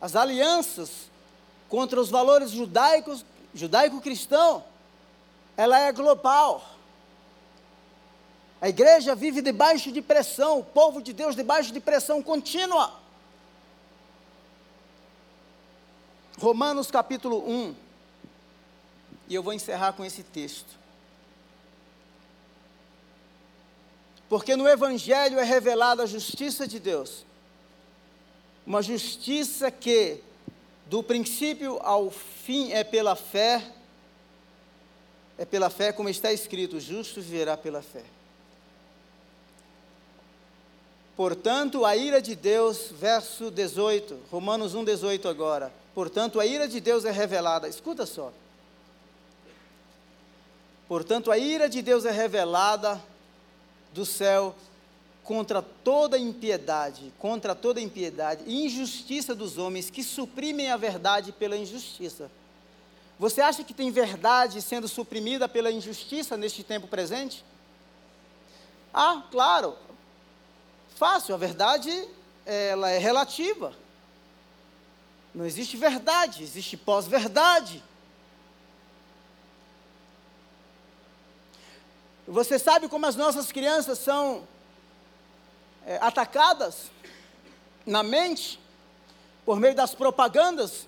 As 0.00 0.16
alianças 0.16 1.10
contra 1.68 2.00
os 2.00 2.10
valores 2.10 2.50
judaicos, 2.50 3.24
judaico-cristão, 3.54 4.64
ela 5.56 5.78
é 5.78 5.92
global. 5.92 6.64
A 8.60 8.68
igreja 8.68 9.14
vive 9.14 9.42
debaixo 9.42 9.92
de 9.92 10.00
pressão, 10.00 10.60
o 10.60 10.64
povo 10.64 11.02
de 11.02 11.12
Deus 11.12 11.36
debaixo 11.36 11.72
de 11.72 11.80
pressão 11.80 12.22
contínua. 12.22 12.92
Romanos 16.38 16.90
capítulo 16.90 17.38
1. 17.48 17.91
E 19.32 19.34
eu 19.34 19.42
vou 19.42 19.54
encerrar 19.54 19.94
com 19.94 20.04
esse 20.04 20.22
texto. 20.22 20.78
Porque 24.28 24.54
no 24.54 24.68
Evangelho 24.68 25.38
é 25.38 25.42
revelada 25.42 26.02
a 26.02 26.06
justiça 26.06 26.68
de 26.68 26.78
Deus. 26.78 27.24
Uma 28.66 28.82
justiça 28.82 29.70
que, 29.70 30.20
do 30.84 31.02
princípio 31.02 31.80
ao 31.82 32.10
fim, 32.10 32.72
é 32.72 32.84
pela 32.84 33.16
fé. 33.16 33.72
É 35.38 35.46
pela 35.46 35.70
fé, 35.70 35.92
como 35.92 36.10
está 36.10 36.30
escrito: 36.30 36.78
justo 36.78 37.22
viverá 37.22 37.56
pela 37.56 37.80
fé. 37.80 38.04
Portanto, 41.16 41.86
a 41.86 41.96
ira 41.96 42.20
de 42.20 42.34
Deus, 42.34 42.90
verso 42.92 43.50
18, 43.50 44.24
Romanos 44.30 44.74
1, 44.74 44.84
18 44.84 45.26
agora. 45.26 45.72
Portanto, 45.94 46.38
a 46.38 46.44
ira 46.44 46.68
de 46.68 46.80
Deus 46.82 47.06
é 47.06 47.10
revelada. 47.10 47.66
Escuta 47.66 48.04
só. 48.04 48.30
Portanto, 50.88 51.30
a 51.30 51.38
ira 51.38 51.68
de 51.68 51.80
Deus 51.80 52.04
é 52.04 52.10
revelada 52.10 53.02
do 53.92 54.04
céu 54.04 54.54
contra 55.22 55.62
toda 55.62 56.18
impiedade, 56.18 57.12
contra 57.18 57.54
toda 57.54 57.80
impiedade 57.80 58.42
e 58.46 58.66
injustiça 58.66 59.34
dos 59.34 59.56
homens 59.56 59.88
que 59.88 60.02
suprimem 60.02 60.70
a 60.70 60.76
verdade 60.76 61.32
pela 61.32 61.56
injustiça. 61.56 62.30
Você 63.18 63.40
acha 63.40 63.62
que 63.62 63.72
tem 63.72 63.90
verdade 63.90 64.60
sendo 64.60 64.88
suprimida 64.88 65.48
pela 65.48 65.70
injustiça 65.70 66.36
neste 66.36 66.64
tempo 66.64 66.88
presente? 66.88 67.44
Ah, 68.92 69.22
claro, 69.30 69.76
fácil, 70.96 71.34
a 71.34 71.38
verdade 71.38 72.08
ela 72.44 72.90
é 72.90 72.98
relativa. 72.98 73.72
Não 75.34 75.46
existe 75.46 75.76
verdade, 75.76 76.42
existe 76.42 76.76
pós-verdade. 76.76 77.82
Você 82.26 82.58
sabe 82.58 82.88
como 82.88 83.04
as 83.06 83.16
nossas 83.16 83.50
crianças 83.50 83.98
são 83.98 84.46
é, 85.84 85.98
atacadas 86.00 86.90
na 87.84 88.02
mente 88.02 88.60
por 89.44 89.58
meio 89.58 89.74
das 89.74 89.92
propagandas, 89.92 90.86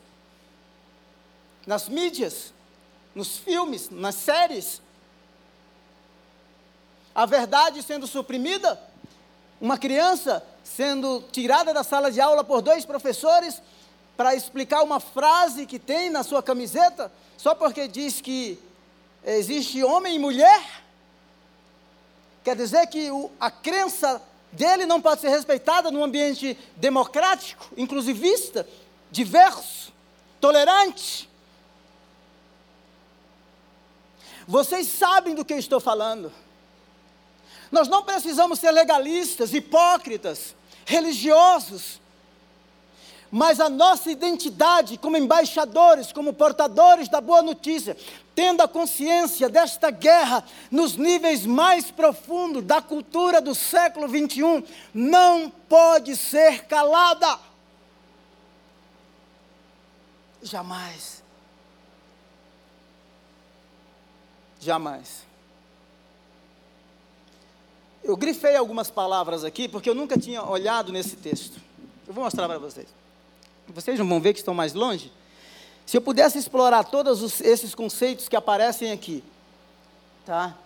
nas 1.67 1.89
mídias, 1.89 2.53
nos 3.15 3.37
filmes, 3.37 3.91
nas 3.91 4.15
séries. 4.15 4.81
A 7.13 7.27
verdade 7.27 7.83
sendo 7.83 8.07
suprimida 8.07 8.81
uma 9.61 9.77
criança 9.77 10.45
sendo 10.63 11.23
tirada 11.33 11.75
da 11.75 11.83
sala 11.83 12.13
de 12.13 12.21
aula 12.21 12.45
por 12.45 12.63
dois 12.63 12.85
professores 12.85 13.61
para 14.17 14.37
explicar 14.37 14.83
uma 14.83 15.01
frase 15.01 15.67
que 15.67 15.81
tem 15.81 16.11
na 16.11 16.23
sua 16.23 16.43
camiseta, 16.43 17.11
só 17.37 17.57
porque 17.57 17.89
diz 17.89 18.21
que 18.21 18.59
existe 19.25 19.83
homem 19.83 20.15
e 20.15 20.19
mulher? 20.19 20.84
Quer 22.45 22.55
dizer 22.55 22.87
que 22.89 23.11
o, 23.11 23.31
a 23.41 23.51
crença 23.51 24.23
dele 24.53 24.85
não 24.85 25.01
pode 25.01 25.23
ser 25.23 25.31
respeitada 25.31 25.91
num 25.91 26.05
ambiente 26.05 26.57
democrático, 26.77 27.67
inclusivista, 27.77 28.69
diverso, 29.11 29.93
tolerante. 30.41 31.29
Vocês 34.47 34.87
sabem 34.89 35.35
do 35.35 35.45
que 35.45 35.55
eu 35.55 35.59
estou 35.59 35.81
falando. 35.81 36.31
Nós 37.73 37.89
não 37.89 38.05
precisamos 38.05 38.61
ser 38.61 38.71
legalistas, 38.71 39.55
hipócritas, 39.55 40.55
religiosos, 40.85 41.99
mas 43.35 43.59
a 43.59 43.69
nossa 43.69 44.13
identidade 44.13 44.97
como 44.97 45.17
embaixadores, 45.17 46.13
como 46.13 46.33
portadores 46.33 47.09
da 47.09 47.21
boa 47.21 47.43
notícia, 47.43 47.97
tendo 48.33 48.61
a 48.61 48.69
consciência 48.69 49.49
desta 49.49 49.91
guerra 49.91 50.45
nos 50.71 50.95
níveis 50.95 51.45
mais 51.45 51.91
profundos 51.91 52.63
da 52.63 52.81
cultura 52.81 53.41
do 53.41 53.53
século 53.53 54.07
21, 54.07 54.63
não 54.95 55.51
pode 55.69 56.15
ser 56.15 56.67
calada. 56.67 57.41
Jamais. 60.41 61.21
Jamais. 64.61 65.25
Eu 68.05 68.17
grifei 68.17 68.55
algumas 68.55 68.93
palavras 68.93 69.43
aqui 69.43 69.67
porque 69.69 69.91
eu 69.91 69.95
nunca 69.97 70.17
tinha 70.17 70.41
olhado 70.41 70.93
nesse 70.93 71.17
texto. 71.17 71.61
Eu 72.07 72.15
vou 72.15 72.23
mostrar 72.23 72.47
para 72.47 72.61
vocês. 72.61 72.87
Vocês 73.69 73.99
não 73.99 74.09
vão 74.09 74.21
ver 74.21 74.33
que 74.33 74.39
estão 74.39 74.55
mais 74.55 74.75
longe? 74.75 75.13
Se 75.87 75.97
eu 75.97 76.03
pudesse 76.03 76.39
explorar 76.39 76.85
todos 76.85 77.23
os, 77.23 77.41
esses 77.41 77.75
conceitos 77.75 78.29
que 78.29 78.37
aparecem 78.37 78.91
aqui, 78.93 79.23
tá? 80.25 80.57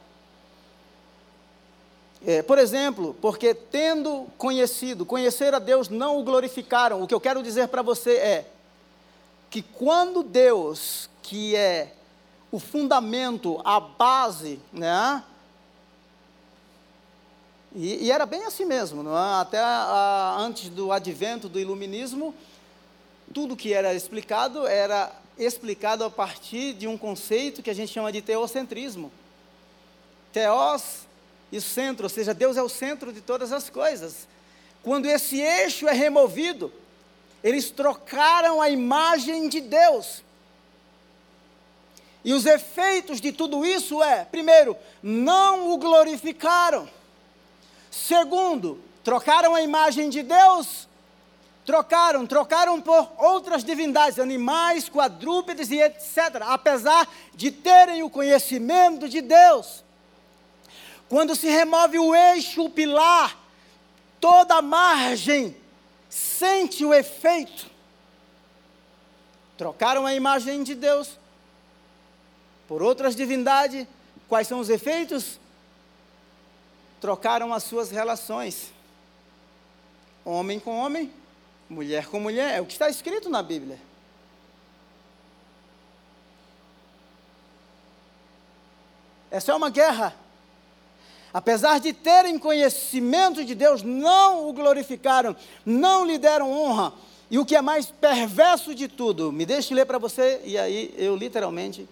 É, 2.26 2.42
por 2.42 2.58
exemplo, 2.58 3.16
porque 3.20 3.54
tendo 3.54 4.26
conhecido, 4.36 5.06
conhecer 5.06 5.54
a 5.54 5.58
Deus 5.58 5.88
não 5.88 6.18
o 6.18 6.24
glorificaram. 6.24 7.02
O 7.02 7.06
que 7.06 7.14
eu 7.14 7.20
quero 7.20 7.42
dizer 7.42 7.68
para 7.68 7.82
você 7.82 8.12
é 8.16 8.50
que 9.50 9.62
quando 9.62 10.22
Deus, 10.22 11.08
que 11.22 11.54
é 11.54 11.94
o 12.50 12.58
fundamento, 12.58 13.60
a 13.64 13.78
base, 13.78 14.60
né? 14.72 15.22
E, 17.74 18.06
e 18.06 18.10
era 18.10 18.26
bem 18.26 18.44
assim 18.44 18.64
mesmo, 18.64 19.08
é? 19.08 19.40
até 19.40 19.58
a, 19.58 20.36
antes 20.38 20.70
do 20.70 20.90
advento 20.90 21.48
do 21.48 21.60
iluminismo, 21.60 22.34
tudo 23.32 23.56
que 23.56 23.72
era 23.72 23.94
explicado 23.94 24.66
era 24.66 25.12
explicado 25.38 26.04
a 26.04 26.10
partir 26.10 26.74
de 26.74 26.88
um 26.88 26.98
conceito 26.98 27.62
que 27.62 27.70
a 27.70 27.74
gente 27.74 27.92
chama 27.92 28.10
de 28.10 28.20
teocentrismo. 28.20 29.12
Teos 30.32 31.06
e 31.50 31.60
centro, 31.60 32.04
ou 32.04 32.10
seja, 32.10 32.34
Deus 32.34 32.56
é 32.56 32.62
o 32.62 32.68
centro 32.68 33.12
de 33.12 33.20
todas 33.20 33.52
as 33.52 33.70
coisas. 33.70 34.26
Quando 34.82 35.06
esse 35.06 35.40
eixo 35.40 35.88
é 35.88 35.92
removido, 35.92 36.72
eles 37.42 37.70
trocaram 37.70 38.60
a 38.60 38.68
imagem 38.68 39.48
de 39.48 39.60
Deus. 39.60 40.22
E 42.24 42.32
os 42.32 42.44
efeitos 42.44 43.20
de 43.20 43.32
tudo 43.32 43.64
isso 43.64 44.02
é, 44.02 44.24
primeiro, 44.24 44.76
não 45.02 45.70
o 45.70 45.78
glorificaram. 45.78 46.88
Segundo, 47.90 48.82
trocaram 49.04 49.54
a 49.54 49.62
imagem 49.62 50.10
de 50.10 50.22
Deus, 50.22 50.87
trocaram, 51.68 52.26
trocaram 52.26 52.80
por 52.80 53.12
outras 53.18 53.62
divindades, 53.62 54.18
animais, 54.18 54.88
quadrúpedes 54.88 55.70
e 55.70 55.78
etc. 55.78 56.40
Apesar 56.46 57.06
de 57.34 57.50
terem 57.50 58.02
o 58.02 58.08
conhecimento 58.08 59.06
de 59.06 59.20
Deus. 59.20 59.84
Quando 61.10 61.36
se 61.36 61.46
remove 61.50 61.98
o 61.98 62.14
eixo, 62.14 62.64
o 62.64 62.70
pilar, 62.70 63.38
toda 64.18 64.54
a 64.54 64.62
margem 64.62 65.54
sente 66.08 66.86
o 66.86 66.94
efeito. 66.94 67.66
Trocaram 69.58 70.06
a 70.06 70.14
imagem 70.14 70.62
de 70.62 70.74
Deus 70.74 71.18
por 72.66 72.82
outras 72.82 73.14
divindades. 73.14 73.86
Quais 74.26 74.48
são 74.48 74.58
os 74.58 74.70
efeitos? 74.70 75.38
Trocaram 76.98 77.52
as 77.52 77.62
suas 77.62 77.90
relações. 77.90 78.72
Homem 80.24 80.58
com 80.58 80.74
homem, 80.74 81.12
mulher 81.68 82.06
com 82.06 82.20
mulher. 82.20 82.56
É 82.56 82.60
o 82.60 82.66
que 82.66 82.72
está 82.72 82.88
escrito 82.88 83.28
na 83.28 83.42
Bíblia. 83.42 83.78
Essa 89.30 89.52
é 89.52 89.54
uma 89.54 89.70
guerra 89.70 90.14
apesar 91.32 91.78
de 91.78 91.92
terem 91.92 92.38
conhecimento 92.38 93.44
de 93.44 93.54
Deus, 93.54 93.82
não 93.82 94.48
o 94.48 94.52
glorificaram, 94.52 95.36
não 95.64 96.04
lhe 96.04 96.18
deram 96.18 96.50
honra. 96.50 96.92
E 97.30 97.38
o 97.38 97.44
que 97.44 97.54
é 97.54 97.60
mais 97.60 97.86
perverso 97.86 98.74
de 98.74 98.88
tudo, 98.88 99.30
me 99.30 99.44
deixe 99.44 99.74
ler 99.74 99.84
para 99.84 99.98
você, 99.98 100.40
e 100.44 100.56
aí 100.56 100.94
eu 100.96 101.14
literalmente 101.14 101.86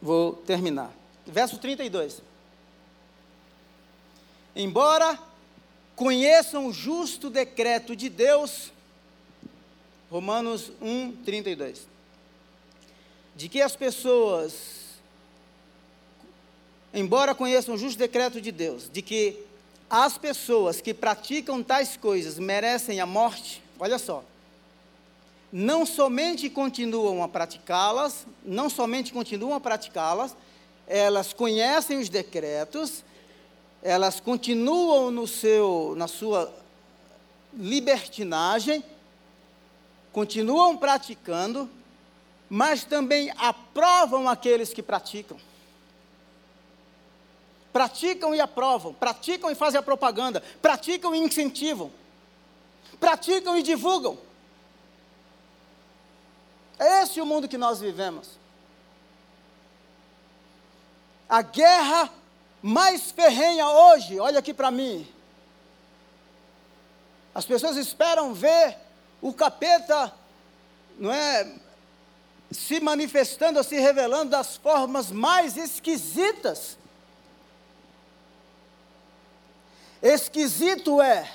vou 0.00 0.34
terminar. 0.34 0.90
Verso 1.26 1.56
32. 1.58 2.20
Embora 4.54 5.18
conheçam 5.96 6.66
o 6.66 6.72
justo 6.72 7.30
decreto 7.30 7.94
de 7.94 8.08
Deus, 8.08 8.72
Romanos 10.10 10.70
1, 10.80 11.12
32, 11.24 11.86
de 13.36 13.48
que 13.48 13.60
as 13.60 13.74
pessoas 13.74 14.84
embora 16.94 17.34
conheçam 17.34 17.74
o 17.74 17.78
justo 17.78 17.98
decreto 17.98 18.40
de 18.40 18.52
Deus, 18.52 18.88
de 18.90 19.02
que 19.02 19.36
as 19.90 20.16
pessoas 20.16 20.80
que 20.80 20.94
praticam 20.94 21.62
tais 21.62 21.96
coisas 21.96 22.38
merecem 22.38 23.00
a 23.00 23.06
morte, 23.06 23.60
olha 23.78 23.98
só, 23.98 24.22
não 25.52 25.84
somente 25.84 26.48
continuam 26.48 27.22
a 27.22 27.28
praticá-las, 27.28 28.26
não 28.44 28.70
somente 28.70 29.12
continuam 29.12 29.54
a 29.54 29.60
praticá-las, 29.60 30.36
elas 30.86 31.32
conhecem 31.32 31.98
os 31.98 32.08
decretos, 32.08 33.04
elas 33.84 34.18
continuam 34.18 35.12
no 35.12 35.28
seu, 35.28 35.94
na 35.96 36.08
sua 36.08 36.52
libertinagem, 37.52 38.82
continuam 40.12 40.76
praticando, 40.76 41.70
mas 42.48 42.82
também 42.82 43.30
aprovam 43.36 44.28
aqueles 44.28 44.72
que 44.72 44.82
praticam 44.82 45.38
praticam 47.74 48.32
e 48.32 48.40
aprovam, 48.40 48.94
praticam 48.94 49.50
e 49.50 49.54
fazem 49.56 49.80
a 49.80 49.82
propaganda, 49.82 50.40
praticam 50.62 51.12
e 51.12 51.18
incentivam, 51.18 51.90
praticam 53.00 53.58
e 53.58 53.64
divulgam. 53.64 54.16
É 56.78 57.02
esse 57.02 57.20
o 57.20 57.26
mundo 57.26 57.48
que 57.48 57.58
nós 57.58 57.80
vivemos. 57.80 58.38
A 61.28 61.42
guerra 61.42 62.12
mais 62.66 63.10
ferrenha 63.10 63.68
hoje, 63.68 64.18
olha 64.18 64.38
aqui 64.38 64.54
para 64.54 64.70
mim. 64.70 65.06
As 67.34 67.44
pessoas 67.44 67.76
esperam 67.76 68.32
ver 68.32 68.78
o 69.20 69.34
capeta, 69.34 70.10
não 70.98 71.12
é, 71.12 71.56
se 72.50 72.80
manifestando, 72.80 73.62
se 73.62 73.78
revelando 73.78 74.30
das 74.30 74.56
formas 74.56 75.10
mais 75.10 75.58
esquisitas. 75.58 76.78
Esquisito 80.00 81.02
é 81.02 81.30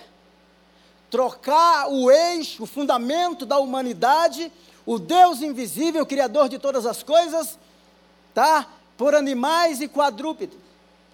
trocar 1.12 1.90
o 1.90 2.10
eixo, 2.10 2.64
o 2.64 2.68
fundamento 2.68 3.46
da 3.46 3.60
humanidade, 3.60 4.52
o 4.84 4.98
Deus 4.98 5.44
invisível, 5.44 6.08
Criador 6.08 6.50
de 6.50 6.58
todas 6.58 6.88
as 6.88 7.04
coisas, 7.04 7.60
tá? 8.34 8.68
Por 8.98 9.14
animais 9.14 9.80
e 9.80 9.88
quadrúpedes. 9.88 10.58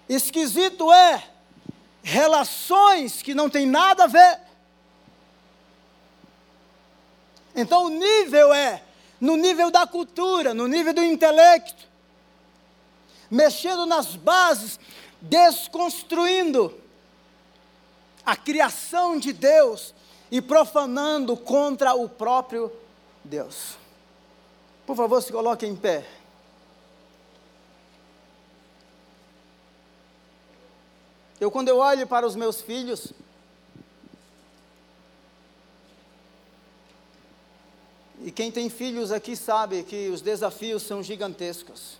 Esquisito 0.08 0.92
é 0.92 1.22
relações 2.02 3.22
que 3.22 3.34
não 3.34 3.50
tem 3.50 3.66
nada 3.66 4.04
a 4.04 4.06
ver. 4.06 4.40
Então 7.54 7.86
o 7.86 7.88
nível 7.88 8.52
é 8.52 8.82
no 9.20 9.36
nível 9.36 9.70
da 9.70 9.86
cultura, 9.86 10.52
no 10.54 10.68
nível 10.68 10.92
do 10.92 11.02
intelecto, 11.02 11.88
mexendo 13.30 13.86
nas 13.86 14.14
bases, 14.14 14.78
desconstruindo 15.20 16.78
a 18.24 18.36
criação 18.36 19.18
de 19.18 19.32
Deus 19.32 19.94
e 20.30 20.42
profanando 20.42 21.36
contra 21.36 21.94
o 21.94 22.08
próprio 22.08 22.70
Deus. 23.24 23.76
Por 24.86 24.96
favor, 24.96 25.20
se 25.22 25.32
coloque 25.32 25.66
em 25.66 25.74
pé. 25.74 26.06
Eu, 31.38 31.50
quando 31.50 31.68
eu 31.68 31.78
olho 31.78 32.06
para 32.06 32.26
os 32.26 32.34
meus 32.34 32.62
filhos, 32.62 33.12
e 38.22 38.32
quem 38.32 38.50
tem 38.50 38.70
filhos 38.70 39.12
aqui 39.12 39.36
sabe 39.36 39.82
que 39.82 40.08
os 40.08 40.22
desafios 40.22 40.82
são 40.82 41.02
gigantescos. 41.02 41.98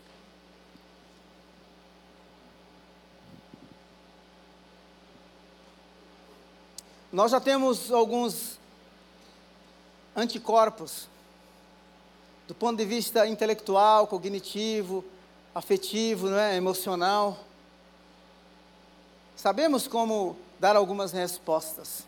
Nós 7.13 7.31
já 7.31 7.41
temos 7.41 7.91
alguns 7.93 8.59
anticorpos, 10.15 11.09
do 12.49 12.55
ponto 12.55 12.79
de 12.79 12.87
vista 12.87 13.27
intelectual, 13.27 14.07
cognitivo, 14.07 15.05
afetivo, 15.55 16.31
não 16.31 16.39
é? 16.39 16.57
emocional. 16.57 17.39
Sabemos 19.37 19.87
como 19.87 20.37
dar 20.59 20.75
algumas 20.75 21.13
respostas. 21.13 22.05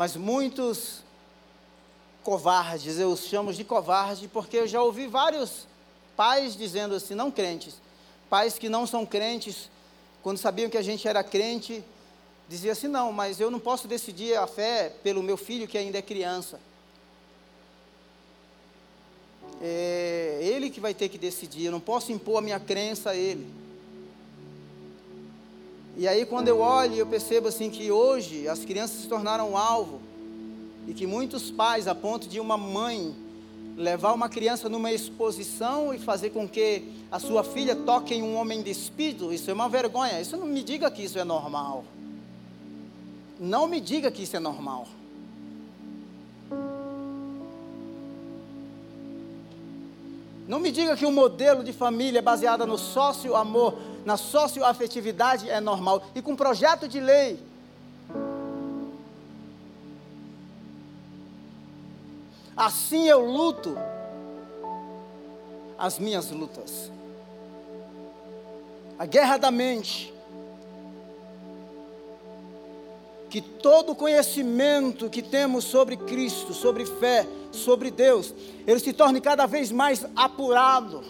mas 0.00 0.16
muitos 0.16 1.02
covardes, 2.22 2.98
eu 2.98 3.10
os 3.10 3.26
chamo 3.26 3.52
de 3.52 3.62
covarde 3.64 4.28
porque 4.28 4.56
eu 4.56 4.66
já 4.66 4.82
ouvi 4.82 5.06
vários 5.06 5.66
pais 6.16 6.56
dizendo 6.56 6.94
assim, 6.94 7.14
não 7.14 7.30
crentes, 7.30 7.74
pais 8.30 8.58
que 8.58 8.70
não 8.70 8.86
são 8.86 9.04
crentes, 9.04 9.70
quando 10.22 10.38
sabiam 10.38 10.70
que 10.70 10.78
a 10.78 10.82
gente 10.82 11.06
era 11.06 11.22
crente, 11.22 11.84
dizia 12.48 12.72
assim: 12.72 12.88
não, 12.88 13.12
mas 13.12 13.40
eu 13.40 13.50
não 13.50 13.60
posso 13.60 13.86
decidir 13.86 14.38
a 14.38 14.46
fé 14.46 14.90
pelo 15.02 15.22
meu 15.22 15.36
filho 15.36 15.68
que 15.68 15.76
ainda 15.76 15.98
é 15.98 16.02
criança. 16.02 16.58
É 19.60 20.40
ele 20.42 20.70
que 20.70 20.80
vai 20.80 20.94
ter 20.94 21.08
que 21.08 21.18
decidir, 21.18 21.66
eu 21.66 21.72
não 21.72 21.80
posso 21.80 22.12
impor 22.12 22.38
a 22.38 22.40
minha 22.40 22.58
crença 22.58 23.10
a 23.10 23.16
ele. 23.16 23.46
E 25.96 26.08
aí 26.08 26.24
quando 26.24 26.48
eu 26.48 26.60
olho, 26.60 26.94
eu 26.94 27.06
percebo 27.06 27.48
assim 27.48 27.68
que 27.68 27.90
hoje 27.90 28.48
as 28.48 28.64
crianças 28.64 29.02
se 29.02 29.08
tornaram 29.08 29.56
alvo 29.56 30.00
e 30.88 30.94
que 30.94 31.06
muitos 31.06 31.50
pais, 31.50 31.86
a 31.86 31.94
ponto 31.94 32.28
de 32.28 32.40
uma 32.40 32.56
mãe 32.56 33.14
levar 33.76 34.12
uma 34.12 34.28
criança 34.28 34.68
numa 34.68 34.92
exposição 34.92 35.92
e 35.94 35.98
fazer 35.98 36.30
com 36.30 36.48
que 36.48 36.84
a 37.10 37.18
sua 37.18 37.42
filha 37.42 37.74
toque 37.74 38.14
em 38.14 38.22
um 38.22 38.36
homem 38.36 38.62
de 38.62 38.70
espírito, 38.70 39.32
isso 39.32 39.50
é 39.50 39.54
uma 39.54 39.68
vergonha. 39.68 40.20
Isso 40.20 40.36
não 40.36 40.46
me 40.46 40.62
diga 40.62 40.90
que 40.90 41.02
isso 41.02 41.18
é 41.18 41.24
normal. 41.24 41.84
Não 43.38 43.66
me 43.66 43.80
diga 43.80 44.10
que 44.10 44.22
isso 44.22 44.36
é 44.36 44.40
normal. 44.40 44.86
Não 50.50 50.58
me 50.58 50.72
diga 50.72 50.96
que 50.96 51.06
o 51.06 51.12
modelo 51.12 51.62
de 51.62 51.72
família 51.72 52.20
baseada 52.20 52.66
no 52.66 52.76
sócio-amor, 52.76 53.78
na 54.04 54.16
sócio-afetividade 54.16 55.48
é 55.48 55.60
normal. 55.60 56.02
E 56.12 56.20
com 56.20 56.34
projeto 56.34 56.88
de 56.88 56.98
lei. 56.98 57.38
Assim 62.56 63.06
eu 63.06 63.24
luto 63.24 63.78
as 65.78 66.00
minhas 66.00 66.32
lutas. 66.32 66.90
A 68.98 69.06
guerra 69.06 69.36
da 69.36 69.52
mente. 69.52 70.12
Que 73.30 73.40
todo 73.40 73.94
conhecimento 73.94 75.08
que 75.08 75.22
temos 75.22 75.62
sobre 75.62 75.96
Cristo, 75.96 76.52
sobre 76.52 76.84
fé, 76.84 77.24
sobre 77.52 77.90
Deus, 77.90 78.34
ele 78.66 78.80
se 78.80 78.92
torne 78.92 79.20
cada 79.20 79.46
vez 79.46 79.70
mais 79.70 80.04
apurado. 80.14 81.02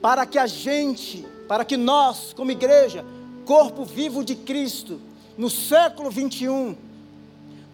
Para 0.00 0.24
que 0.26 0.38
a 0.38 0.46
gente, 0.46 1.26
para 1.46 1.64
que 1.64 1.76
nós, 1.76 2.32
como 2.32 2.50
igreja, 2.50 3.04
corpo 3.44 3.84
vivo 3.84 4.24
de 4.24 4.34
Cristo, 4.34 5.00
no 5.36 5.50
século 5.50 6.10
21, 6.10 6.76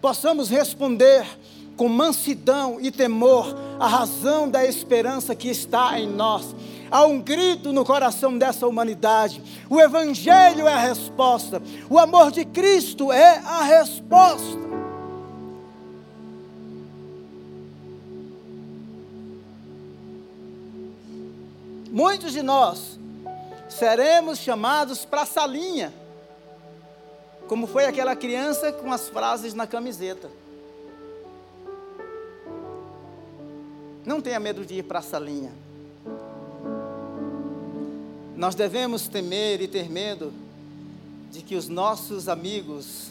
possamos 0.01 0.49
responder 0.49 1.25
com 1.75 1.87
mansidão 1.87 2.79
e 2.81 2.91
temor 2.91 3.55
a 3.79 3.87
razão 3.87 4.49
da 4.49 4.65
esperança 4.65 5.35
que 5.35 5.47
está 5.47 5.99
em 5.99 6.07
nós. 6.07 6.55
Há 6.89 7.05
um 7.05 7.19
grito 7.19 7.71
no 7.71 7.85
coração 7.85 8.37
dessa 8.37 8.65
humanidade. 8.65 9.43
O 9.69 9.79
Evangelho 9.79 10.67
é 10.67 10.73
a 10.73 10.79
resposta. 10.79 11.61
O 11.89 11.99
amor 11.99 12.31
de 12.31 12.45
Cristo 12.45 13.11
é 13.11 13.37
a 13.45 13.63
resposta. 13.63 14.66
Muitos 21.97 22.31
de 22.31 22.43
nós 22.43 22.99
seremos 23.67 24.37
chamados 24.37 25.03
para 25.03 25.23
a 25.23 25.25
salinha, 25.25 25.91
como 27.47 27.65
foi 27.65 27.85
aquela 27.85 28.15
criança 28.15 28.71
com 28.71 28.93
as 28.93 29.09
frases 29.09 29.55
na 29.55 29.65
camiseta. 29.65 30.29
Não 34.05 34.21
tenha 34.21 34.39
medo 34.39 34.63
de 34.63 34.75
ir 34.75 34.83
para 34.83 34.99
a 34.99 35.01
salinha. 35.01 35.51
Nós 38.35 38.53
devemos 38.53 39.07
temer 39.07 39.59
e 39.59 39.67
ter 39.67 39.89
medo 39.89 40.31
de 41.31 41.41
que 41.41 41.55
os 41.55 41.67
nossos 41.67 42.29
amigos, 42.29 43.07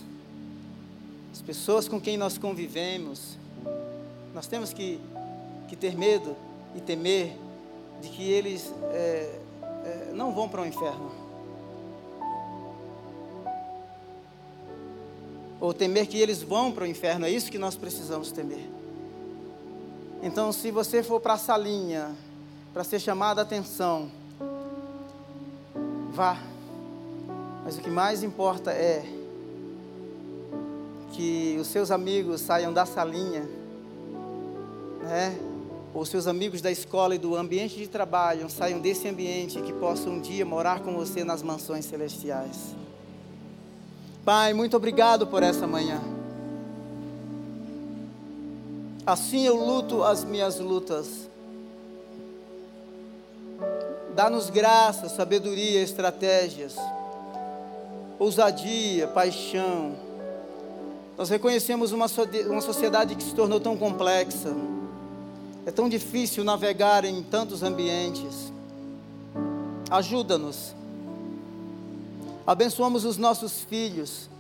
as 1.33 1.43
pessoas 1.43 1.89
com 1.89 2.01
quem 2.01 2.17
nós 2.17 2.39
convivemos, 2.39 3.37
nós 4.33 4.47
temos 4.47 4.73
que, 4.73 5.01
que 5.67 5.75
ter 5.75 5.99
medo 5.99 6.37
e 6.77 6.81
temer 6.81 7.37
de 8.01 8.09
que 8.09 8.31
eles 8.31 8.73
é, 8.91 9.39
é, 9.85 10.11
não 10.13 10.33
vão 10.33 10.49
para 10.49 10.63
o 10.63 10.67
inferno. 10.67 11.11
Ou 15.61 15.73
temer 15.73 16.07
que 16.07 16.19
eles 16.19 16.43
vão 16.43 16.71
para 16.71 16.85
o 16.85 16.87
inferno, 16.87 17.27
é 17.27 17.31
isso 17.31 17.51
que 17.51 17.59
nós 17.59 17.77
precisamos 17.77 18.31
temer. 18.31 18.69
Então, 20.23 20.53
se 20.53 20.71
você 20.71 21.03
for 21.03 21.21
para 21.21 21.35
a 21.35 21.39
salinha, 21.39 22.15
para 22.73 22.85
ser 22.85 23.01
chamado 23.01 23.39
a 23.39 23.43
atenção, 23.43 24.11
vá. 26.13 26.39
Mas 27.65 27.79
o 27.79 27.81
que 27.81 27.91
mais 27.91 28.23
importa 28.23 28.71
é 28.71 29.05
que 31.13 31.57
os 31.59 31.69
seus 31.69 31.91
amigos 31.91 32.43
saiam 32.43 32.73
da 32.73 32.85
salinha, 32.85 33.49
né? 35.03 35.56
Ou 35.97 36.05
seus 36.05 36.27
amigos 36.27 36.61
da 36.61 36.71
escola 36.71 37.15
e 37.15 37.19
do 37.19 37.35
ambiente 37.35 37.75
de 37.75 37.89
trabalho 37.89 38.51
saiam 38.51 38.79
desse 38.79 39.09
ambiente 39.09 39.59
e 39.59 39.63
que 39.63 39.73
possam 39.73 40.13
um 40.13 40.21
dia 40.21 40.45
morar 40.45 40.81
com 40.81 40.93
você 40.93 41.25
nas 41.25 41.41
mansões 41.43 41.87
celestiais. 41.87 42.75
Pai, 44.23 44.53
muito 44.53 44.77
obrigado 44.77 45.27
por 45.27 45.43
essa 45.43 45.67
manhã. 45.67 46.03
Assim 49.07 49.47
eu 49.47 49.57
luto 49.57 50.05
as 50.05 50.23
minhas 50.23 50.59
lutas. 50.59 51.31
Dá-nos 54.15 54.51
graça, 54.51 55.09
sabedoria, 55.09 55.81
estratégias, 55.81 56.77
ousadia, 58.19 59.09
paixão. 59.09 59.97
Nós 61.17 61.31
reconhecemos 61.31 61.93
uma, 61.93 62.05
uma 62.51 62.61
sociedade 62.61 63.15
que 63.15 63.23
se 63.23 63.35
tornou 63.35 63.59
tão 63.59 63.79
complexa 63.79 64.53
é 65.67 65.73
tão 65.73 65.89
difícil 65.89 66.45
navegar 66.45 67.05
em 67.05 67.21
tantos 67.25 67.65
ambientes. 67.65 68.53
Ajuda-nos. 69.91 70.77
Abençoamos 72.47 73.05
os 73.05 73.17
nossos 73.17 73.63
filhos. 73.63 74.31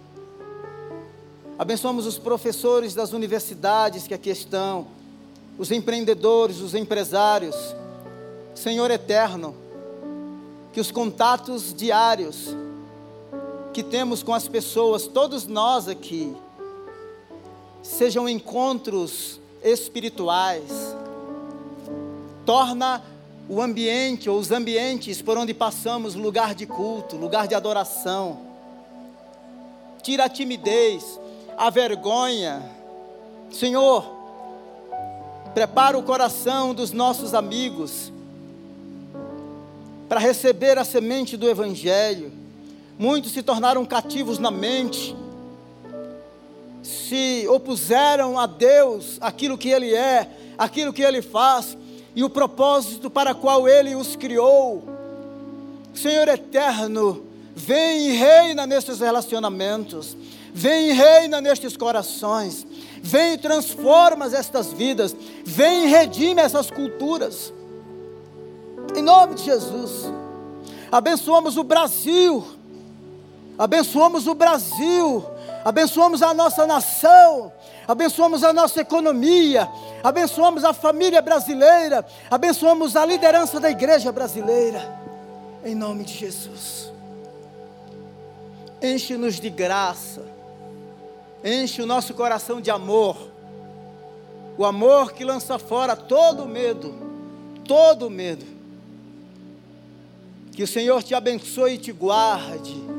Abençoamos 1.59 2.07
os 2.07 2.17
professores 2.17 2.95
das 2.95 3.13
universidades 3.13 4.07
que 4.07 4.15
aqui 4.15 4.31
estão, 4.31 4.87
os 5.59 5.73
empreendedores, 5.73 6.61
os 6.61 6.77
empresários. 6.77 7.57
Senhor 8.55 8.89
eterno, 8.93 9.55
que 10.73 10.81
os 10.81 10.93
contatos 10.93 11.75
diários 11.75 12.55
que 13.73 13.83
temos 13.83 14.23
com 14.23 14.33
as 14.33 14.47
pessoas, 14.47 15.09
todos 15.09 15.45
nós 15.47 15.89
aqui, 15.89 16.35
sejam 17.83 18.29
encontros 18.29 19.41
espirituais, 19.63 20.96
torna 22.47 23.03
o 23.49 23.61
ambiente 23.61 24.31
ou 24.31 24.39
os 24.39 24.51
ambientes 24.51 25.21
por 25.21 25.37
onde 25.37 25.53
passamos 25.53 26.15
lugar 26.15 26.55
de 26.55 26.67
culto, 26.67 27.17
lugar 27.17 27.47
de 27.47 27.55
adoração. 27.55 28.39
Tira 30.03 30.25
a 30.25 30.29
timidez, 30.29 31.21
a 31.59 31.69
vergonha. 31.69 32.63
Senhor, 33.51 34.05
prepara 35.53 35.99
o 35.99 36.03
coração 36.03 36.73
dos 36.73 36.93
nossos 36.93 37.35
amigos 37.35 38.13
para 40.09 40.21
receber 40.21 40.79
a 40.79 40.85
semente 40.85 41.37
do 41.37 41.49
Evangelho. 41.49 42.33
Muitos 42.99 43.33
se 43.33 43.43
tornaram 43.43 43.85
cativos 43.85 44.39
na 44.39 44.51
mente, 44.51 45.15
se 46.83 47.47
opuseram 47.49 48.39
a 48.39 48.47
Deus, 48.47 49.19
aquilo 49.21 49.59
que 49.59 49.69
Ele 49.69 49.95
é, 49.95 50.31
aquilo 50.57 50.93
que 50.93 51.03
Ele 51.03 51.21
faz, 51.21 51.77
e 52.17 52.25
o 52.25 52.31
propósito 52.31 53.11
para 53.11 53.35
qual 53.35 53.69
Ele 53.69 53.95
os 53.95 54.17
criou. 54.17 54.83
Senhor 55.95 56.27
eterno, 56.27 57.27
vem 57.55 58.09
e 58.09 58.13
reina 58.13 58.67
nestes 58.67 59.01
relacionamentos, 59.01 60.17
vem 60.53 60.89
e 60.89 60.93
reina 60.93 61.43
nestes 61.43 61.77
corações, 61.77 62.67
vem 63.03 63.35
e 63.35 63.39
transforma 63.39 64.25
estas 64.35 64.73
vidas, 64.73 65.15
vem 65.45 65.85
e 65.85 65.89
redime 65.89 66.41
essas 66.41 66.71
culturas. 66.71 67.53
Em 68.97 69.03
nome 69.03 69.35
de 69.35 69.45
Jesus, 69.45 70.11
abençoamos 70.91 71.59
o 71.59 71.65
Brasil, 71.65 72.47
abençoamos 73.59 74.27
o 74.27 74.35
Brasil, 74.35 75.23
abençoamos 75.67 76.23
a 76.23 76.33
nossa 76.33 76.65
nação, 76.65 77.53
abençoamos 77.89 78.45
a 78.45 78.53
nossa 78.53 78.83
economia, 78.83 79.69
abençoamos 80.01 80.63
a 80.63 80.73
família 80.73 81.21
brasileira, 81.21 82.07
abençoamos 82.31 82.95
a 82.95 83.05
liderança 83.05 83.59
da 83.59 83.69
igreja 83.69 84.13
brasileira, 84.13 84.97
em 85.65 85.75
nome 85.75 86.05
de 86.05 86.15
Jesus. 86.15 86.93
Enche-nos 88.81 89.41
de 89.41 89.51
graça, 89.51 90.23
enche 91.45 91.83
o 91.83 91.87
nosso 91.87 92.15
coração 92.15 92.61
de 92.61 92.71
amor. 92.71 93.17
O 94.57 94.65
amor 94.65 95.15
que 95.15 95.25
lança 95.25 95.59
fora 95.59 95.97
todo 95.97 96.47
medo, 96.47 96.95
todo 97.65 98.09
medo. 98.09 98.47
Que 100.53 100.63
o 100.63 100.67
Senhor 100.67 101.03
te 101.03 101.13
abençoe 101.13 101.75
e 101.75 101.79
te 101.79 101.91
guarde. 101.91 102.96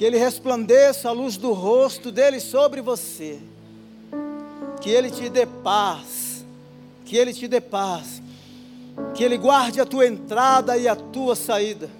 Que 0.00 0.06
Ele 0.06 0.16
resplandeça 0.16 1.10
a 1.10 1.12
luz 1.12 1.36
do 1.36 1.52
rosto 1.52 2.10
dele 2.10 2.40
sobre 2.40 2.80
você. 2.80 3.38
Que 4.80 4.88
Ele 4.88 5.10
te 5.10 5.28
dê 5.28 5.44
paz. 5.44 6.42
Que 7.04 7.18
Ele 7.18 7.34
te 7.34 7.46
dê 7.46 7.60
paz. 7.60 8.22
Que 9.12 9.22
Ele 9.22 9.36
guarde 9.36 9.78
a 9.78 9.84
tua 9.84 10.06
entrada 10.06 10.78
e 10.78 10.88
a 10.88 10.96
tua 10.96 11.36
saída. 11.36 11.90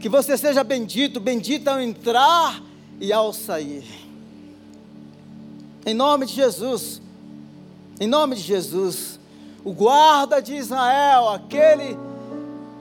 Que 0.00 0.08
você 0.08 0.36
seja 0.36 0.64
bendito, 0.64 1.20
bendita 1.20 1.70
ao 1.70 1.80
entrar 1.80 2.60
e 3.00 3.12
ao 3.12 3.32
sair. 3.32 3.84
Em 5.86 5.94
nome 5.94 6.26
de 6.26 6.32
Jesus. 6.32 7.00
Em 8.00 8.08
nome 8.08 8.34
de 8.34 8.42
Jesus. 8.42 9.20
O 9.64 9.72
guarda 9.72 10.42
de 10.42 10.56
Israel, 10.56 11.28
aquele 11.28 11.96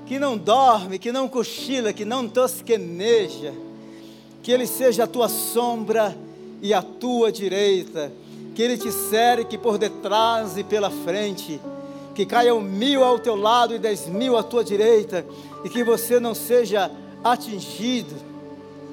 que 0.08 0.18
não 0.18 0.36
dorme, 0.36 0.98
que 0.98 1.12
não 1.12 1.30
cochila, 1.30 1.94
que 1.94 2.04
não 2.04 2.28
tosqueneja, 2.28 3.54
que 4.42 4.52
ele 4.52 4.66
seja 4.66 5.04
a 5.04 5.08
tua 5.08 5.30
sombra 5.30 6.16
e 6.62 6.74
a 6.74 6.82
tua 6.82 7.32
direita, 7.32 8.12
que 8.56 8.62
ele 8.62 8.78
te 8.78 8.92
cerque 8.92 9.58
por 9.58 9.78
detrás 9.78 10.58
e 10.58 10.64
pela 10.64 10.90
frente, 10.90 11.60
que 12.14 12.26
caia 12.26 12.54
um 12.54 12.62
mil 12.62 13.04
ao 13.04 13.20
teu 13.20 13.36
lado 13.36 13.74
e 13.74 13.80
dez 13.80 14.08
mil 14.08 14.38
à 14.38 14.44
tua 14.44 14.64
direita, 14.64 15.26
e 15.64 15.70
que 15.70 15.84
você 15.84 16.20
não 16.20 16.34
seja 16.34 16.92
atingido, 17.24 18.16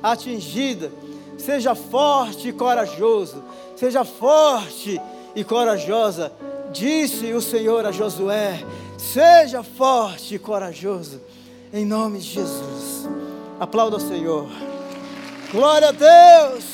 atingida. 0.03 0.91
Seja 1.37 1.75
forte 1.75 2.49
e 2.49 2.53
corajoso, 2.53 3.43
seja 3.77 4.05
forte 4.05 5.01
e 5.37 5.45
corajosa, 5.45 6.33
disse 6.73 7.33
o 7.33 7.41
Senhor 7.41 7.87
a 7.87 7.93
Josué: 7.93 8.61
Seja 8.97 9.63
forte 9.63 10.35
e 10.35 10.39
corajoso, 10.39 11.21
em 11.73 11.85
nome 11.85 12.19
de 12.19 12.27
Jesus. 12.27 13.09
Aplauda 13.61 13.97
o 13.97 14.01
Senhor. 14.01 14.68
Glória 15.51 15.89
a 15.89 15.93
Deus. 15.93 16.65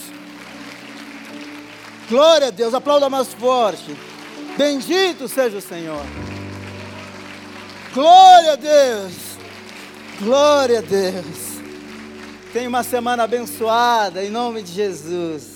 Glória 2.09 2.49
a 2.49 2.51
Deus. 2.51 2.75
Aplauda 2.75 3.09
mais 3.09 3.33
forte. 3.33 3.97
Bendito 4.57 5.29
seja 5.29 5.59
o 5.59 5.63
Senhor. 5.63 6.05
Glória 7.93 8.53
a 8.53 8.57
Deus. 8.57 9.13
Glória 10.21 10.79
a 10.81 10.83
Deus. 10.83 11.55
Tenha 12.53 12.69
uma 12.69 12.83
semana 12.83 13.25
abençoada 13.25 14.25
em 14.25 14.31
nome 14.31 14.63
de 14.63 14.73
Jesus. 14.73 15.54